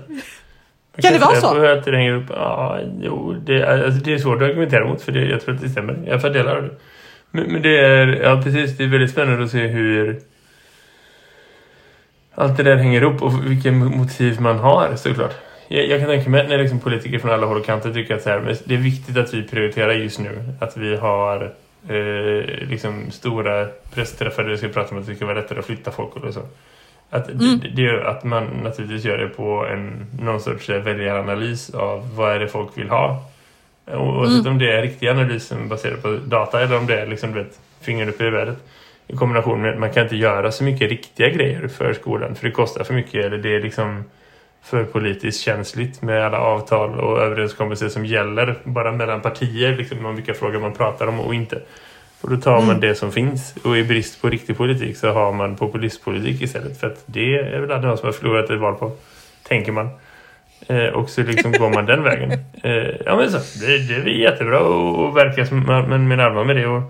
Jag 0.96 1.04
Kan 1.04 1.14
det 1.14 1.20
vara 1.20 1.36
så? 1.42 1.66
att 1.66 1.86
det 1.86 1.92
hänger 1.98 2.14
upp. 2.16 2.30
Ja, 2.30 2.80
jo, 3.02 3.34
det, 3.46 3.54
är- 3.62 3.84
alltså, 3.86 4.00
det 4.04 4.14
är 4.14 4.18
svårt 4.18 4.42
att 4.42 4.50
argumentera 4.50 4.86
mot 4.88 5.02
för 5.02 5.12
det, 5.12 5.26
jag 5.26 5.42
tror 5.42 5.56
att 5.56 5.62
det 5.62 5.70
stämmer. 5.70 6.04
Jag 6.08 6.22
fördelar 6.22 6.62
det. 6.62 6.70
Men, 7.32 7.44
men 7.54 7.62
det 7.62 7.80
är, 7.80 8.08
ja 8.24 8.42
precis, 8.44 8.78
det 8.78 8.84
är 8.84 8.88
väldigt 8.88 9.12
spännande 9.12 9.44
att 9.44 9.52
se 9.52 9.68
hur 9.68 10.20
allt 12.36 12.58
det 12.58 12.64
där 12.64 12.76
hänger 12.76 13.02
ihop 13.02 13.22
och 13.22 13.52
vilken 13.52 13.78
motiv 13.78 14.42
man 14.42 14.58
har 14.60 14.96
såklart. 14.96 15.34
Jag, 15.68 15.88
jag 15.88 16.00
kan 16.00 16.10
tänka 16.10 16.30
mig 16.30 16.48
när 16.48 16.58
liksom 16.58 16.80
politiker 16.80 17.20
från 17.20 17.32
alla 17.32 17.46
håll 17.48 17.58
och 17.58 17.66
kanter 17.66 17.94
tycker 17.94 18.16
att 18.16 18.22
så 18.22 18.30
här, 18.30 18.56
det 18.66 18.74
är 18.74 18.78
viktigt 18.78 19.18
att 19.18 19.34
vi 19.34 19.44
prioriterar 19.44 19.94
just 19.94 20.20
nu. 20.20 20.44
Att 20.60 20.78
vi 20.78 20.96
har 20.96 21.54
eh, 21.90 22.68
liksom 22.70 23.12
stora 23.12 23.68
pressträffar 23.94 24.44
där 24.44 24.50
vi 24.50 24.58
ska 24.58 24.68
prata 24.68 24.96
om 24.96 25.02
att 25.02 25.08
det 25.08 25.16
ska 25.16 25.26
vara 25.26 25.36
lättare 25.40 25.60
att 25.60 25.66
flytta 25.66 25.92
folk 25.92 26.16
och 26.16 26.34
så. 26.34 26.42
Att, 27.10 27.30
Mm. 27.30 27.60
det, 27.60 27.70
det 27.70 28.08
att 28.08 28.24
man 28.24 28.44
naturligtvis 28.64 29.06
gör 29.06 29.18
det 29.18 29.28
på 29.28 29.66
en, 29.66 30.06
någon 30.22 30.40
sorts 30.40 30.70
eh, 30.70 30.82
väljaranalys 30.82 31.70
av 31.70 32.16
vad 32.16 32.32
är 32.36 32.40
det 32.40 32.48
folk 32.48 32.78
vill 32.78 32.90
ha. 32.90 33.24
Oavsett 33.94 34.40
Mm. 34.40 34.52
om 34.52 34.60
det 34.60 34.72
är 34.78 34.82
riktig 34.82 35.08
analys 35.08 35.48
som 35.48 35.62
är 35.64 35.66
baserad 35.68 36.02
på 36.02 36.18
data 36.26 36.62
eller 36.64 36.78
om 36.78 36.86
det 36.86 37.02
är 37.02 37.08
liksom, 37.08 37.34
vet, 37.34 37.60
fingret 37.82 38.10
upp 38.10 38.22
i 38.22 38.30
vädret. 38.30 38.58
I 39.08 39.16
kombination 39.16 39.62
med 39.62 39.74
att 39.74 39.80
man 39.80 39.94
kan 39.94 40.04
inte 40.04 40.16
göra 40.16 40.52
så 40.52 40.64
mycket 40.64 40.90
riktiga 40.90 41.30
grejer 41.30 41.68
för 41.68 41.94
skolan 41.94 42.36
för 42.36 42.46
det 42.46 42.52
kostar 42.52 42.84
för 42.84 42.94
mycket 42.94 43.26
eller 43.26 43.38
det 43.38 43.56
är 43.56 43.62
liksom 43.62 44.04
för 44.64 44.84
politiskt 44.84 45.42
känsligt 45.42 46.02
med 46.02 46.26
alla 46.26 46.40
avtal 46.40 47.00
och 47.00 47.22
överenskommelser 47.22 47.90
som 47.90 48.06
gäller 48.06 48.56
bara 48.64 48.92
mellan 48.92 49.22
partier 49.22 49.78
liksom 49.78 50.06
om 50.06 50.16
vilka 50.16 50.34
frågor 50.34 50.60
man 50.60 50.74
pratar 50.74 51.08
om 51.08 51.20
och 51.20 51.36
inte. 51.36 51.62
Och 52.22 52.30
då 52.30 52.38
tar 52.38 52.62
man 52.62 52.80
det 52.80 52.96
som 52.96 53.12
finns. 53.12 53.56
Och 53.64 53.78
i 53.78 53.84
brist 53.84 54.22
på 54.22 54.30
riktig 54.30 54.58
politik 54.58 54.98
så 54.98 55.12
har 55.12 55.34
man 55.34 55.56
populistpolitik 55.56 56.42
istället. 56.42 56.80
För 56.80 56.88
att 56.88 57.04
det 57.06 57.38
är 57.38 57.60
väl 57.60 57.72
alla 57.72 57.88
de 57.88 57.98
som 57.98 58.06
har 58.06 58.14
förlorat 58.14 58.50
ett 58.50 58.60
val 58.60 58.76
på. 58.76 58.92
Tänker 59.48 59.72
man. 59.72 59.90
Eh, 60.68 60.86
och 60.86 61.10
så 61.10 61.24
liksom 61.24 61.52
går 61.52 61.70
man 61.70 61.86
den 61.86 62.04
vägen. 62.04 62.32
Eh, 62.64 62.96
ja 63.06 63.16
men 63.16 63.32
så, 63.32 63.66
det, 63.66 63.78
det 63.78 63.96
är 63.96 64.08
jättebra 64.08 64.60
och, 64.60 65.06
och 65.06 65.18
verkar 65.18 65.46
som 65.46 65.66
man 65.66 66.08
men 66.08 66.20
allvar 66.20 66.44
med 66.44 66.56
det. 66.56 66.68
Och 66.68 66.82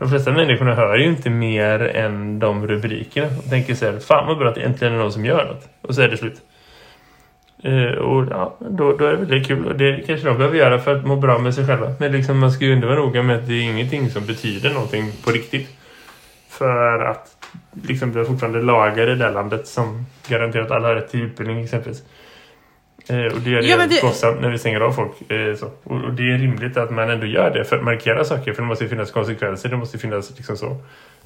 de 0.00 0.08
flesta 0.08 0.32
människorna 0.32 0.74
hör 0.74 0.96
ju 0.96 1.06
inte 1.06 1.30
mer 1.30 1.80
än 1.80 2.38
de 2.38 2.66
rubrikerna. 2.66 3.26
Och 3.38 3.50
tänker 3.50 3.74
så 3.74 3.84
här, 3.86 3.98
fan 3.98 4.26
vad 4.26 4.38
bra 4.38 4.48
att 4.48 4.54
det 4.54 4.62
äntligen 4.62 4.94
är 4.94 4.98
någon 4.98 5.12
som 5.12 5.24
gör 5.24 5.44
något. 5.44 5.68
Och 5.82 5.94
så 5.94 6.02
är 6.02 6.08
det 6.08 6.16
slut. 6.16 6.40
Uh, 7.64 7.92
och 7.92 8.26
ja, 8.30 8.56
då, 8.58 8.96
då 8.96 9.04
är 9.04 9.10
det 9.10 9.16
väldigt 9.16 9.46
kul. 9.46 9.66
Och 9.66 9.76
det 9.76 10.06
kanske 10.06 10.28
de 10.28 10.36
behöver 10.36 10.58
göra 10.58 10.78
för 10.78 10.96
att 10.96 11.06
må 11.06 11.16
bra 11.16 11.38
med 11.38 11.54
sig 11.54 11.66
själva. 11.66 11.94
Men 11.98 12.12
liksom, 12.12 12.38
man 12.38 12.52
ska 12.52 12.64
ju 12.64 12.72
ändå 12.72 12.86
vara 12.86 12.98
noga 12.98 13.22
med 13.22 13.36
att 13.36 13.46
det 13.46 13.54
är 13.54 13.62
ingenting 13.62 14.10
som 14.10 14.26
betyder 14.26 14.70
någonting 14.70 15.12
på 15.24 15.30
riktigt. 15.30 15.68
För 16.48 16.98
att 16.98 17.36
liksom, 17.82 18.12
det 18.12 18.20
är 18.20 18.24
fortfarande 18.24 18.62
lagar 18.62 19.10
i 19.10 19.14
det 19.14 19.30
landet 19.30 19.66
som 19.66 20.06
garanterar 20.28 20.64
att 20.64 20.70
alla 20.70 20.88
har 20.88 20.94
rätt 20.94 21.10
till 21.10 21.22
utbildning 21.22 21.64
exempelvis. 21.64 22.02
Eh, 23.10 23.32
och 23.34 23.40
det 23.40 23.50
är 23.54 23.62
Ja, 23.62 23.76
men 23.76 23.88
det 23.88 23.94
vi- 23.94 24.00
kostsamt 24.00 24.40
när 24.40 24.48
vi 24.50 24.58
stänger 24.58 24.80
av 24.80 24.92
folk. 24.92 25.30
Eh. 25.30 25.68
Och, 25.84 26.12
det 26.14 26.22
är 26.22 26.38
rimligt 26.38 26.76
att 26.76 26.90
man 26.90 27.10
ändå 27.10 27.26
gör 27.26 27.50
det 27.50 27.64
för 27.64 27.76
att 27.76 27.84
markera 27.84 28.24
saker. 28.24 28.52
För 28.52 28.62
det 28.62 28.68
måste 28.68 28.88
finnas 28.88 29.10
konsekvenser, 29.10 29.68
det 29.68 29.76
måste 29.76 29.98
finnas 29.98 30.30
liksom 30.36 30.56
så. 30.56 30.76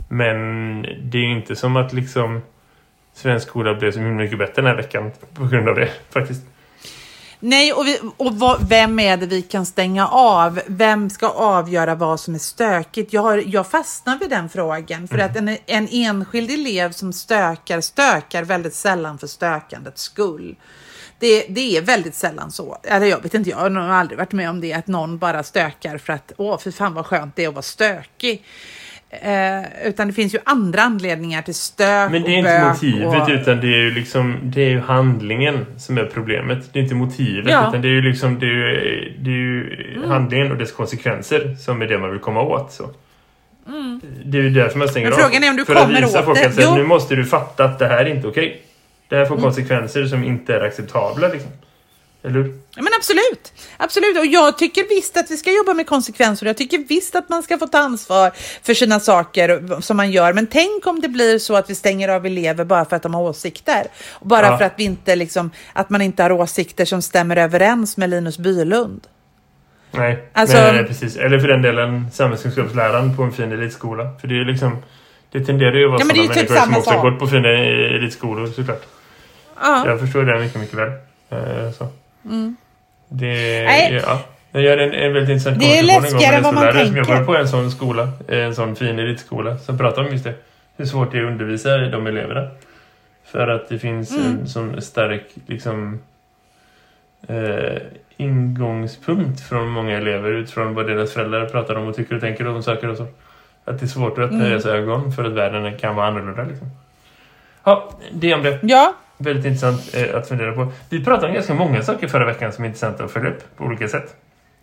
Men 0.08 0.82
det 0.82 1.18
är 1.18 1.36
inte 1.36 1.56
som 1.56 1.76
att 1.76 1.92
liksom 1.92 2.42
svensk 3.14 3.48
skola 3.48 3.74
blev 3.74 3.92
så 3.92 4.00
mycket 4.00 4.38
bättre 4.38 4.52
den 4.62 4.66
här 4.66 4.76
veckan 4.76 5.10
på 5.34 5.44
grund 5.46 5.68
av 5.68 5.74
det 5.74 5.90
faktiskt. 6.10 6.42
Nej, 7.40 7.72
och, 7.72 7.86
vi, 7.86 7.98
och 8.16 8.34
vad, 8.34 8.68
vem 8.68 8.98
är 8.98 9.16
det 9.16 9.26
vi 9.26 9.42
kan 9.42 9.66
stänga 9.66 10.06
av? 10.08 10.60
Vem 10.66 11.10
ska 11.10 11.28
avgöra 11.28 11.94
vad 11.94 12.20
som 12.20 12.34
är 12.34 12.38
stökigt? 12.38 13.12
Jag, 13.12 13.22
har, 13.22 13.42
jag 13.46 13.66
fastnar 13.66 14.18
vid 14.18 14.30
den 14.30 14.48
frågan. 14.48 15.08
För 15.08 15.18
att 15.18 15.36
en, 15.36 15.56
en 15.66 15.88
enskild 15.90 16.50
elev 16.50 16.90
som 16.92 17.12
stökar, 17.12 17.80
stökar 17.80 18.42
väldigt 18.44 18.74
sällan 18.74 19.18
för 19.18 19.26
stökandets 19.26 20.02
skull. 20.02 20.56
Det, 21.18 21.44
det 21.48 21.76
är 21.76 21.82
väldigt 21.82 22.14
sällan 22.14 22.50
så. 22.50 22.78
Eller 22.82 23.06
jag 23.06 23.22
vet 23.22 23.34
inte, 23.34 23.50
jag 23.50 23.56
har 23.56 23.70
nog 23.70 23.84
aldrig 23.84 24.18
varit 24.18 24.32
med 24.32 24.50
om 24.50 24.60
det. 24.60 24.72
Att 24.72 24.86
någon 24.86 25.18
bara 25.18 25.42
stökar 25.42 25.98
för 25.98 26.12
att, 26.12 26.32
åh, 26.36 26.58
fy 26.64 26.72
fan 26.72 26.94
vad 26.94 27.06
skönt 27.06 27.36
det 27.36 27.44
är 27.44 27.48
att 27.48 27.54
vara 27.54 27.62
stökig. 27.62 28.42
Eh, 29.10 29.86
utan 29.88 30.06
det 30.06 30.12
finns 30.12 30.34
ju 30.34 30.38
andra 30.44 30.82
anledningar 30.82 31.42
till 31.42 31.54
stök 31.54 32.10
Men 32.10 32.22
det 32.22 32.34
är 32.34 32.38
inte 32.38 32.64
motivet 32.68 33.22
och... 33.22 33.28
utan 33.28 33.60
det 33.60 33.66
är 33.66 33.78
ju 33.78 33.90
liksom 33.90 34.38
det 34.42 34.60
är 34.62 34.68
ju 34.68 34.80
handlingen 34.80 35.66
som 35.78 35.98
är 35.98 36.04
problemet. 36.04 36.72
Det 36.72 36.78
är 36.78 36.82
inte 36.82 36.94
motivet 36.94 37.50
Ja. 37.52 37.68
utan 37.68 37.82
det 37.82 37.88
är 37.88 37.92
ju 37.92 38.02
liksom 38.02 38.38
det 38.38 38.46
är 38.46 38.50
ju, 38.50 39.12
det 39.18 39.30
är 39.30 39.34
ju 39.34 40.02
handlingen 40.06 40.52
och 40.52 40.58
dess 40.58 40.72
konsekvenser 40.72 41.56
som 41.60 41.82
är 41.82 41.86
det 41.86 41.98
man 41.98 42.10
vill 42.10 42.20
komma 42.20 42.42
åt. 42.42 42.72
Så. 42.72 42.90
Det 44.24 44.38
är 44.38 44.42
ju 44.42 44.50
därför 44.50 44.78
man 44.78 44.88
stänger 44.88 45.10
Men 45.10 45.18
frågan 45.18 45.44
är 45.44 45.50
om 45.50 45.56
du 45.56 45.62
av. 45.62 45.66
För 45.66 45.74
att 45.74 45.86
kommer 45.86 46.00
visa 46.00 46.18
åt 46.18 46.24
folk 46.24 46.38
det. 46.38 46.46
att 46.46 46.54
säga, 46.54 46.66
Jo. 46.66 46.72
Mm. 46.72 46.82
nu 46.82 46.88
måste 46.88 47.14
du 47.14 47.24
fatta 47.24 47.64
att 47.64 47.78
det 47.78 47.86
här 47.88 48.04
är 48.04 48.14
inte 48.14 48.28
okej. 48.28 48.62
Det 49.14 49.18
här 49.18 49.26
får 49.26 49.36
konsekvenser 49.36 50.06
som 50.06 50.24
inte 50.24 50.54
är 50.54 50.60
acceptabla. 50.60 51.28
Liksom. 51.28 51.50
Eller 52.22 52.34
hur? 52.34 52.44
Ja, 52.76 52.82
men 52.82 52.92
absolut. 52.98 53.52
absolut. 53.76 54.18
Och 54.18 54.26
jag 54.26 54.58
tycker 54.58 54.88
visst 54.88 55.16
att 55.16 55.30
vi 55.30 55.36
ska 55.36 55.50
jobba 55.52 55.74
med 55.74 55.86
konsekvenser. 55.86 56.46
Jag 56.46 56.56
tycker 56.56 56.78
visst 56.78 57.14
att 57.16 57.28
man 57.28 57.42
ska 57.42 57.58
få 57.58 57.66
ta 57.66 57.78
ansvar 57.78 58.30
för 58.62 58.74
sina 58.74 59.00
saker 59.00 59.80
som 59.80 59.96
man 59.96 60.10
gör. 60.10 60.32
Men 60.32 60.46
tänk 60.46 60.86
om 60.86 61.00
det 61.00 61.08
blir 61.08 61.38
så 61.38 61.56
att 61.56 61.70
vi 61.70 61.74
stänger 61.74 62.08
av 62.08 62.26
elever 62.26 62.64
bara 62.64 62.84
för 62.84 62.96
att 62.96 63.02
de 63.02 63.14
har 63.14 63.22
åsikter. 63.22 63.86
Och 64.12 64.26
bara 64.26 64.46
Ja. 64.46 64.58
för 64.58 64.64
att, 64.64 64.72
vi 64.76 64.84
inte, 64.84 65.16
liksom, 65.16 65.50
att 65.72 65.90
man 65.90 66.02
inte 66.02 66.22
har 66.22 66.32
åsikter 66.32 66.84
som 66.84 67.02
stämmer 67.02 67.36
överens 67.36 67.96
med 67.96 68.10
Linus 68.10 68.38
Bylund. 68.38 69.06
Nej, 69.90 70.28
Alltså- 70.32 70.56
nej, 70.56 70.72
nej, 70.72 70.84
precis. 70.84 71.16
Eller 71.16 71.38
för 71.38 71.48
den 71.48 71.62
delen 71.62 72.06
samhällskunskapsläraren 72.12 73.16
på 73.16 73.22
en 73.22 73.32
fin 73.32 73.52
elitskola. 73.52 74.10
För 74.20 74.28
det 74.28 74.40
är 74.40 74.44
liksom... 74.44 74.76
Det 75.32 75.44
tenderar 75.44 75.74
ju 75.74 75.84
att 75.84 75.90
vara 75.90 76.00
Ja, 76.00 76.06
sådana 76.06 76.22
typ 76.22 76.34
människor 76.36 76.54
som 76.54 76.64
samma 76.64 76.78
också 76.78 76.90
har 76.90 77.10
gått 77.10 77.18
på 77.20 77.26
fina 77.26 77.48
elitskolor 77.48 78.46
såklart. 78.46 78.82
Ja. 79.62 79.82
Jag 79.86 80.00
förstår 80.00 80.22
det 80.24 80.40
mycket, 80.40 80.60
mycket 80.60 80.78
väl. 80.78 80.88
Eh, 81.30 81.70
Så. 81.70 81.88
Det, 82.22 82.30
Mm. 82.30 82.56
Nej. 83.64 84.00
ja. 84.06 84.20
Jag 84.52 84.62
gör 84.62 84.78
en, 84.78 84.92
en 84.92 85.12
väldigt 85.12 85.30
intressant 85.30 85.60
Det 85.60 85.78
är 85.78 85.82
läskigare 85.82 86.36
än 86.36 86.42
vad 86.42 86.54
man 86.54 86.62
skollärare 86.62 86.86
som 86.86 86.94
tänker. 86.94 87.12
jobbar 87.12 87.24
på 87.24 87.36
en 87.36 87.48
sån 87.48 87.70
skola, 87.70 88.08
en 88.28 88.54
sån 88.54 88.76
fin 88.76 88.98
elitskola, 88.98 89.58
som 89.58 89.78
pratar 89.78 90.02
om 90.04 90.08
just 90.12 90.24
det. 90.24 90.34
Hur 90.76 90.84
svårt 90.84 91.12
det 91.12 91.18
är 91.18 91.24
att 91.24 91.30
undervisa 91.30 91.76
de 91.78 92.06
eleverna. 92.06 92.48
För 93.24 93.48
att 93.48 93.68
det 93.68 93.78
finns 93.78 94.10
Mm. 94.16 94.26
en 94.40 94.48
sån 94.48 94.82
stark 94.82 95.24
liksom, 95.46 96.00
eh, 97.28 97.82
ingångspunkt 98.16 99.40
från 99.40 99.68
många 99.68 99.96
elever 99.96 100.30
utifrån 100.30 100.74
vad 100.74 100.86
deras 100.86 101.12
föräldrar 101.12 101.46
pratar 101.46 101.74
om 101.74 101.88
och 101.88 101.96
tycker 101.96 102.14
och 102.14 102.20
tänker 102.20 102.46
om 102.48 102.62
saker 102.62 102.88
och 102.88 102.96
så. 102.96 103.06
Att 103.64 103.78
det 103.80 103.84
är 103.84 103.88
svårt 103.88 104.12
att 104.12 104.24
öppna 104.24 104.36
Mm. 104.38 104.50
deras 104.50 104.66
ögon 104.66 105.12
för 105.12 105.24
att 105.24 105.32
världen 105.32 105.78
kan 105.78 105.96
vara 105.96 106.06
annorlunda. 106.06 106.42
Liksom. 106.42 106.70
Ja, 107.64 107.90
det 108.12 108.34
om 108.34 108.42
det. 108.42 108.58
ja. 108.62 108.94
Väldigt 109.18 109.44
intressant 109.44 109.94
eh, 109.94 110.16
att 110.16 110.28
fundera 110.28 110.52
på. 110.52 110.72
Vi 110.90 111.04
pratade 111.04 111.26
om 111.28 111.34
ganska 111.34 111.54
många 111.54 111.82
saker 111.82 112.08
förra 112.08 112.24
veckan 112.26 112.52
som 112.52 112.64
är 112.64 112.68
intressanta 112.68 113.04
att 113.04 113.10
följa 113.10 113.30
upp 113.30 113.56
på 113.56 113.64
olika 113.64 113.88
sätt. 113.88 114.14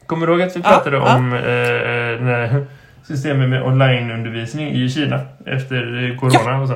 Kommer 0.06 0.28
du 0.28 0.34
ihåg 0.34 0.42
att 0.42 0.56
vi 0.56 0.62
Ja, 0.64 0.70
pratade 0.70 0.98
ja. 0.98 1.16
om 1.18 1.34
eh, 1.34 2.56
eh, 2.56 2.64
systemet 3.08 3.50
med 3.50 3.64
onlineundervisning 3.64 4.68
i 4.72 4.90
Kina 4.90 5.20
efter 5.46 6.18
corona 6.20 6.62
och 6.62 6.68
så? 6.68 6.74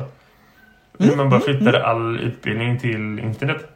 Hur 1.00 1.06
Mm, 1.06 1.18
man 1.18 1.30
bara 1.30 1.40
flyttade 1.40 1.86
all 1.86 2.20
utbildning 2.20 2.80
till 2.80 3.20
internet. 3.20 3.68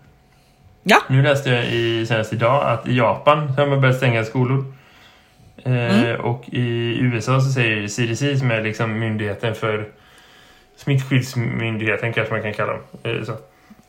Ja. 0.83 0.97
Nu 1.07 1.21
läste 1.23 1.49
jag 1.49 1.65
i, 1.65 2.05
senast 2.05 2.33
idag 2.33 2.63
att 2.63 2.87
i 2.87 2.97
Japan 2.97 3.53
så 3.55 3.61
har 3.61 3.67
man 3.69 3.81
börjat 3.81 3.97
stänga 3.97 4.23
skolor. 4.23 4.65
Eh, 5.65 5.99
Mm. 5.99 6.21
Och 6.21 6.43
i 6.51 6.97
USA 7.01 7.41
så 7.41 7.49
säger 7.51 7.87
CDC 7.87 8.37
som 8.37 8.51
är 8.51 8.61
liksom 8.61 8.99
myndigheten 8.99 9.55
för 9.55 9.85
smittskyddsmyndigheten 10.77 12.13
kanske 12.13 12.33
man 12.33 12.43
kan 12.43 12.53
kalla 12.53 12.71
dem. 12.73 12.81
Eh, 13.03 13.23
så. 13.23 13.33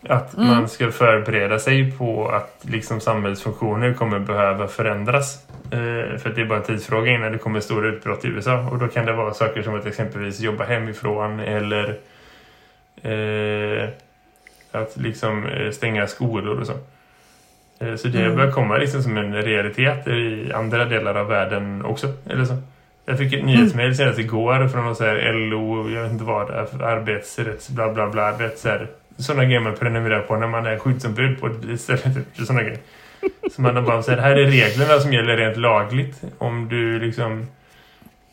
Att 0.08 0.36
Mm. 0.36 0.48
man 0.48 0.68
ska 0.68 0.90
förbereda 0.90 1.58
sig 1.58 1.92
på 1.92 2.28
att 2.28 2.58
liksom 2.70 3.00
samhällsfunktioner 3.00 3.94
kommer 3.94 4.18
behöva 4.18 4.68
förändras. 4.68 5.46
Eh, 5.70 6.18
för 6.18 6.32
det 6.34 6.40
är 6.40 6.44
bara 6.44 6.58
en 6.58 6.64
tidsfråga 6.64 7.10
innan 7.12 7.32
det 7.32 7.38
kommer 7.38 7.60
stora 7.60 7.88
utbrott 7.88 8.24
i 8.24 8.28
USA. 8.28 8.58
Och 8.70 8.78
då 8.78 8.88
kan 8.88 9.06
det 9.06 9.12
vara 9.12 9.34
saker 9.34 9.62
som 9.62 9.74
att 9.74 9.86
exempelvis 9.86 10.40
jobba 10.40 10.64
hemifrån 10.64 11.40
eller 11.40 11.96
eh, 13.02 13.88
att 14.72 14.96
liksom 14.96 15.46
eh, 15.46 15.70
stänga 15.70 16.06
skolor 16.06 16.60
och 16.60 16.66
så. 16.66 16.72
Eh, 17.84 17.94
Så 17.96 18.08
det 18.08 18.20
Mm. 18.24 18.36
börjar 18.36 18.52
komma 18.52 18.76
liksom 18.76 19.02
som 19.02 19.16
en 19.16 19.34
realitet 19.42 20.08
i 20.08 20.52
andra 20.54 20.84
delar 20.84 21.14
av 21.14 21.26
världen 21.28 21.84
också. 21.84 22.08
Eller 22.30 22.44
så. 22.44 22.56
Jag 23.04 23.18
fick 23.18 23.32
ett 23.32 23.44
nyhetsmail 23.44 23.96
senast 23.96 24.18
igår 24.18 24.68
från 24.68 24.84
någon 24.84 24.96
så 24.96 25.04
här 25.04 25.32
LO, 25.32 25.90
jag 25.90 26.02
vet 26.02 26.12
inte 26.12 26.24
vad 26.24 26.50
arbetsrätts, 26.82 27.68
bla 27.70 27.92
bla 27.92 28.06
bla. 28.10 28.32
Vet, 28.36 28.58
så 28.58 28.68
här, 28.68 28.86
sådana 29.22 29.44
grejer 29.44 29.60
man 29.60 29.74
prenumererar 29.76 30.20
på 30.22 30.36
när 30.36 30.46
man 30.46 30.66
är 30.66 30.78
skyddsombud 30.78 31.40
på 31.40 31.46
ett 31.46 31.80
ställe. 31.80 31.98
Typ, 32.02 32.46
sådana 32.46 32.62
grejer. 32.62 32.78
Så 33.52 33.62
man 33.62 33.76
har 33.76 33.82
bara 33.82 34.02
säger 34.02 34.18
här 34.22 34.36
är 34.36 34.46
reglerna 34.46 34.98
som 35.00 35.12
gäller 35.12 35.36
rent 35.36 35.56
lagligt. 35.56 36.22
Om 36.38 36.68
du 36.68 36.98
liksom 36.98 37.46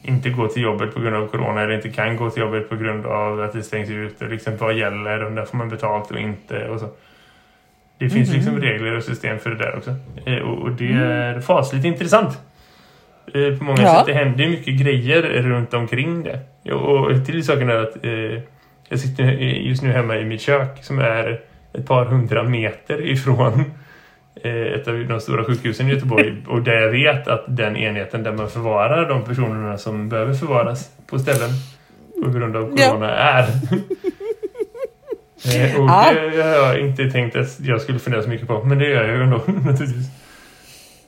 inte 0.02 0.30
går 0.30 0.47
till 0.47 0.63
jobbet 0.63 0.93
på 0.93 1.00
grund 1.00 1.15
av 1.15 1.28
corona 1.28 1.62
eller 1.62 1.73
inte 1.76 1.89
kan 1.89 2.17
gå 2.17 2.30
till 2.30 2.41
jobbet 2.41 2.69
på 2.69 2.76
grund 2.76 3.06
av 3.06 3.41
att 3.41 3.54
det 3.54 3.63
stängs 3.63 3.89
ute. 3.89 4.26
Liksom, 4.26 4.58
vad 4.58 4.73
gäller 4.78 5.23
och 5.23 5.32
när 5.32 5.45
får 5.45 5.58
man 5.58 5.69
betalt 5.69 6.12
och 6.12 6.19
inte 6.19 6.67
och 6.67 6.80
så. 6.80 6.89
Det 8.00 8.10
finns 8.10 8.34
liksom 8.34 8.62
regler 8.62 8.97
och 8.97 9.04
system 9.04 9.39
för 9.39 9.50
det 9.50 9.56
där 9.58 9.76
också. 9.78 9.95
Eh, 10.26 10.38
och, 10.38 10.58
och 10.62 10.71
det 10.71 10.91
är 10.93 11.39
fasligt 11.41 11.86
intressant. 11.86 12.38
Eh, 13.34 13.58
på 13.58 13.63
många 13.63 13.82
Ja. 13.82 13.95
sätt. 13.95 14.06
Det 14.06 14.13
händer 14.13 14.50
mycket 14.50 14.73
grejer 14.82 15.21
runt 15.21 15.73
omkring 15.73 16.23
det. 16.23 16.71
Och 16.73 17.26
till 17.26 17.45
saken 17.45 17.69
är 17.69 17.76
att 17.76 17.95
eh, 18.06 18.41
jag 18.89 19.00
sitter 19.00 19.23
just 19.41 19.84
nu 19.84 19.91
hemma 19.91 20.17
i 20.17 20.26
mitt 20.26 20.41
kök 20.41 20.84
som 20.84 21.00
är 21.00 21.41
ett 21.73 21.88
par 21.88 22.06
hundra 22.06 22.43
meter 22.43 23.02
ifrån 23.08 23.63
eh, 24.43 24.52
ett 24.62 24.88
av 24.88 25.06
de 25.08 25.19
stora 25.21 25.43
sjukhusen 25.45 25.88
i 25.88 25.91
Göteborg 25.93 26.36
och 26.47 26.62
där 26.62 26.73
jag 26.82 26.89
vet 26.91 27.28
att 27.28 27.43
den 27.47 27.78
enheten 27.78 28.23
där 28.23 28.32
man 28.32 28.50
förvarar 28.50 29.10
de 29.10 29.23
personerna 29.23 29.78
som 29.78 30.10
behöver 30.10 30.34
förvaras 30.34 30.89
på 31.08 31.19
ställen 31.19 31.50
på 32.23 32.30
grund 32.30 32.56
av 32.56 32.73
Ja. 32.78 32.88
corona 32.89 33.10
är. 33.15 33.47
Eh, 35.56 35.80
och 35.82 35.89
Ja. 35.89 36.12
det 36.32 36.43
har 36.43 36.50
jag 36.56 36.80
inte 36.80 37.12
tänkt 37.12 37.36
att 37.36 37.60
jag 37.60 37.82
skulle 37.82 38.00
fundera 38.00 38.23
så 38.23 38.30
mycket 38.30 38.47
på, 38.47 38.63
men 38.63 38.78
det 38.80 38.89
gör 38.89 39.04
jag 39.04 39.17
ju 39.17 39.23
ändå 39.23 39.38
naturligtvis. 39.47 40.08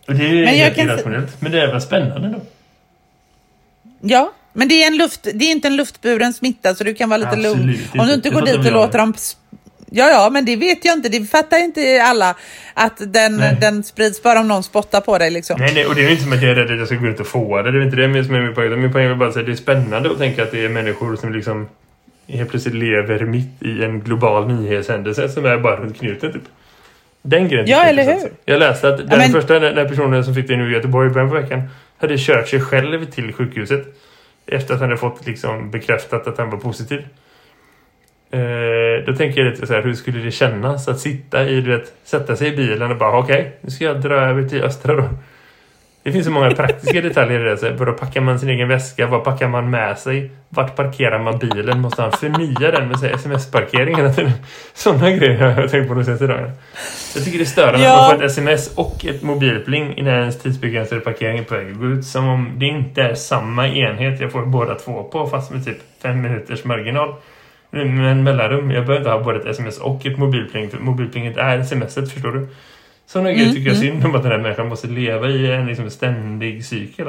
Och 0.07 0.13
det 0.15 0.23
är 0.25 0.45
Men 0.45 0.47
helt 0.47 0.77
irrationellt, 0.77 1.41
men 1.41 1.51
det 1.51 1.61
är 1.61 1.67
väl 1.71 1.81
spännande 1.81 2.29
då. 2.29 2.41
Ja, 4.01 4.31
men 4.53 4.67
det 4.67 4.83
är, 4.83 4.87
en 4.87 4.97
luft, 4.97 5.27
det 5.33 5.45
är 5.45 5.51
inte 5.51 5.67
en 5.67 5.75
luftburen 5.75 6.33
smitta 6.33 6.75
så 6.75 6.83
du 6.83 6.93
kan 6.93 7.09
vara 7.09 7.17
lite 7.17 7.29
Absolut 7.29 7.57
lugn. 7.57 7.77
Om 7.99 8.07
du 8.07 8.13
inte 8.13 8.29
går 8.29 8.41
dit 8.41 8.55
och 8.57 8.71
låter 8.71 8.97
dem... 8.99 9.13
Ja, 9.91 10.09
ja, 10.09 10.29
men 10.31 10.45
det 10.45 10.55
vet 10.55 10.85
jag 10.85 10.97
inte. 10.97 11.09
Det 11.09 11.25
fattar 11.25 11.57
inte 11.57 12.03
alla. 12.03 12.35
Att 12.73 13.13
den, 13.13 13.37
Nej. 13.37 13.57
den 13.61 13.83
sprids 13.83 14.23
bara 14.23 14.39
om 14.39 14.47
någon 14.47 14.63
spottar 14.63 15.01
på 15.01 15.17
dig 15.17 15.31
liksom. 15.31 15.55
Nej, 15.59 15.71
nej, 15.73 15.85
och 15.85 15.95
det 15.95 16.05
är 16.05 16.09
inte 16.09 16.23
som 16.23 16.33
att 16.33 16.41
jag 16.41 16.51
är 16.51 16.55
rädd 16.55 16.71
att 16.71 16.77
jag 16.77 16.87
ska 16.87 16.95
gå 16.95 17.07
ut 17.07 17.19
och 17.19 17.27
få 17.27 17.61
det. 17.61 17.71
Det 17.71 17.77
är 17.77 17.83
inte 17.83 17.95
det 17.95 18.23
som 18.25 18.35
är 18.35 18.41
min 18.41 18.55
poäng. 18.55 18.81
Min 18.81 18.91
poäng 18.91 19.05
är 19.05 19.15
bara 19.15 19.29
att 19.29 19.35
det 19.35 19.51
är 19.51 19.55
spännande 19.55 20.11
att 20.11 20.17
tänka 20.17 20.43
att 20.43 20.51
det 20.51 20.65
är 20.65 20.69
människor 20.69 21.15
som 21.15 21.33
liksom 21.33 21.67
helt 22.27 22.49
plötsligt 22.49 22.75
lever 22.75 23.25
mitt 23.25 23.63
i 23.63 23.83
en 23.83 23.99
global 23.99 24.47
nyhetshändelse 24.47 25.29
som 25.29 25.45
är 25.45 25.57
bara 25.57 25.75
runt 25.75 25.97
knuten 25.99 26.33
typ. 26.33 26.41
Den 27.21 27.47
grejen 27.47 27.67
Ja, 27.67 27.83
eller 27.83 28.03
intressant. 28.03 28.33
hur? 28.45 28.53
Jag 28.53 28.59
läste 28.59 28.87
att 28.87 28.97
den 28.97 29.07
men- 29.17 29.31
första 29.31 29.59
den 29.59 29.87
personen 29.89 30.23
som 30.23 30.35
fick 30.35 30.47
det 30.47 30.57
nu 30.57 30.69
i 30.71 30.73
Göteborg 30.73 31.07
i 31.09 31.13
början 31.13 31.29
på 31.29 31.35
veckan 31.35 31.61
hade 31.97 32.17
kört 32.17 32.47
sig 32.47 32.61
själv 32.61 33.05
till 33.05 33.33
sjukhuset 33.33 33.95
efter 34.51 34.73
att 34.73 34.79
han 34.79 34.89
hade 34.89 34.99
fått 34.99 35.25
liksom 35.25 35.71
bekräftat 35.71 36.27
att 36.27 36.37
han 36.37 36.49
var 36.49 36.57
positiv. 36.57 36.99
Eh, 38.31 39.05
då 39.05 39.15
tänker 39.15 39.41
jag 39.41 39.51
lite 39.51 39.67
så 39.67 39.73
här, 39.73 39.83
hur 39.83 39.93
skulle 39.93 40.19
det 40.19 40.31
kännas 40.31 40.87
att 40.87 40.99
sitta 40.99 41.49
i, 41.49 41.61
du 41.61 41.77
vet, 41.77 41.93
sätta 42.03 42.35
sig 42.35 42.47
i 42.47 42.55
bilen 42.55 42.91
och 42.91 42.97
bara 42.97 43.19
okej, 43.19 43.39
okay, 43.39 43.51
nu 43.61 43.71
ska 43.71 43.85
jag 43.85 44.01
dra 44.01 44.15
över 44.15 44.49
till 44.49 44.63
Östra 44.63 44.95
då. 44.95 45.09
Det 46.03 46.11
finns 46.11 46.25
så 46.25 46.31
många 46.31 46.51
praktiska 46.51 47.01
detaljer 47.01 47.39
i 47.39 47.49
det. 47.49 47.57
Så 47.57 47.93
packar 47.93 48.21
man 48.21 48.39
sin 48.39 48.49
egen 48.49 48.67
väska? 48.67 49.07
Vad 49.07 49.23
packar 49.23 49.47
man 49.47 49.69
med 49.69 49.99
sig? 49.99 50.31
Vart 50.49 50.75
parkerar 50.75 51.19
man 51.19 51.37
bilen? 51.37 51.81
Måste 51.81 52.01
han 52.01 52.11
förnya 52.11 52.71
den 52.71 52.87
med 52.87 53.03
sms-parkeringen? 53.03 54.13
Sådana 54.73 55.11
grejer 55.11 55.51
har 55.51 55.61
jag 55.61 55.71
tänkt 55.71 55.87
på 55.87 55.93
de 55.93 56.03
senaste 56.03 56.27
dagarna. 56.27 56.51
Jag 57.15 57.25
tycker 57.25 57.37
det 57.37 57.43
är 57.43 57.45
störande 57.45 57.85
ja. 57.85 57.93
att 57.93 58.09
man 58.09 58.17
får 58.17 58.25
ett 58.25 58.31
sms 58.31 58.75
och 58.75 59.05
ett 59.05 59.21
mobilpling 59.21 59.97
innan 59.97 60.13
ens 60.13 60.39
tidsbegränsade 60.39 61.01
parkering 61.01 61.37
är 61.37 61.43
på 61.43 61.55
väg 61.55 61.71
att 61.71 61.77
gå 61.77 61.85
ut. 61.85 62.05
Som 62.05 62.27
om 62.27 62.51
det 62.57 62.65
inte 62.65 63.01
är 63.01 63.15
samma 63.15 63.67
enhet 63.67 64.21
jag 64.21 64.31
får 64.31 64.45
båda 64.45 64.75
två 64.75 65.03
på 65.03 65.27
fast 65.27 65.51
med 65.51 65.65
typ 65.65 65.77
fem 66.01 66.21
minuters 66.21 66.63
marginal. 66.63 67.15
Men 67.71 68.23
mellanrum, 68.23 68.71
jag 68.71 68.85
behöver 68.85 68.97
inte 68.97 69.09
ha 69.09 69.23
både 69.23 69.39
ett 69.39 69.45
sms 69.45 69.79
och 69.79 70.05
ett 70.05 70.17
mobilpling. 70.17 70.69
För 70.69 70.77
mobilplinget 70.77 71.37
är 71.37 71.63
smset, 71.63 72.11
förstår 72.11 72.31
du? 72.31 72.47
Sådana 73.09 73.29
mm, 73.29 73.39
grejer 73.39 73.53
tycker 73.53 73.67
jag 73.67 73.77
mm. 73.77 73.87
synd 73.91 74.05
om 74.05 74.15
att 74.15 74.23
den 74.23 74.31
här 74.31 74.39
människan 74.39 74.67
måste 74.67 74.87
leva 74.87 75.29
i 75.29 75.51
en 75.51 75.65
liksom 75.65 75.89
ständig 75.89 76.65
cykel. 76.65 77.07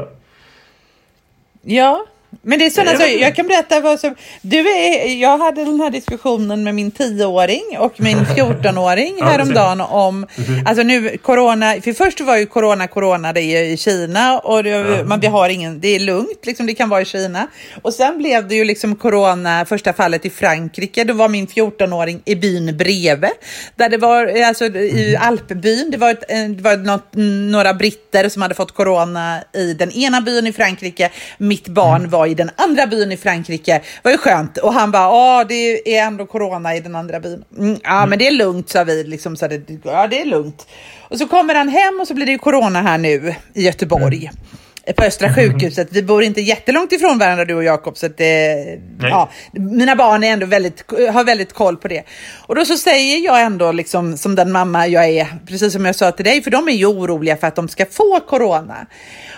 Ja, 1.63 2.07
men 2.43 2.59
det 2.59 2.67
är 2.67 2.71
sådana 2.71 2.91
saker, 2.91 3.19
jag 3.19 3.37
kan 3.37 3.47
berätta 3.47 3.81
vad 3.81 4.01
som... 4.01 4.15
Du 4.43 4.59
är, 4.59 5.21
jag 5.21 5.39
hade 5.39 5.65
den 5.65 5.81
här 5.81 5.91
diskussionen 5.91 6.65
med 6.65 6.75
min 6.75 6.91
tioåring 6.91 7.63
och 7.79 7.93
min 7.97 8.19
14-åring 8.37 9.17
ja, 9.19 9.25
häromdagen 9.25 9.81
om... 9.81 10.27
Alltså 10.67 10.83
nu, 10.83 11.17
corona... 11.17 11.75
För 11.85 11.93
först 11.93 12.21
var 12.21 12.37
ju 12.37 12.47
corona, 12.47 12.89
corona, 12.89 13.33
det 13.33 13.43
är 13.43 13.63
i 13.63 13.77
Kina 13.77 14.39
och 14.39 14.65
det, 14.65 14.71
ja. 14.71 15.05
man, 15.05 15.21
vi 15.21 15.27
har 15.27 15.49
ingen... 15.49 15.81
Det 15.81 15.89
är 15.89 16.01
lugnt, 16.01 16.47
liksom, 16.47 16.67
det 16.67 16.75
kan 16.75 16.89
vara 16.89 17.01
i 17.01 17.05
Kina. 17.05 17.47
Och 17.83 17.95
sen 17.95 18.19
blev 18.19 18.49
det 18.49 18.55
ju 18.55 18.65
liksom 18.65 18.97
corona, 18.97 19.65
första 19.65 19.93
fallet 19.93 20.27
i 20.27 20.31
Frankrike. 20.31 21.05
Då 21.05 21.15
var 21.15 21.29
min 21.29 21.47
14-åring 21.47 22.23
i 22.25 22.35
byn 22.35 22.77
bredvid. 22.77 23.31
Där 23.77 23.89
det 23.89 23.97
var, 23.99 24.27
alltså 24.27 24.65
i 24.65 25.15
mm. 25.15 25.29
Alpbyn, 25.29 25.91
det 25.91 25.97
var, 25.97 26.11
ett, 26.11 26.29
det 26.29 26.63
var 26.63 26.77
något, 26.77 27.09
några 27.53 27.75
britter 27.75 28.29
som 28.29 28.43
hade 28.43 28.55
fått 28.55 28.73
corona 28.73 29.39
i 29.55 29.75
den 29.75 29.91
ena 29.91 30.21
byn 30.21 30.47
i 30.47 30.53
Frankrike. 30.53 31.11
Mitt 31.39 31.69
barn 31.69 32.01
mm. 32.01 32.11
var 32.11 32.20
var 32.21 32.27
i 32.27 32.35
den 32.35 32.51
andra 32.57 32.87
byn 32.87 33.13
i 33.13 33.17
Frankrike. 33.17 33.73
Det 33.73 34.01
var 34.03 34.11
ju 34.11 34.19
skönt. 34.19 34.59
Och 34.59 34.73
han 34.73 34.91
bara, 34.91 35.03
ja 35.03 35.45
det 35.49 35.97
är 35.97 36.07
ändå 36.07 36.27
corona 36.27 36.77
i 36.77 36.81
den 36.81 36.97
andra 36.97 37.21
byn. 37.21 37.45
Mm, 37.59 37.79
ja 37.83 37.97
mm. 37.97 38.11
men 38.11 38.19
det 38.19 38.27
är 38.27 38.33
lugnt 38.33 38.69
sa 38.69 38.85
vi. 38.85 39.05
Liksom, 39.05 39.37
så 39.37 39.49
det, 39.49 39.63
ja 39.85 40.07
det 40.07 40.21
är 40.21 40.25
lugnt. 40.25 40.67
Och 41.09 41.19
så 41.19 41.27
kommer 41.27 41.55
han 41.55 41.69
hem 41.69 42.01
och 42.01 42.07
så 42.07 42.15
blir 42.15 42.27
det 42.27 42.33
ju 42.33 42.39
corona 42.39 42.83
här 42.83 42.99
nu 42.99 43.35
i 43.55 43.63
Göteborg. 43.63 44.31
Mm 44.33 44.61
på 44.97 45.05
Östra 45.05 45.29
mm. 45.29 45.35
sjukhuset. 45.35 45.89
Vi 45.91 46.03
bor 46.03 46.23
inte 46.23 46.41
jättelångt 46.41 46.93
ifrån 46.93 47.19
varandra 47.19 47.45
du 47.45 47.55
och 47.55 47.65
Jakob. 47.65 47.97
Så 47.97 48.07
att 48.07 48.17
det, 48.17 48.79
ja, 49.01 49.31
mina 49.53 49.97
barn 49.97 50.25
är 50.25 50.33
ändå 50.33 50.47
väldigt, 50.47 50.85
har 51.13 51.25
väldigt 51.25 51.53
koll 51.53 51.77
på 51.77 51.89
det. 51.89 52.03
Och 52.47 52.55
då 52.55 52.65
så 52.65 52.77
säger 52.77 53.19
jag 53.25 53.43
ändå 53.43 53.73
liksom 53.73 54.17
som 54.17 54.35
den 54.35 54.53
mamma 54.53 54.87
jag 54.87 55.09
är, 55.09 55.27
precis 55.47 55.73
som 55.73 55.85
jag 55.85 55.95
sa 55.95 56.13
till 56.13 56.25
dig, 56.25 56.43
för 56.43 56.51
de 56.51 56.69
är 56.69 56.73
ju 56.73 56.87
oroliga 56.87 57.37
för 57.37 57.47
att 57.47 57.57
de 57.57 57.69
ska 57.69 57.87
få 57.87 58.21
corona. 58.21 58.87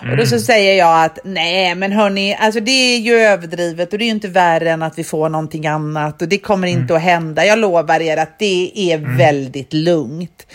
Mm. 0.03 0.12
Och 0.12 0.16
då 0.16 0.26
så 0.26 0.34
mm. 0.34 0.43
säger 0.43 0.78
jag 0.78 1.05
att 1.05 1.18
nej 1.24 1.74
men 1.74 1.93
hörni, 1.93 2.36
alltså 2.40 2.61
det 2.61 2.70
är 2.70 2.99
ju 2.99 3.14
överdrivet 3.14 3.93
och 3.93 3.99
det 3.99 4.05
är 4.05 4.07
ju 4.07 4.12
inte 4.12 4.28
värre 4.28 4.70
än 4.70 4.82
att 4.82 4.99
vi 4.99 5.05
får 5.05 5.28
någonting 5.28 5.66
annat 5.66 6.22
och 6.22 6.28
det 6.28 6.38
kommer 6.38 6.68
inte 6.68 6.95
mm. 6.95 6.97
att 6.97 7.03
hända. 7.03 7.47
Jag 7.47 7.59
lovar 7.59 8.01
er 8.01 8.16
att 8.16 8.38
det 8.38 8.72
är 8.74 8.97
mm. 8.97 9.16
väldigt 9.16 9.72
lugnt. 9.72 10.47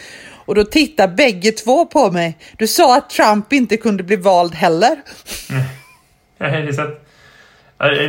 Och 0.47 0.55
då 0.55 0.63
tittar 0.63 1.07
bägge 1.07 1.51
två 1.51 1.85
på 1.85 2.11
mig. 2.11 2.37
Du 2.57 2.67
sa 2.67 2.97
att 2.97 3.09
Trump 3.09 3.53
inte 3.53 3.77
kunde 3.77 4.03
bli 4.03 4.15
vald 4.15 4.55
heller. 4.55 4.95
Mm. 5.49 5.63
Ja, 6.37 6.47
det 6.47 6.67
är 6.67 6.71
så 6.71 6.81
att... 6.81 7.05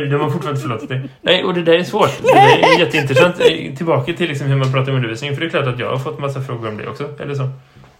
De 0.09 0.21
har 0.21 0.29
fortfarande 0.29 0.61
förlåtit 0.61 0.89
dig. 0.89 1.09
Nej, 1.21 1.43
och 1.43 1.53
det 1.53 1.61
där 1.61 1.73
är 1.73 1.83
svårt. 1.83 2.23
Det 2.23 2.29
är 2.29 2.79
jätteintressant. 2.79 3.39
Eh, 3.39 3.75
tillbaka 3.75 4.13
till 4.13 4.27
liksom 4.27 4.47
hur 4.47 4.55
man 4.55 4.71
pratar 4.71 4.91
om 4.91 4.95
undervisning. 4.95 5.33
För 5.33 5.41
det 5.41 5.47
är 5.47 5.49
klart 5.49 5.67
att 5.67 5.79
jag 5.79 5.89
har 5.89 5.97
fått 5.97 6.19
massa 6.19 6.41
frågor 6.41 6.67
om 6.67 6.77
det 6.77 6.87
också. 6.87 7.09
Eller 7.19 7.35
så. 7.35 7.49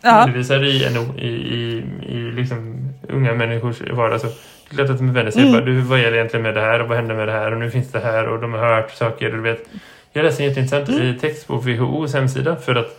Ja. 0.02 0.24
Undervisar 0.24 0.66
i 0.66 0.90
NO, 0.94 1.20
i, 1.20 1.28
i, 1.28 1.84
i 2.08 2.32
liksom 2.32 2.90
unga 3.10 3.34
människors 3.34 3.82
vardag. 3.82 4.22
Så 4.22 4.28
det 4.28 4.34
är 4.74 4.76
klart 4.76 4.90
att 4.90 4.98
de 4.98 5.14
vänder 5.14 5.32
sig. 5.32 5.42
Mm. 5.42 5.54
Bara, 5.54 5.66
du, 5.66 5.82
vad 5.82 6.00
gäller 6.00 6.18
egentligen 6.18 6.44
med 6.44 6.56
det 6.56 6.62
här? 6.62 6.82
Och 6.82 6.88
vad 6.88 6.98
händer 6.98 7.16
med 7.16 7.28
det 7.28 7.34
här? 7.34 7.52
Och 7.52 7.60
nu 7.60 7.72
finns 7.72 7.92
det 7.92 8.00
här. 8.00 8.28
Och 8.28 8.42
de 8.42 8.54
har 8.54 8.76
hört 8.76 8.92
saker. 8.92 9.30
Och 9.30 9.38
du 9.38 9.44
vet. 9.44 9.66
Jag 10.14 10.24
läste 10.24 10.44
en 10.44 10.50
jätteintressant 10.50 10.90
mm. 10.90 11.20
text 11.20 11.48
på 11.48 11.56
WHOs 11.56 12.14
hemsida. 12.14 12.56
För 12.56 12.76
att 12.76 12.99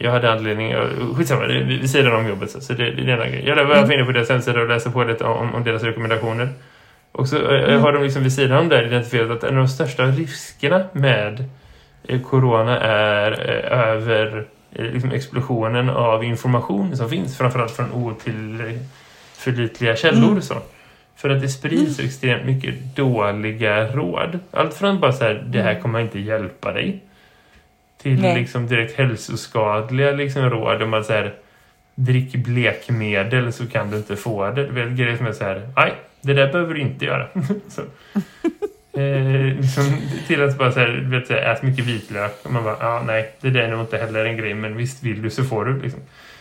jag 0.00 0.10
hade 0.10 0.32
anledning, 0.32 0.74
skitsamma, 1.16 1.46
vi 1.46 1.88
sidan 1.88 2.12
om 2.12 2.28
jobbet 2.28 2.50
så 2.50 2.72
det, 2.72 2.90
det 2.90 3.12
är 3.12 3.18
en 3.18 3.32
grej. 3.32 3.44
Jag 3.46 3.64
var 3.64 3.76
mm. 3.76 3.92
inne 3.92 4.04
på 4.04 4.12
deras 4.12 4.28
hemsida 4.28 4.60
och 4.60 4.68
läste 4.68 4.90
på 4.90 5.04
lite 5.04 5.24
om, 5.24 5.54
om 5.54 5.64
deras 5.64 5.82
rekommendationer. 5.82 6.48
Och 7.12 7.28
så 7.28 7.36
eh, 7.36 7.64
mm. 7.64 7.82
har 7.82 7.92
de 7.92 8.02
liksom 8.02 8.22
vid 8.22 8.32
sidan 8.32 8.58
om 8.58 8.68
det 8.68 8.86
identifierat 8.86 9.30
att 9.30 9.44
en 9.44 9.58
av 9.58 9.64
de 9.64 9.68
största 9.68 10.06
riskerna 10.06 10.84
med 10.92 11.44
eh, 12.08 12.20
corona 12.20 12.80
är 12.80 13.32
över 13.72 14.46
liksom 14.74 15.10
explosionen 15.10 15.90
av 15.90 16.24
information 16.24 16.96
som 16.96 17.10
finns, 17.10 17.38
framförallt 17.38 17.72
från 17.72 17.92
otillförlitliga 17.92 19.96
källor. 19.96 20.30
Mm. 20.30 20.42
Så. 20.42 20.54
För 21.16 21.30
att 21.30 21.40
det 21.40 21.48
sprids 21.48 21.98
mm. 21.98 22.08
extremt 22.08 22.44
mycket 22.44 22.96
dåliga 22.96 23.86
råd. 23.86 24.38
Allt 24.50 24.74
från 24.74 25.00
bara 25.00 25.12
så 25.12 25.24
här, 25.24 25.44
det 25.46 25.62
här 25.62 25.70
mm. 25.70 25.82
kommer 25.82 26.00
inte 26.00 26.20
hjälpa 26.20 26.72
dig 26.72 27.02
till 28.02 28.22
liksom 28.22 28.66
direkt 28.66 28.98
hälsoskadliga 28.98 30.10
liksom 30.10 30.50
råd 30.50 30.82
om 30.82 31.04
så 31.04 31.12
här, 31.12 31.34
drick 31.94 32.34
blekmedel 32.34 33.52
så 33.52 33.66
kan 33.66 33.90
du 33.90 33.96
inte 33.96 34.16
få 34.16 34.50
det. 34.50 34.66
Du 34.66 34.72
vet 34.72 34.90
grejer 34.90 35.16
som 35.16 35.26
är 35.26 35.32
så 35.32 35.44
här, 35.44 35.68
nej, 35.76 35.92
det 36.20 36.34
där 36.34 36.52
behöver 36.52 36.74
du 36.74 36.80
inte 36.80 37.04
göra. 37.04 37.28
så, 37.68 37.82
eh, 39.00 39.56
liksom, 39.60 39.84
till 40.26 40.42
att 40.42 40.58
bara 40.58 40.72
så 40.72 40.80
här, 40.80 41.08
vet, 41.10 41.26
så 41.26 41.32
här, 41.32 41.52
ät 41.52 41.62
mycket 41.62 41.84
vitlök 41.84 42.38
och 42.42 42.52
man 42.52 42.64
bara, 42.64 42.76
ja 42.80 43.02
nej, 43.06 43.32
det 43.40 43.50
där 43.50 43.60
är 43.60 43.70
nog 43.70 43.80
inte 43.80 43.98
heller 43.98 44.24
en 44.24 44.36
grej 44.36 44.54
men 44.54 44.76
visst 44.76 45.02
vill 45.02 45.22
du 45.22 45.30
så 45.30 45.44
får 45.44 45.64
du 45.64 45.82
liksom. 45.82 46.00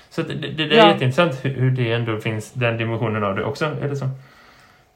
Så 0.10 0.22
det, 0.22 0.34
det, 0.34 0.48
det 0.48 0.64
är 0.64 0.78
ja. 0.78 0.92
jätteintressant 0.92 1.46
hur, 1.46 1.54
hur 1.54 1.72
det 1.72 1.92
ändå 1.92 2.20
finns 2.20 2.52
den 2.52 2.78
dimensionen 2.78 3.24
av 3.24 3.36
det 3.36 3.44
också, 3.44 3.66
är 3.82 3.90
det 3.90 3.96
så? 3.96 4.10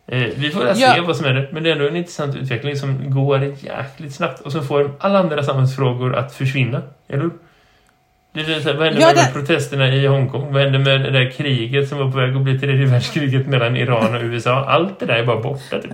Eh, 0.08 0.20
vi 0.36 0.50
får 0.52 0.64
väl 0.64 0.76
se 0.76 1.02
vad 1.02 1.18
som 1.18 1.26
är 1.26 1.34
det. 1.34 1.48
Men 1.52 1.64
det 1.64 1.70
är 1.70 1.74
ändå 1.74 1.88
en 1.88 1.96
intressant 1.96 2.36
utveckling 2.36 2.76
som 2.76 3.12
går 3.12 3.44
jäkligt 3.44 4.16
snabbt 4.16 4.42
och 4.42 4.52
som 4.52 4.68
får 4.68 4.92
alla 5.00 5.20
andra 5.20 5.44
samhällsfrågor 5.44 6.16
att 6.16 6.36
försvinna. 6.36 6.82
Eller 7.08 7.22
hur? 7.22 7.32
Det 8.34 8.42
är 8.42 8.60
så 8.60 8.70
här, 8.70 8.78
vad 8.78 8.88
hände 8.88 9.02
ja, 9.02 9.12
med, 9.16 9.34
protesterna 9.34 9.88
i 9.88 10.08
Hongkong? 10.08 10.54
Vad 10.54 10.62
hände 10.62 10.80
med 10.80 11.02
det 11.02 11.12
där 11.12 11.32
kriget 11.32 11.90
som 11.90 11.98
var 11.98 12.12
på 12.12 12.18
väg 12.18 12.36
att 12.36 12.42
bli 12.42 12.60
tredje 12.60 12.86
världskriget 12.86 13.48
mellan 13.48 13.78
Iran 13.78 14.16
och 14.16 14.22
USA? 14.22 14.66
Allt 14.66 15.00
det 15.00 15.06
där 15.06 15.16
är 15.16 15.26
bara 15.26 15.40
borta 15.42 15.82
typ. 15.82 15.92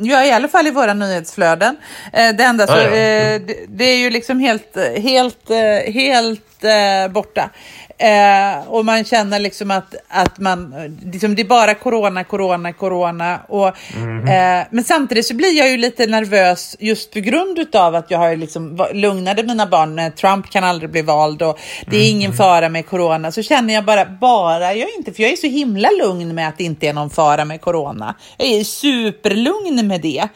Ja, 0.00 0.24
i 0.24 0.32
alla 0.32 0.48
fall 0.48 0.66
i 0.66 0.70
våra 0.70 0.94
nyhetsflöden. 0.94 1.76
Eh, 2.12 2.36
det 2.36 2.44
enda 2.44 2.66
så, 2.66 2.72
ah, 2.72 2.82
ja. 2.82 2.86
eh, 2.86 3.40
det, 3.40 3.56
det, 3.68 3.84
är 3.84 3.96
ju 3.96 4.10
liksom 4.10 4.40
helt, 4.40 4.76
helt, 4.96 5.50
eh, 5.50 5.92
helt 5.92 6.40
borta. 7.10 7.50
Eh, 7.98 8.68
och 8.68 8.84
man 8.84 9.04
känner 9.04 9.38
liksom 9.38 9.70
att, 9.70 9.94
att 10.08 10.38
man, 10.38 10.74
liksom 11.04 11.34
det 11.34 11.42
är 11.42 11.46
bara 11.46 11.74
corona, 11.74 12.24
corona, 12.24 12.72
corona. 12.72 13.40
Och, 13.48 13.72
mm 13.96 14.26
-hmm. 14.26 14.60
eh, 14.60 14.66
men 14.70 14.84
samtidigt 14.84 15.26
så 15.26 15.34
blir 15.34 15.58
jag 15.58 15.70
ju 15.70 15.76
lite 15.76 16.06
nervös 16.06 16.76
just 16.78 17.12
på 17.12 17.20
grund 17.20 17.76
av 17.76 17.94
att 17.94 18.10
jag 18.10 18.18
har 18.18 18.36
liksom 18.36 18.86
lugnade 18.92 19.42
mina 19.42 19.66
barn. 19.66 20.12
Trump 20.12 20.50
kan 20.50 20.64
aldrig 20.64 20.90
bli 20.90 21.02
vald 21.02 21.42
och 21.42 21.58
det 21.86 21.96
är 21.96 22.10
ingen 22.10 22.32
-hmm. 22.32 22.36
fara 22.36 22.68
med 22.68 22.86
corona. 22.86 23.32
Så 23.32 23.42
känner 23.42 23.74
jag 23.74 23.84
bara, 23.84 24.04
bara 24.04 24.74
jag 24.74 24.88
inte, 24.98 25.12
för 25.12 25.22
jag 25.22 25.32
är 25.32 25.36
så 25.36 25.46
himla 25.46 25.88
lugn 26.02 26.34
med 26.34 26.48
att 26.48 26.58
det 26.58 26.64
inte 26.64 26.88
är 26.88 26.92
någon 26.92 27.10
fara 27.10 27.44
med 27.44 27.60
corona. 27.60 28.14
Jag 28.36 28.48
är 28.48 28.64
superlugn 28.64 29.88
med 29.88 30.00
det. 30.00 30.28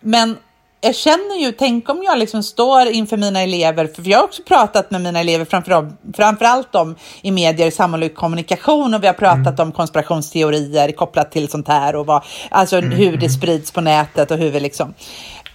Men 0.00 0.36
jag 0.84 0.94
känner 0.94 1.36
ju, 1.40 1.52
tänk 1.52 1.88
om 1.88 2.02
jag 2.02 2.18
liksom 2.18 2.42
står 2.42 2.86
inför 2.86 3.16
mina 3.16 3.40
elever, 3.40 3.86
för 3.86 4.08
jag 4.08 4.18
har 4.18 4.24
också 4.24 4.42
pratat 4.42 4.90
med 4.90 5.00
mina 5.00 5.20
elever 5.20 5.44
framförallt, 5.44 6.00
framförallt 6.16 6.74
om 6.74 6.96
i 7.22 7.30
medier, 7.30 7.70
samhällelig 7.70 8.14
kommunikation 8.14 8.94
och 8.94 9.02
vi 9.02 9.06
har 9.06 9.14
pratat 9.14 9.58
mm. 9.58 9.60
om 9.60 9.72
konspirationsteorier 9.72 10.92
kopplat 10.92 11.32
till 11.32 11.48
sånt 11.48 11.68
här 11.68 11.96
och 11.96 12.06
vad, 12.06 12.22
alltså 12.50 12.76
mm. 12.76 12.90
hur 12.90 13.16
det 13.16 13.30
sprids 13.30 13.70
på 13.70 13.80
nätet 13.80 14.30
och 14.30 14.38
hur 14.38 14.50
vi 14.50 14.60
liksom. 14.60 14.94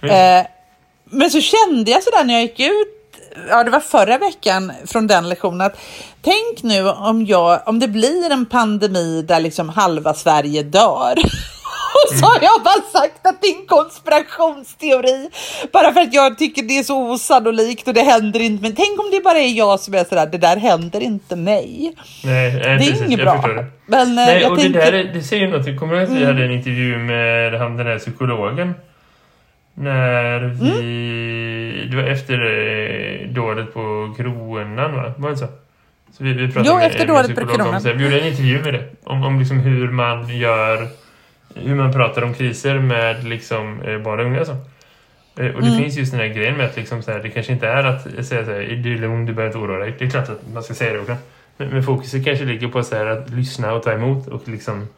Mm. 0.02 0.40
Eh, 0.40 0.46
men 1.04 1.30
så 1.30 1.40
kände 1.40 1.90
jag 1.90 2.02
sådär 2.02 2.24
när 2.24 2.34
jag 2.34 2.42
gick 2.42 2.60
ut 2.60 2.96
ja, 3.48 3.64
det 3.64 3.70
var 3.70 3.80
förra 3.80 4.18
veckan 4.18 4.72
från 4.86 5.06
den 5.06 5.28
lektionen 5.28 5.60
att 5.60 5.76
tänk 6.22 6.62
nu 6.62 6.88
om, 6.88 7.26
jag, 7.26 7.60
om 7.66 7.78
det 7.78 7.88
blir 7.88 8.30
en 8.30 8.46
pandemi 8.46 9.22
där 9.22 9.40
liksom 9.40 9.68
halva 9.68 10.14
Sverige 10.14 10.62
dör. 10.62 11.14
Och 12.00 12.18
så 12.18 12.26
har 12.26 12.40
jag 12.42 12.62
bara 12.64 13.00
sagt 13.00 13.26
att 13.26 13.42
det 13.42 13.46
är 13.46 13.60
en 13.60 13.66
konspirationsteori. 13.66 15.30
Bara 15.72 15.92
för 15.92 16.00
att 16.00 16.14
jag 16.14 16.38
tycker 16.38 16.62
det 16.62 16.78
är 16.78 16.82
så 16.82 17.12
osannolikt 17.12 17.88
och 17.88 17.94
det 17.94 18.02
händer 18.02 18.40
inte. 18.40 18.62
Men 18.62 18.74
tänk 18.74 19.00
om 19.00 19.10
det 19.10 19.20
bara 19.24 19.38
är 19.38 19.52
jag 19.58 19.80
som 19.80 19.94
är 19.94 20.04
sådär, 20.04 20.26
det 20.26 20.38
där 20.38 20.56
händer 20.56 21.00
inte 21.00 21.36
mig. 21.36 21.94
Nej, 22.24 22.52
nej 22.52 22.62
det 22.62 22.68
är 22.68 22.78
precis, 22.78 23.02
inget 23.02 23.20
bra. 23.20 23.34
Det. 23.46 23.66
Men, 23.86 24.08
eh, 24.08 24.14
nej, 24.14 24.46
och 24.46 24.58
tänker... 24.58 24.80
det, 24.80 24.90
där, 24.90 25.04
det 25.14 25.22
säger 25.22 25.48
något. 25.48 25.66
Jag 25.66 25.78
kommer 25.78 25.94
ihåg 25.94 26.02
att 26.02 26.10
vi 26.10 26.16
mm. 26.16 26.26
hade 26.26 26.44
en 26.44 26.50
intervju 26.50 26.98
med 26.98 27.54
han, 27.54 27.76
den 27.76 27.86
här 27.86 27.98
psykologen. 27.98 28.74
När 29.74 30.40
vi... 30.40 30.70
Mm. 30.70 31.90
Det 31.90 31.96
var 31.96 32.02
efter 32.02 32.34
eh, 32.34 33.28
dådet 33.28 33.74
på 33.74 34.14
kronan 34.16 34.94
va? 34.94 35.12
Var 35.16 35.30
det 35.30 35.36
så? 35.36 35.46
Så 36.12 36.24
vi, 36.24 36.32
vi 36.32 36.46
pratade 36.46 36.68
jo, 36.68 36.76
med, 36.76 36.86
efter 36.86 37.06
dådet 37.06 37.34
på 37.34 37.46
kronan. 37.46 37.82
Vi 37.82 38.04
gjorde 38.04 38.20
en 38.20 38.26
intervju 38.26 38.62
med 38.62 38.74
det. 38.74 38.84
Om, 39.04 39.24
om 39.24 39.38
liksom 39.38 39.60
hur 39.60 39.90
man 39.90 40.38
gör 40.38 40.88
hur 41.54 41.74
man 41.74 41.92
pratar 41.92 42.22
om 42.22 42.34
kriser 42.34 42.78
med 42.78 43.24
liksom, 43.24 43.82
eh, 43.82 43.98
barn 43.98 44.20
och 44.20 44.26
unga. 44.26 44.44
Så. 44.44 44.52
Eh, 44.52 45.54
Och 45.54 45.62
det 45.62 45.68
Mm. 45.68 45.78
finns 45.78 45.96
just 45.96 46.12
den 46.12 46.20
här 46.20 46.28
grejen 46.28 46.56
med 46.56 46.66
att 46.66 46.76
liksom, 46.76 47.02
så 47.02 47.10
här, 47.12 47.18
det 47.18 47.28
kanske 47.30 47.52
inte 47.52 47.68
är 47.68 47.84
att 47.84 48.02
säga 48.02 48.44
så 48.44 48.50
här, 48.50 48.80
du 48.84 48.94
är 48.94 48.98
lugn, 48.98 49.26
du 49.26 49.32
behöver 49.32 49.46
inte 49.56 49.58
oroa 49.66 49.78
dig. 49.78 49.94
Det 49.98 50.04
är 50.04 50.10
klart 50.10 50.28
att 50.28 50.52
man 50.54 50.62
ska 50.62 50.74
säga 50.74 50.92
det 50.92 50.98
också. 50.98 51.16
Men, 51.56 51.68
men 51.68 51.82
fokuset 51.82 52.24
kanske 52.24 52.44
ligger 52.44 52.68
på 52.68 52.82
så 52.82 52.96
här, 52.96 53.06
att 53.06 53.30
lyssna 53.30 53.72
och 53.72 53.82
ta 53.82 53.92
emot 53.92 54.26
och 54.28 54.48
liksom 54.48 54.88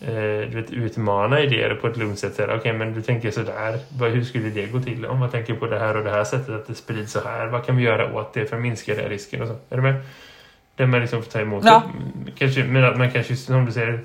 eh, 0.00 0.14
du 0.50 0.50
vet, 0.54 0.70
utmana 0.70 1.40
idéer 1.40 1.74
på 1.74 1.86
ett 1.86 1.96
lugnt 1.96 2.18
sätt. 2.18 2.40
Okej, 2.54 2.72
men 2.72 2.92
du 2.94 3.02
tänker 3.02 3.30
så 3.30 3.42
där. 3.42 3.78
Vad- 3.98 4.10
Hur 4.10 4.24
skulle 4.24 4.48
det 4.50 4.66
gå 4.66 4.80
till? 4.80 5.06
Om 5.06 5.18
man 5.18 5.30
tänker 5.30 5.54
på 5.54 5.66
det 5.66 5.78
här 5.78 5.96
och 5.96 6.04
det 6.04 6.10
här 6.10 6.24
sättet, 6.24 6.48
att 6.54 6.66
det 6.66 6.74
sprids 6.74 7.12
så 7.12 7.20
här. 7.24 7.46
Vad 7.46 7.66
kan 7.66 7.76
vi 7.76 7.82
göra 7.82 8.12
åt 8.14 8.34
det 8.34 8.46
för 8.46 8.56
att 8.56 8.62
minska 8.62 8.94
den 8.94 9.08
risken? 9.08 9.42
Och 9.42 9.48
så. 9.48 9.54
Är 9.70 9.76
du 9.76 9.82
med? 9.82 9.94
Där 10.76 10.86
man 10.86 11.00
liksom 11.00 11.22
får 11.22 11.30
ta 11.30 11.40
emot 11.40 11.64
Ja. 11.64 11.82
det. 12.24 12.30
Kanske, 12.38 12.64
men 12.64 12.84
att 12.84 12.98
man 12.98 13.10
kanske, 13.10 13.36
som 13.36 13.66
du 13.66 13.72
säger, 13.72 14.00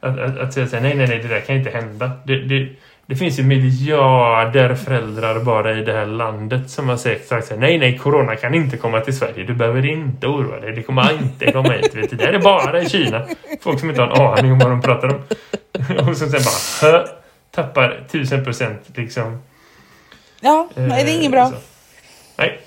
att, 0.00 0.18
att, 0.18 0.38
att 0.38 0.52
säga 0.52 0.66
så 0.66 0.76
här, 0.76 0.82
nej, 0.82 0.94
nej, 0.94 1.06
nej, 1.08 1.18
det 1.18 1.28
där 1.28 1.40
kan 1.40 1.56
inte 1.56 1.70
hända. 1.70 2.10
Det, 2.24 2.36
det, 2.38 2.68
det 3.06 3.16
finns 3.16 3.38
ju 3.38 3.42
miljarder 3.42 4.74
föräldrar 4.74 5.40
bara 5.40 5.78
i 5.78 5.84
det 5.84 5.92
här 5.92 6.06
landet 6.06 6.70
som 6.70 6.88
har 6.88 6.96
sagt, 6.96 7.26
så 7.28 7.34
här, 7.34 7.56
nej, 7.56 7.78
nej, 7.78 7.98
corona 7.98 8.36
kan 8.36 8.54
inte 8.54 8.76
komma 8.76 9.00
till 9.00 9.16
Sverige. 9.16 9.44
Du 9.44 9.54
behöver 9.54 9.86
inte 9.86 10.26
oroa 10.26 10.60
dig. 10.60 10.72
Det 10.72 10.82
kommer 10.82 11.12
inte 11.12 11.52
komma 11.52 11.72
hit. 11.72 11.94
Vet 11.94 12.10
du. 12.10 12.16
Det 12.16 12.24
här 12.24 12.32
är 12.32 12.38
bara 12.38 12.82
i 12.82 12.88
Kina. 12.88 13.26
Folk 13.60 13.80
som 13.80 13.88
inte 13.90 14.02
har 14.02 14.08
en 14.08 14.38
aning 14.38 14.52
om 14.52 14.58
vad 14.58 14.70
de 14.70 14.82
pratar 14.82 15.08
om. 15.08 15.20
Och 16.08 16.16
som 16.16 16.28
sen 16.30 16.40
bara 16.44 16.90
hö, 16.92 17.06
tappar 17.54 18.00
tusen 18.10 18.44
procent 18.44 18.80
liksom. 18.94 19.42
Ja, 20.40 20.68
nej, 20.74 21.04
det 21.04 21.10
är 21.10 21.14
inget 21.14 21.24
Eh, 21.24 21.30
bra. 21.30 21.46
så. 21.50 21.56
Nej, 22.36 22.60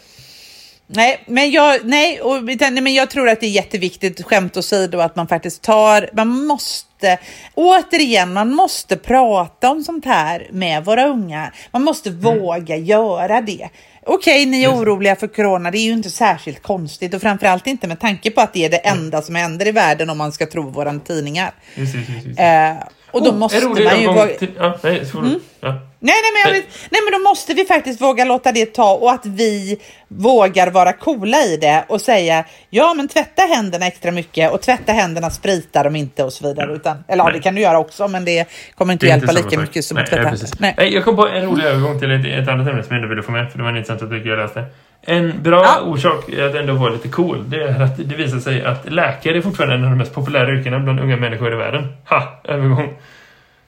Nej, 0.93 1.23
men 1.27 1.51
jag, 1.51 1.85
nej, 1.85 2.21
och, 2.21 2.43
nej, 2.43 2.71
men 2.71 2.93
jag 2.93 3.09
tror 3.09 3.29
att 3.29 3.39
det 3.39 3.45
är 3.45 3.51
jätteviktigt, 3.51 4.25
skämt 4.25 4.57
åsido, 4.57 4.99
att 4.99 5.15
man 5.15 5.27
faktiskt 5.27 5.61
tar, 5.61 6.09
man 6.13 6.45
måste, 6.45 7.17
återigen, 7.53 8.33
man 8.33 8.53
måste 8.53 8.97
prata 8.97 9.69
om 9.69 9.83
sånt 9.83 10.05
här 10.05 10.47
med 10.51 10.85
våra 10.85 11.07
unga. 11.07 11.51
Man 11.71 11.83
måste 11.83 12.09
våga 12.09 12.75
göra 12.77 13.41
det. 13.41 13.69
Okej, 14.05 14.45
ni 14.45 14.63
är 14.63 14.71
det. 14.71 14.77
oroliga 14.77 15.15
för 15.15 15.27
corona, 15.27 15.71
det 15.71 15.77
är 15.77 15.85
ju 15.85 15.93
inte 15.93 16.09
särskilt 16.09 16.63
konstigt 16.63 17.13
och 17.13 17.21
framförallt 17.21 17.67
inte 17.67 17.87
med 17.87 17.99
tanke 17.99 18.31
på 18.31 18.41
att 18.41 18.53
det 18.53 18.65
är 18.65 18.69
det 18.69 18.77
enda 18.77 19.21
som 19.21 19.35
händer 19.35 19.67
i 19.67 19.71
världen 19.71 20.09
om 20.09 20.17
man 20.17 20.31
ska 20.31 20.45
tro 20.45 20.69
våra 20.69 20.99
tidningar. 20.99 21.53
just. 21.75 22.39
Eh, 22.39 22.73
och 23.11 23.23
då 23.23 23.29
Oh, 23.29 23.35
måste 23.35 23.67
man 23.67 23.99
ju 24.01 24.07
våga... 24.07 24.23
Mm. 24.23 24.37
till- 24.37 24.51
Ja, 24.59 24.77
nej, 24.83 25.05
så 25.05 25.21
du- 25.21 25.39
ja. 25.61 25.79
Nej, 26.03 26.15
nej, 26.15 26.31
men, 26.45 26.53
jag 26.53 26.61
vet, 26.61 26.69
nej, 26.89 27.01
men 27.05 27.19
då 27.23 27.29
måste 27.29 27.53
vi 27.53 27.65
faktiskt 27.65 28.01
våga 28.01 28.25
låta 28.25 28.51
det 28.51 28.65
ta 28.73 28.93
och 28.93 29.11
att 29.11 29.25
vi 29.25 29.79
vågar 30.07 30.71
vara 30.71 30.93
coola 30.93 31.37
i 31.45 31.57
det 31.57 31.85
och 31.87 32.01
säga 32.01 32.43
ja, 32.69 32.93
men 32.93 33.07
tvätta 33.07 33.41
händerna 33.41 33.87
extra 33.87 34.11
mycket 34.11 34.51
och 34.51 34.61
tvätta 34.61 34.91
händerna 34.91 35.29
spritar 35.29 35.83
de 35.83 35.95
inte 35.95 36.23
och 36.23 36.33
så 36.33 36.47
vidare. 36.47 36.73
Utan, 36.73 36.97
eller 37.07 37.23
ja, 37.23 37.23
Nej. 37.23 37.33
det 37.33 37.39
kan 37.39 37.55
du 37.55 37.61
göra 37.61 37.79
också, 37.79 38.07
men 38.07 38.25
det 38.25 38.45
kommer 38.75 38.93
inte 38.93 39.05
Det 39.05 39.09
hjälpa 39.09 39.31
inte 39.31 39.33
lika 39.43 39.49
sak. 39.49 39.59
mycket 39.59 39.85
som 39.85 39.95
nej, 39.95 40.03
att 40.03 40.09
tvätta 40.09 40.21
nej, 40.23 40.29
händerna. 40.31 40.49
Nej. 40.59 40.73
Nej, 40.77 40.93
jag 40.93 41.03
kom 41.03 41.15
på 41.15 41.27
en 41.27 41.45
rolig 41.45 41.63
övergång 41.65 41.99
till 41.99 42.11
ett, 42.11 42.25
ett 42.25 42.47
annat 42.49 42.67
ämne 42.67 42.83
som 42.83 42.95
jag 42.95 42.95
ändå 42.95 43.07
ville 43.07 43.23
få 43.23 43.31
med, 43.31 43.51
för 43.51 43.57
det 43.57 43.63
var 43.63 43.69
en 43.71 43.77
intressant 43.77 44.01
artikel 44.11 44.27
jag 44.29 44.39
läste. 44.39 44.63
En 45.05 45.33
bra 45.43 45.61
Ja. 45.63 45.81
orsak 45.81 46.29
att 46.33 46.55
ändå 46.55 46.73
vara 46.73 46.91
lite 46.93 47.07
cool, 47.09 47.43
det 47.49 47.63
är 47.63 47.81
att 47.81 47.97
det 47.97 48.15
visar 48.15 48.39
sig 48.39 48.63
att 48.63 48.91
läkare 48.91 49.37
är 49.37 49.41
fortfarande 49.41 49.75
en 49.75 49.83
av 49.83 49.89
de 49.89 49.97
mest 49.97 50.13
populära 50.15 50.51
yrkena 50.59 50.79
bland 50.79 50.99
unga 50.99 51.17
människor 51.17 51.53
i 51.53 51.55
världen. 51.55 51.87
Ha! 52.09 52.41
Övergång. 52.43 52.93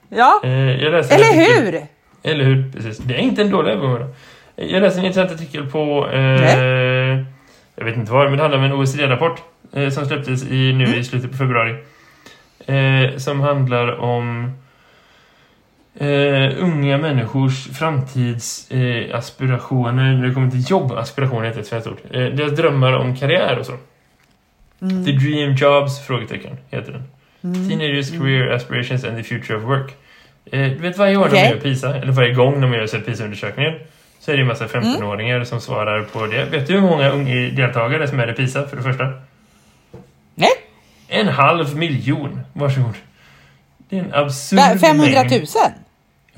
Ja, 0.09 0.41
Eh, 0.43 0.49
eller 0.49 1.33
hur? 1.33 1.81
Eller 2.23 2.43
hur? 2.45 2.71
Precis. 2.71 2.97
Det 2.97 3.13
är 3.13 3.19
inte 3.19 3.41
en 3.41 3.49
dålig 3.51 3.71
övergång. 3.71 3.99
då. 3.99 4.07
Jag 4.55 4.81
läste 4.81 4.99
en 4.99 5.05
intressant 5.05 5.31
artikel 5.39 5.65
på... 5.65 6.09
Eh, 6.13 7.19
jag 7.75 7.85
vet 7.85 7.95
inte 7.97 8.11
var, 8.11 8.23
men 8.27 8.37
det 8.37 8.41
handlar 8.43 8.57
om 8.59 8.63
en 8.65 8.73
OECD-rapport 8.73 9.41
eh, 9.73 9.89
som 9.89 10.05
släpptes 10.05 10.43
i, 10.43 10.73
nu 10.73 10.83
i 10.97 11.03
slutet 11.03 11.31
på 11.31 11.37
februari. 11.37 11.75
Eh, 12.65 13.17
som 13.17 13.39
handlar 13.41 13.99
om 13.99 14.51
eh, 15.99 16.63
unga 16.63 16.97
människors 16.97 17.67
framtidsaspirationer 17.67 20.13
eh, 20.13 20.17
när 20.19 20.27
det 20.27 20.33
kommer 20.33 20.51
till 20.51 20.71
jobb. 20.71 20.91
Aspirationer 20.91 21.47
heter 21.47 21.59
ett 21.59 21.67
svenskt 21.67 21.87
ord. 21.87 21.97
Eh, 22.11 22.23
deras 22.25 22.51
drömmar 22.51 22.93
om 22.93 23.15
karriär 23.15 23.59
och 23.59 23.65
så. 23.65 23.73
Mm. 24.81 25.05
The 25.05 25.11
Dream 25.11 25.55
Jobs? 25.55 26.05
Frågetecken 26.07 26.57
heter 26.71 26.91
den. 26.91 27.03
Teenagers 27.69 28.11
Career 28.11 28.47
Aspirations 28.51 29.03
and 29.03 29.17
the 29.17 29.23
Future 29.23 29.57
of 29.57 29.63
Work. 29.63 29.91
Eh, 30.51 30.69
du 30.71 30.75
vet 30.77 30.97
varje 30.97 31.17
år 31.17 31.27
Okej. 31.27 31.43
man 31.43 31.51
gör 31.51 31.59
PISA, 31.59 31.95
eller 31.95 32.11
varje 32.11 32.33
gång 32.33 32.59
man 32.59 32.73
gör 32.73 32.87
PISA-undersökningen 32.87 33.73
så 34.19 34.31
är 34.31 34.35
det 34.35 34.41
en 34.41 34.47
massa 34.47 34.67
15-åringar 34.67 35.43
som 35.43 35.61
svarar 35.61 36.03
på 36.03 36.25
det. 36.25 36.45
Vet 36.45 36.67
du 36.67 36.73
hur 36.73 36.81
många 36.81 37.09
unga 37.09 37.35
deltagare 37.35 38.07
som 38.07 38.19
är 38.19 38.29
i 38.31 38.33
PISA 38.33 38.67
för 38.67 38.77
det 38.77 38.83
första? 38.83 39.07
Nej, 40.35 40.49
En 41.07 41.27
halv 41.27 41.77
miljon. 41.77 42.39
Varsågod. 42.53 42.93
Det 43.89 43.97
är 43.97 44.01
en 44.03 44.13
absurd 44.13 44.59
Va, 44.59 44.77
500 44.81 45.21
000? 45.23 45.29
mängd. 45.29 45.47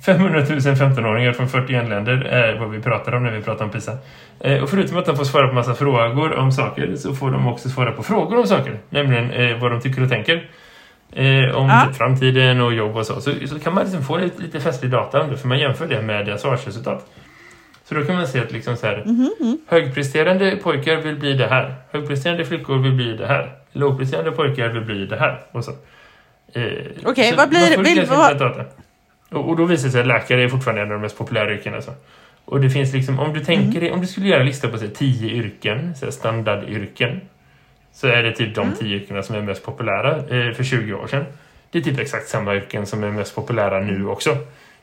500 0.06 0.40
000 0.40 0.48
15-åringar 0.60 1.34
från 1.34 1.50
41 1.50 1.90
länder 1.90 2.14
är 2.22 2.60
vad 2.60 2.70
vi 2.72 2.82
pratar 2.82 3.12
om 3.16 3.24
när 3.24 3.32
vi 3.32 3.42
pratar 3.42 3.66
om 3.66 3.72
PISA. 3.72 3.98
Eh, 4.40 4.64
och 4.64 4.70
förutom 4.70 4.98
att 4.98 5.06
de 5.06 5.16
får 5.18 5.24
svara 5.24 5.48
på 5.48 5.54
massa 5.54 5.76
frågor 5.76 6.34
om 6.34 6.52
saker 6.52 6.96
så 6.96 7.14
får 7.16 7.32
de 7.32 7.48
också 7.48 7.70
svara 7.70 7.92
på 7.92 8.04
frågor 8.04 8.40
om 8.40 8.48
saker. 8.48 8.78
Nämligen 8.90 9.32
eh, 9.32 9.58
vad 9.62 9.72
de 9.72 9.82
tycker 9.82 10.04
och 10.04 10.10
tänker. 10.10 10.50
Eh, 11.14 11.56
om 11.56 11.68
Ja. 11.70 11.84
typ 11.88 11.98
framtiden 11.98 12.62
och 12.62 12.74
jobb 12.74 12.96
och 12.98 13.06
så. 13.06 13.22
Så, 13.22 13.32
så 13.48 13.60
kan 13.60 13.74
man 13.74 13.84
liksom 13.84 14.04
få 14.04 14.18
lite, 14.18 14.42
lite 14.42 14.60
festlig 14.60 14.92
data 14.92 15.22
om 15.22 15.30
det, 15.32 15.38
för 15.38 15.48
man 15.48 15.60
jämför 15.60 15.88
det 15.88 16.02
med 16.02 16.26
deras 16.26 16.42
svarsresultat. 16.42 17.06
Så 17.90 17.96
då 17.96 18.06
kan 18.06 18.16
man 18.16 18.28
se 18.28 18.40
att 18.40 18.52
liksom 18.52 18.76
så 18.78 18.86
här, 18.88 19.04
Mhm, 19.06 19.58
högpresterande 19.68 20.56
pojkar 20.64 20.96
vill 20.96 21.16
bli 21.16 21.34
det 21.34 21.48
här. 21.48 21.74
Högpresterande 21.92 22.46
flickor 22.46 22.78
vill 22.78 22.92
bli 22.94 23.18
det 23.18 23.28
här. 23.28 23.52
Lågpresterande 23.72 24.32
pojkar 24.32 24.70
vill 24.70 24.84
bli 24.84 25.06
det 25.06 25.18
här. 25.18 25.40
Och 25.52 25.64
så. 25.64 25.72
Eh, 26.54 26.64
Okej, 27.06 27.30
så 27.32 27.36
vad 27.36 27.50
blir- 27.50 27.84
vill- 27.84 28.06
vad-. 28.10 28.66
Och, 29.30 29.50
och 29.50 29.58
då 29.58 29.66
visar 29.66 29.88
det 29.88 29.92
sig 29.92 30.02
att 30.02 30.08
läkare 30.08 30.44
är 30.44 30.50
fortfarande 30.50 30.82
en 30.82 30.88
av 30.88 30.94
de 30.94 31.02
mest 31.02 31.18
populära 31.18 31.54
yrkena. 31.54 31.82
Så. 31.82 31.92
Och 32.46 32.62
det 32.62 32.70
finns 32.70 32.94
liksom, 32.94 33.20
om 33.20 33.34
du 33.34 33.46
tänker 33.46 33.80
dig, 33.82 33.92
om 33.92 34.02
du 34.02 34.08
skulle 34.08 34.28
göra 34.28 34.40
en 34.40 34.46
lista 34.46 34.68
på 34.68 34.78
så 34.78 34.86
här, 34.86 34.92
tio 34.92 35.30
yrken, 35.32 35.96
så 35.96 36.06
här, 36.06 36.12
standardyrken, 36.12 37.22
så 37.94 38.08
är 38.08 38.24
det 38.24 38.32
typ 38.32 38.56
de 38.56 38.72
tio 38.72 38.96
yrkena 38.96 39.24
som 39.24 39.36
är 39.36 39.42
mest 39.42 39.66
populära 39.66 40.18
eh, 40.18 40.54
för 40.54 40.64
20 40.64 40.94
år 40.94 41.08
sedan. 41.08 41.26
Det 41.72 41.80
är 41.80 41.84
typ 41.84 42.00
exakt 42.00 42.28
samma 42.28 42.56
yrken 42.56 42.86
som 42.86 43.04
är 43.04 43.12
mest 43.12 43.36
populära 43.36 43.80
nu 43.80 44.08
också. 44.08 44.38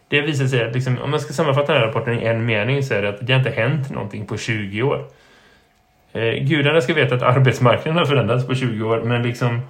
Det 0.09 0.21
visar 0.21 0.47
sig 0.47 0.65
att 0.65 0.75
liksom, 0.75 0.99
om 0.99 1.11
man 1.11 1.21
ska 1.21 1.33
sammanfatta 1.33 1.73
den 1.73 1.81
här 1.81 1.89
rapporten 1.89 2.19
i 2.19 2.25
en 2.25 2.47
mening 2.47 2.83
så 2.83 2.95
är 2.95 3.03
det 3.03 3.09
att 3.09 3.27
det 3.27 3.33
har 3.33 3.41
inte 3.41 3.51
hänt 3.51 3.91
någonting 3.91 4.27
på 4.27 4.37
20 4.37 4.83
år. 4.83 5.05
Eh, 6.13 6.33
gudarna 6.33 6.81
ska 6.81 6.95
veta 6.95 7.15
att 7.15 7.23
arbetsmarknaden 7.23 7.99
har 7.99 8.05
förändrats 8.05 8.47
på 8.47 8.55
20 8.55 8.85
år, 8.85 9.03
men 9.03 9.23
liksom 9.23 9.61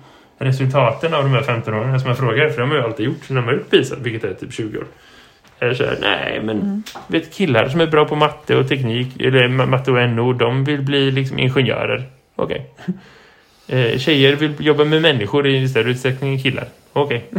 resultaten 0.45 1.15
av 1.15 1.23
de 1.25 1.31
här 1.33 1.43
15-åringarna 1.43 1.99
som 1.99 2.09
jag 2.09 2.19
frågar, 2.19 2.49
för 2.49 2.61
de 2.61 2.71
har 2.71 2.77
ju 2.77 2.83
alltid 2.85 3.07
gjort 3.07 3.29
när 3.31 3.37
de 3.37 3.45
har 3.47 3.53
gjort 3.53 3.71
PISA, 3.71 3.97
vilket 4.03 4.25
är 4.25 4.35
typ 4.35 4.53
20 4.53 4.79
år. 4.79 4.87
Är 5.59 5.75
så 5.75 5.85
här, 5.85 5.97
nej 6.01 6.41
men 6.45 6.83
vet 7.07 7.35
killar 7.35 7.69
som 7.69 7.81
är 7.81 7.87
bra 7.87 8.05
på 8.05 8.17
matte 8.17 8.57
och 8.57 8.69
teknik, 8.69 9.21
eller 9.21 9.49
ma- 9.49 9.67
matte 9.67 9.91
och 9.91 10.09
NO, 10.09 10.33
de 10.33 10.65
vill 10.65 10.83
bli 10.83 11.11
liksom 11.11 11.39
ingenjörer. 11.39 12.03
Okej. 12.37 12.67
Eh, 13.69 13.99
tjejer 13.99 14.37
vill 14.37 14.53
jobba 14.59 14.85
med 14.85 15.03
människor 15.03 15.47
i 15.47 15.69
större 15.69 15.91
utsträckning 15.91 16.33
än 16.33 16.39
killar. 16.43 16.65
Okej. 16.93 17.25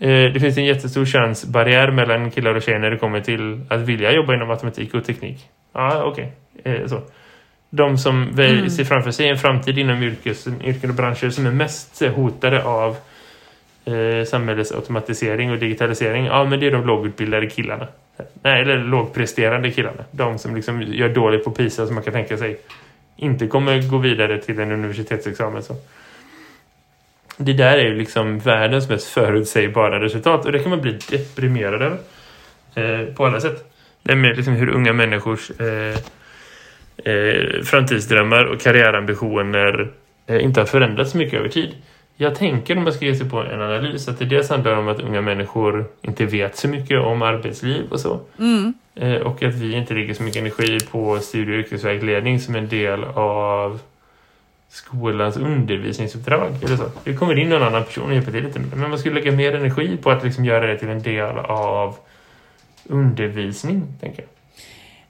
Eh, 0.00 0.32
det 0.32 0.40
finns 0.40 0.58
en 0.58 0.64
jättestor 0.64 1.04
könsbarriär 1.06 1.90
mellan 1.90 2.30
killar 2.30 2.54
och 2.54 2.62
tjejer 2.62 2.78
när 2.78 2.90
det 2.90 2.96
kommer 2.96 3.20
till 3.20 3.60
att 3.68 3.80
vilja 3.80 4.12
jobba 4.12 4.34
inom 4.34 4.48
matematik 4.48 4.94
och 4.94 5.04
teknik. 5.04 5.38
Ja, 5.74 6.02
okej. 6.04 6.32
Eh, 6.64 6.86
så. 6.86 7.02
De 7.70 7.98
som 7.98 8.34
väl 8.34 8.70
ser 8.70 8.84
framför 8.84 9.10
sig 9.10 9.28
en 9.28 9.36
framtid 9.36 9.78
inom 9.78 10.02
yrkes, 10.02 10.46
yrken 10.46 10.90
och 10.90 10.96
branscher 10.96 11.30
som 11.30 11.46
är 11.46 11.50
mest 11.50 12.02
eh, 12.02 12.12
hotade 12.12 12.64
av 12.64 12.96
eh, 13.84 14.24
samhällets 14.24 14.72
automatisering 14.72 15.50
och 15.50 15.58
digitalisering. 15.58 16.24
Ja, 16.24 16.44
men 16.44 16.60
det 16.60 16.66
är 16.66 16.70
de 16.70 16.86
lågutbildade 16.86 17.46
killarna. 17.46 17.86
Nej, 18.42 18.62
eller 18.62 18.78
lågpresterande 18.78 19.70
killarna. 19.70 20.04
De 20.10 20.38
som 20.38 20.56
liksom 20.56 20.82
gör 20.82 21.08
dåligt 21.08 21.44
på 21.44 21.50
PISA 21.50 21.86
som 21.86 21.94
man 21.94 22.04
kan 22.04 22.12
tänka 22.12 22.36
sig 22.36 22.60
inte 23.16 23.46
kommer 23.46 23.90
gå 23.90 23.98
vidare 23.98 24.38
till 24.38 24.60
en 24.60 24.72
universitetsexamen. 24.72 25.62
Så. 25.62 25.76
Det 27.36 27.52
där 27.52 27.78
är 27.78 27.84
ju 27.84 27.94
liksom 27.94 28.38
världens 28.38 28.88
mest 28.88 29.08
förutsägbara 29.08 30.00
resultat 30.00 30.46
och 30.46 30.52
det 30.52 30.58
kan 30.58 30.70
man 30.70 30.80
bli 30.80 30.98
deprimerad 31.10 31.82
över 31.82 31.98
eh, 32.74 33.14
på 33.14 33.26
alla 33.26 33.40
sätt. 33.40 33.72
Det 34.02 34.12
är 34.12 34.16
med 34.16 34.36
liksom 34.36 34.54
hur 34.54 34.68
unga 34.68 34.92
människors 34.92 35.50
eh, 35.50 35.98
eh, 37.04 37.62
framtidsdrömmar 37.62 38.44
och 38.44 38.60
karriärambitioner 38.60 39.90
eh, 40.26 40.44
inte 40.44 40.60
har 40.60 40.66
förändrats 40.66 41.14
mycket 41.14 41.38
över 41.38 41.48
tid. 41.48 41.74
Jag 42.20 42.34
tänker 42.34 42.76
om 42.76 42.84
man 42.84 42.92
ska 42.92 43.04
ge 43.04 43.14
sig 43.14 43.30
på 43.30 43.38
en 43.38 43.60
analys 43.60 44.08
att 44.08 44.18
det 44.18 44.24
dels 44.24 44.50
handlar 44.50 44.76
om 44.76 44.88
att 44.88 45.00
unga 45.00 45.20
människor 45.20 45.84
inte 46.02 46.26
vet 46.26 46.56
så 46.56 46.68
mycket 46.68 47.00
om 47.00 47.22
arbetsliv 47.22 47.82
och 47.90 48.00
så. 48.00 48.20
Mm. 48.38 48.74
Eh, 48.94 49.14
och 49.14 49.42
att 49.42 49.54
vi 49.54 49.74
inte 49.74 49.94
lägger 49.94 50.14
så 50.14 50.22
mycket 50.22 50.40
energi 50.40 50.78
på 50.90 51.18
studie- 51.18 51.52
och 51.52 51.58
yrkesvägledning 51.58 52.40
som 52.40 52.54
en 52.54 52.68
del 52.68 53.04
av 53.04 53.80
skolans 54.68 55.36
undervisningsuppdrag. 55.36 56.50
Eller 56.64 56.76
så. 56.76 56.90
Det 57.04 57.14
kommer 57.14 57.38
in 57.38 57.48
någon 57.48 57.62
annan 57.62 57.84
person 57.84 58.04
och 58.04 58.14
hjälper 58.14 58.32
till 58.32 58.44
lite. 58.44 58.60
Men 58.60 58.90
man 58.90 58.98
skulle 58.98 59.14
lägga 59.14 59.32
mer 59.32 59.54
energi 59.54 59.96
på 60.02 60.10
att 60.10 60.24
liksom 60.24 60.44
göra 60.44 60.66
det 60.66 60.78
till 60.78 60.88
en 60.88 61.02
del 61.02 61.38
av 61.38 61.96
undervisning, 62.84 63.82
tänker 64.00 64.22
jag. 64.22 64.28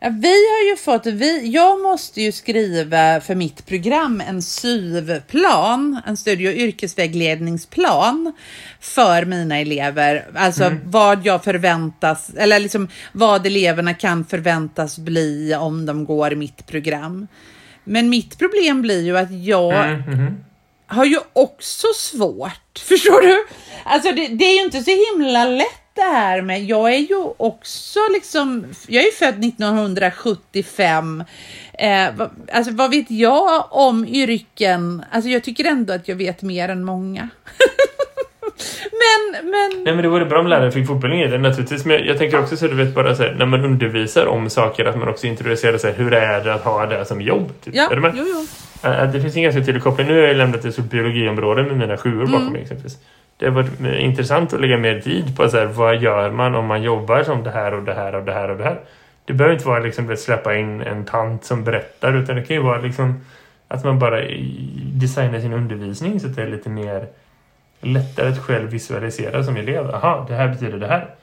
Ja, 0.01 0.09
vi 0.09 0.29
har 0.29 0.71
ju 0.71 0.77
fått, 0.77 1.07
vi, 1.07 1.49
jag 1.51 1.81
måste 1.81 2.23
ju 2.23 2.33
skriva 2.33 3.21
för 3.21 3.35
mitt 3.35 3.67
program 3.67 4.23
en 4.29 4.43
SYV-plan, 4.43 6.01
en 6.07 6.17
studie 6.17 6.49
och 6.49 6.55
yrkesvägledningsplan 6.55 8.33
för 8.81 9.25
mina 9.25 9.59
elever. 9.59 10.27
Alltså 10.35 10.77
vad 10.85 11.27
jag 11.27 11.45
förväntas, 11.45 12.31
eller 12.37 12.59
liksom 12.59 12.89
vad 13.13 13.47
eleverna 13.47 13.95
kan 13.95 14.25
förväntas 14.25 14.99
bli 14.99 15.55
om 15.55 15.87
de 15.87 16.05
går 16.05 16.31
mitt 16.31 16.67
program. 16.67 17.27
Men 17.85 18.09
mitt 18.09 18.39
problem 18.39 18.83
blir 18.83 19.05
ju 19.05 19.19
att 19.19 19.45
jag 19.45 19.75
Mm, 19.75 20.01
mhm. 20.01 20.45
har 20.87 21.05
ju 21.05 21.19
också 21.33 21.87
svårt. 21.97 22.79
Förstår 22.89 23.21
du? 23.21 23.47
Alltså 23.85 24.13
det, 24.13 24.29
det 24.29 24.45
är 24.45 24.55
ju 24.59 24.65
inte 24.65 24.83
så 24.85 24.91
himla 24.91 25.45
lätt 25.45 25.88
det 25.99 26.17
här 26.17 26.43
med, 26.43 26.65
jag 26.65 26.95
är 26.95 26.99
ju 26.99 27.25
också 27.37 27.99
liksom, 28.13 28.65
jag 28.89 29.03
är 29.03 29.07
ju 29.07 29.13
född 29.13 29.45
1975. 29.45 31.25
Eh, 31.79 32.09
vad, 32.17 32.31
alltså 32.53 32.73
vad 32.75 32.91
vet 32.91 33.11
jag 33.11 33.65
om 33.71 34.05
yrken? 34.09 35.05
Alltså 35.11 35.31
jag 35.31 35.45
tycker 35.45 35.65
ändå 35.65 35.93
att 35.93 36.09
jag 36.09 36.17
vet 36.17 36.43
mer 36.43 36.69
än 36.69 36.85
många. 36.85 37.29
men, 38.93 39.51
men, 39.51 39.85
Nej 39.85 39.95
men 39.95 40.03
det 40.03 40.09
vore 40.09 40.25
bra 40.25 40.41
om 40.41 40.47
lärare 40.47 40.73
fick 40.73 40.87
fortbildning 40.87 41.23
i 41.23 41.27
det 41.27 41.39
naturligtvis. 41.39 41.85
Men 41.85 41.97
jag, 41.97 42.07
jag 42.07 42.19
tänker 42.19 42.41
också 42.41 42.57
så 42.57 42.67
du 42.67 42.75
vet 42.75 42.95
bara 42.95 43.15
så 43.15 43.23
här, 43.23 43.35
när 43.39 43.47
man 43.47 43.65
undervisar 43.65 44.27
om 44.27 44.51
saker 44.51 44.85
att 44.85 44.99
man 44.99 45.09
också 45.09 45.27
introducerar 45.27 45.79
sig 45.79 45.93
hur 45.93 46.15
är 46.15 46.45
det 46.45 46.55
att 46.55 46.65
ha 46.65 46.87
det 46.87 47.05
som 47.05 47.21
jobb. 47.21 47.53
Typ. 47.65 47.75
ja, 47.75 47.91
är 47.91 47.95
du 47.95 48.01
med? 48.01 48.13
jo, 48.17 48.25
jo. 48.35 48.47
Eh, 48.91 49.11
Det 49.13 49.21
finns 49.21 49.37
en 49.37 49.43
ganska 49.43 49.61
tydlig 49.65 49.83
koppling. 49.83 50.07
Nu 50.07 50.21
har 50.21 50.27
jag 50.27 50.37
lämnat 50.37 50.65
ett 50.65 50.79
biologiområde 50.79 51.63
med 51.63 51.77
mina 51.77 51.97
sjuor 51.97 52.27
bakom 52.27 52.41
Mm. 52.41 52.53
mig 52.53 52.63
exempelvis. 52.63 52.99
Det 53.39 53.47
har 53.47 53.53
varit 53.53 53.81
intressant 53.81 54.53
att 54.53 54.61
lägga 54.61 54.79
mer 54.79 55.01
tid 55.01 55.37
på 55.37 55.49
så 55.49 55.57
här, 55.57 55.67
vad 55.67 55.97
gör 55.97 56.31
man 56.31 56.55
om 56.55 56.67
man 56.67 56.83
jobbar 56.83 57.23
som 57.23 57.43
det 57.43 57.51
här 57.51 57.75
och 57.75 57.83
det 57.83 57.95
här 57.95 58.15
och 58.15 58.25
det 58.25 58.33
här 58.33 58.49
och 58.49 58.59
det 58.59 58.65
här. 58.65 58.81
Det 59.25 59.33
behöver 59.33 59.55
inte 59.55 59.69
vara 59.69 59.79
liksom 59.79 60.13
att 60.13 60.19
släppa 60.19 60.57
in 60.57 60.81
en 60.81 61.05
tant 61.05 61.45
som 61.45 61.65
berättar 61.65 62.17
utan 62.17 62.37
det 62.37 62.43
kan 62.43 62.57
ju 62.57 62.63
vara 62.63 62.81
liksom 62.81 63.21
att 63.69 63.85
man 63.85 63.99
bara 63.99 64.21
designar 64.93 65.41
sin 65.41 65.53
undervisning 65.53 66.21
så 66.21 66.27
att 66.27 66.37
det 66.37 66.43
är 66.43 66.49
lite 66.49 66.69
mer 66.69 67.07
lättare 67.81 68.29
att 68.29 68.39
själv 68.39 68.71
visualisera 68.71 69.45
som 69.45 69.57
elev. 69.57 69.91
Aha, 69.91 70.27
det 70.29 70.35
här 70.35 70.49
betyder 70.49 70.79
det 70.79 70.87
här. 70.87 71.15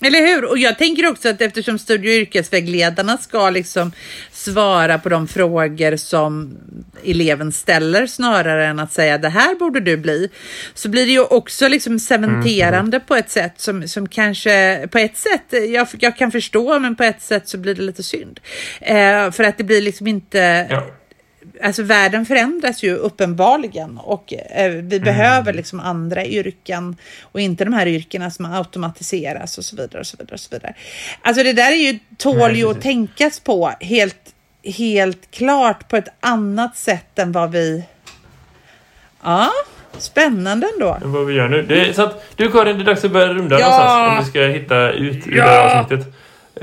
Eller 0.00 0.26
hur? 0.26 0.44
Och 0.44 0.58
jag 0.58 0.78
tänker 0.78 1.06
också 1.06 1.28
att 1.28 1.40
eftersom 1.40 1.78
studie 1.78 2.08
och 2.08 2.20
yrkesvägledarna 2.20 3.18
ska 3.18 3.50
liksom 3.50 3.92
svara 4.32 4.98
på 4.98 5.08
de 5.08 5.28
frågor 5.28 5.96
som 5.96 6.56
eleven 7.04 7.52
ställer 7.52 8.06
snarare 8.06 8.66
än 8.66 8.78
att 8.78 8.92
säga 8.92 9.18
det 9.18 9.28
här 9.28 9.54
borde 9.54 9.80
du 9.80 9.96
bli, 9.96 10.30
så 10.74 10.88
blir 10.88 11.06
det 11.06 11.12
ju 11.12 11.24
också 11.24 11.68
liksom 11.68 11.98
cementerande 11.98 13.00
på 13.00 13.14
ett 13.14 13.30
sätt 13.30 13.54
som, 13.56 13.88
som 13.88 14.08
kanske 14.08 14.88
på 14.90 14.98
ett 14.98 15.16
sätt 15.16 15.70
jag, 15.70 15.88
jag 15.98 16.16
kan 16.16 16.30
förstå, 16.30 16.78
men 16.78 16.96
på 16.96 17.04
ett 17.04 17.22
sätt 17.22 17.48
så 17.48 17.58
blir 17.58 17.74
det 17.74 17.82
lite 17.82 18.02
synd. 18.02 18.40
Eh, 18.80 19.30
för 19.30 19.44
att 19.44 19.58
det 19.58 19.64
blir 19.64 19.82
liksom 19.82 20.06
inte 20.06 20.66
Ja. 20.70 20.86
Alltså 21.62 21.82
världen 21.82 22.26
förändras 22.26 22.82
ju 22.82 22.94
uppenbarligen 22.94 23.98
och 23.98 24.32
eh, 24.32 24.70
vi 24.70 25.00
behöver 25.00 25.52
liksom 25.52 25.80
andra 25.80 26.24
yrken 26.24 26.96
och 27.22 27.40
inte 27.40 27.64
de 27.64 27.72
här 27.72 27.86
yrkena 27.86 28.30
som 28.30 28.44
automatiseras 28.44 29.58
och 29.58 29.64
så 29.64 29.76
vidare 29.76 30.00
och 30.00 30.06
så 30.06 30.16
vidare. 30.16 30.34
Och 30.34 30.40
så 30.40 30.48
vidare. 30.50 30.74
Alltså 31.22 31.42
det 31.42 31.52
där 31.52 31.72
är 31.72 31.92
ju, 31.92 31.98
tål 32.16 32.56
ju 32.56 32.70
att 32.70 32.82
tänkas 32.82 33.40
på 33.40 33.72
helt, 33.80 34.34
helt 34.76 35.30
klart 35.30 35.88
på 35.88 35.96
ett 35.96 36.08
annat 36.20 36.76
sätt 36.76 37.18
än 37.18 37.32
vad 37.32 37.50
vi... 37.50 37.84
Ja, 39.22 39.50
spännande 39.98 40.68
ändå. 40.74 40.98
Vad 41.04 41.26
vi 41.26 41.34
gör 41.34 41.48
nu. 41.48 41.62
Det 41.62 41.80
är, 41.88 41.92
så 41.92 42.02
att, 42.02 42.36
du 42.36 42.50
Karin, 42.52 42.76
det 42.76 42.82
är 42.82 42.86
dags 42.86 43.04
att 43.04 43.10
börja 43.12 43.34
runda 43.34 43.60
Ja! 43.60 43.68
någonstans. 43.68 44.18
Om 44.18 44.24
du 44.24 44.30
ska 44.30 44.58
hitta 44.60 44.92
ut 44.92 45.26
ur 45.26 45.36
Ja! 45.36 45.44
det 45.44 45.50
här 45.50 45.80
avsnittet. 45.80 46.14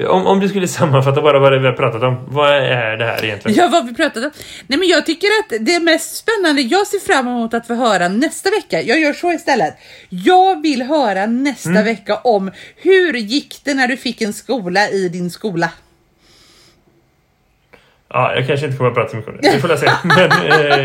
Om, 0.07 0.27
om 0.27 0.39
du 0.39 0.49
skulle 0.49 0.67
sammanfatta 0.67 1.21
bara 1.21 1.39
vad 1.39 1.61
vi 1.61 1.65
har 1.67 1.73
pratat 1.73 2.03
om. 2.03 2.25
Vad 2.27 2.49
är 2.53 2.97
det 2.97 3.05
här 3.05 3.23
egentligen? 3.25 3.57
Ja, 3.57 3.69
vad 3.71 3.85
vi 3.87 3.93
pratade 3.93 4.25
om. 4.25 4.31
Nej, 4.67 4.79
men 4.79 4.87
jag 4.87 5.05
tycker 5.05 5.27
att 5.27 5.65
det 5.65 5.79
mest 5.79 6.15
spännande, 6.15 6.61
jag 6.61 6.87
ser 6.87 6.99
fram 6.99 7.27
emot 7.27 7.53
att 7.53 7.67
få 7.67 7.73
höra 7.73 8.07
nästa 8.07 8.49
vecka. 8.49 8.81
Jag 8.81 8.99
gör 8.99 9.13
så 9.13 9.31
istället. 9.31 9.73
Jag 10.09 10.61
vill 10.61 10.81
höra 10.81 11.25
nästa 11.25 11.69
Mm. 11.69 11.85
vecka 11.85 12.15
om 12.15 12.51
hur 12.75 13.13
gick 13.13 13.61
det 13.63 13.73
när 13.73 13.87
du 13.87 13.97
fick 13.97 14.21
en 14.21 14.33
skola 14.33 14.89
i 14.89 15.09
din 15.09 15.29
skola? 15.31 15.69
Ja, 18.13 18.35
jag 18.35 18.47
kanske 18.47 18.65
inte 18.65 18.77
kommer 18.77 18.89
att 18.89 18.95
prata 18.95 19.09
så 19.09 19.15
mycket 19.15 19.31
om 19.31 19.39
det. 19.41 19.51
Vi 19.55 19.59
får 19.59 19.75
se. 19.75 19.89
Men 20.03 20.31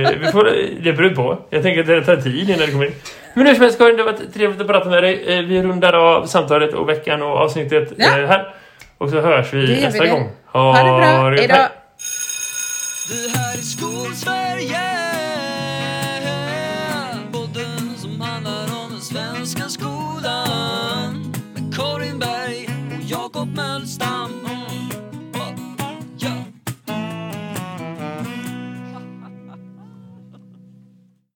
eh, 0.04 0.10
vi 0.20 0.26
får, 0.32 0.44
det 0.84 0.92
beror 0.92 1.10
på. 1.14 1.38
Jag 1.50 1.62
tänker 1.62 1.80
att 1.80 1.86
det 1.86 2.04
tar 2.04 2.16
tid 2.16 2.50
innan 2.50 2.60
det 2.66 2.72
kommer 2.72 2.86
in. 2.86 2.92
Men 3.34 3.46
hur 3.46 3.54
som 3.54 3.62
helst 3.62 3.78
Karin, 3.78 3.96
det 3.96 4.02
har 4.02 4.12
varit 4.12 4.34
trevligt 4.34 4.60
att 4.60 4.66
prata 4.66 4.88
med 4.88 5.02
dig. 5.02 5.24
Eh, 5.38 5.42
vi 5.44 5.62
rundar 5.62 5.92
av 5.92 6.26
samtalet 6.26 6.74
och 6.74 6.88
veckan 6.88 7.22
och 7.22 7.28
avsnittet 7.38 7.92
Ja. 7.96 8.18
eh, 8.18 8.26
här. 8.28 8.54
Och 8.98 9.10
så 9.10 9.20
hörs 9.20 9.52
vi 9.52 9.66
vi 9.66 9.80
nästa 9.80 10.02
det. 10.04 10.10
gång. 10.10 10.28
Ha 10.46 10.72
det 10.82 10.82
bra. 10.82 11.30
Hej 11.30 11.48
då. 11.48 11.54
hej. 11.54 11.68
Det 13.08 13.38
här 13.38 13.58
är 13.58 13.62
Skolsverige 13.62 14.95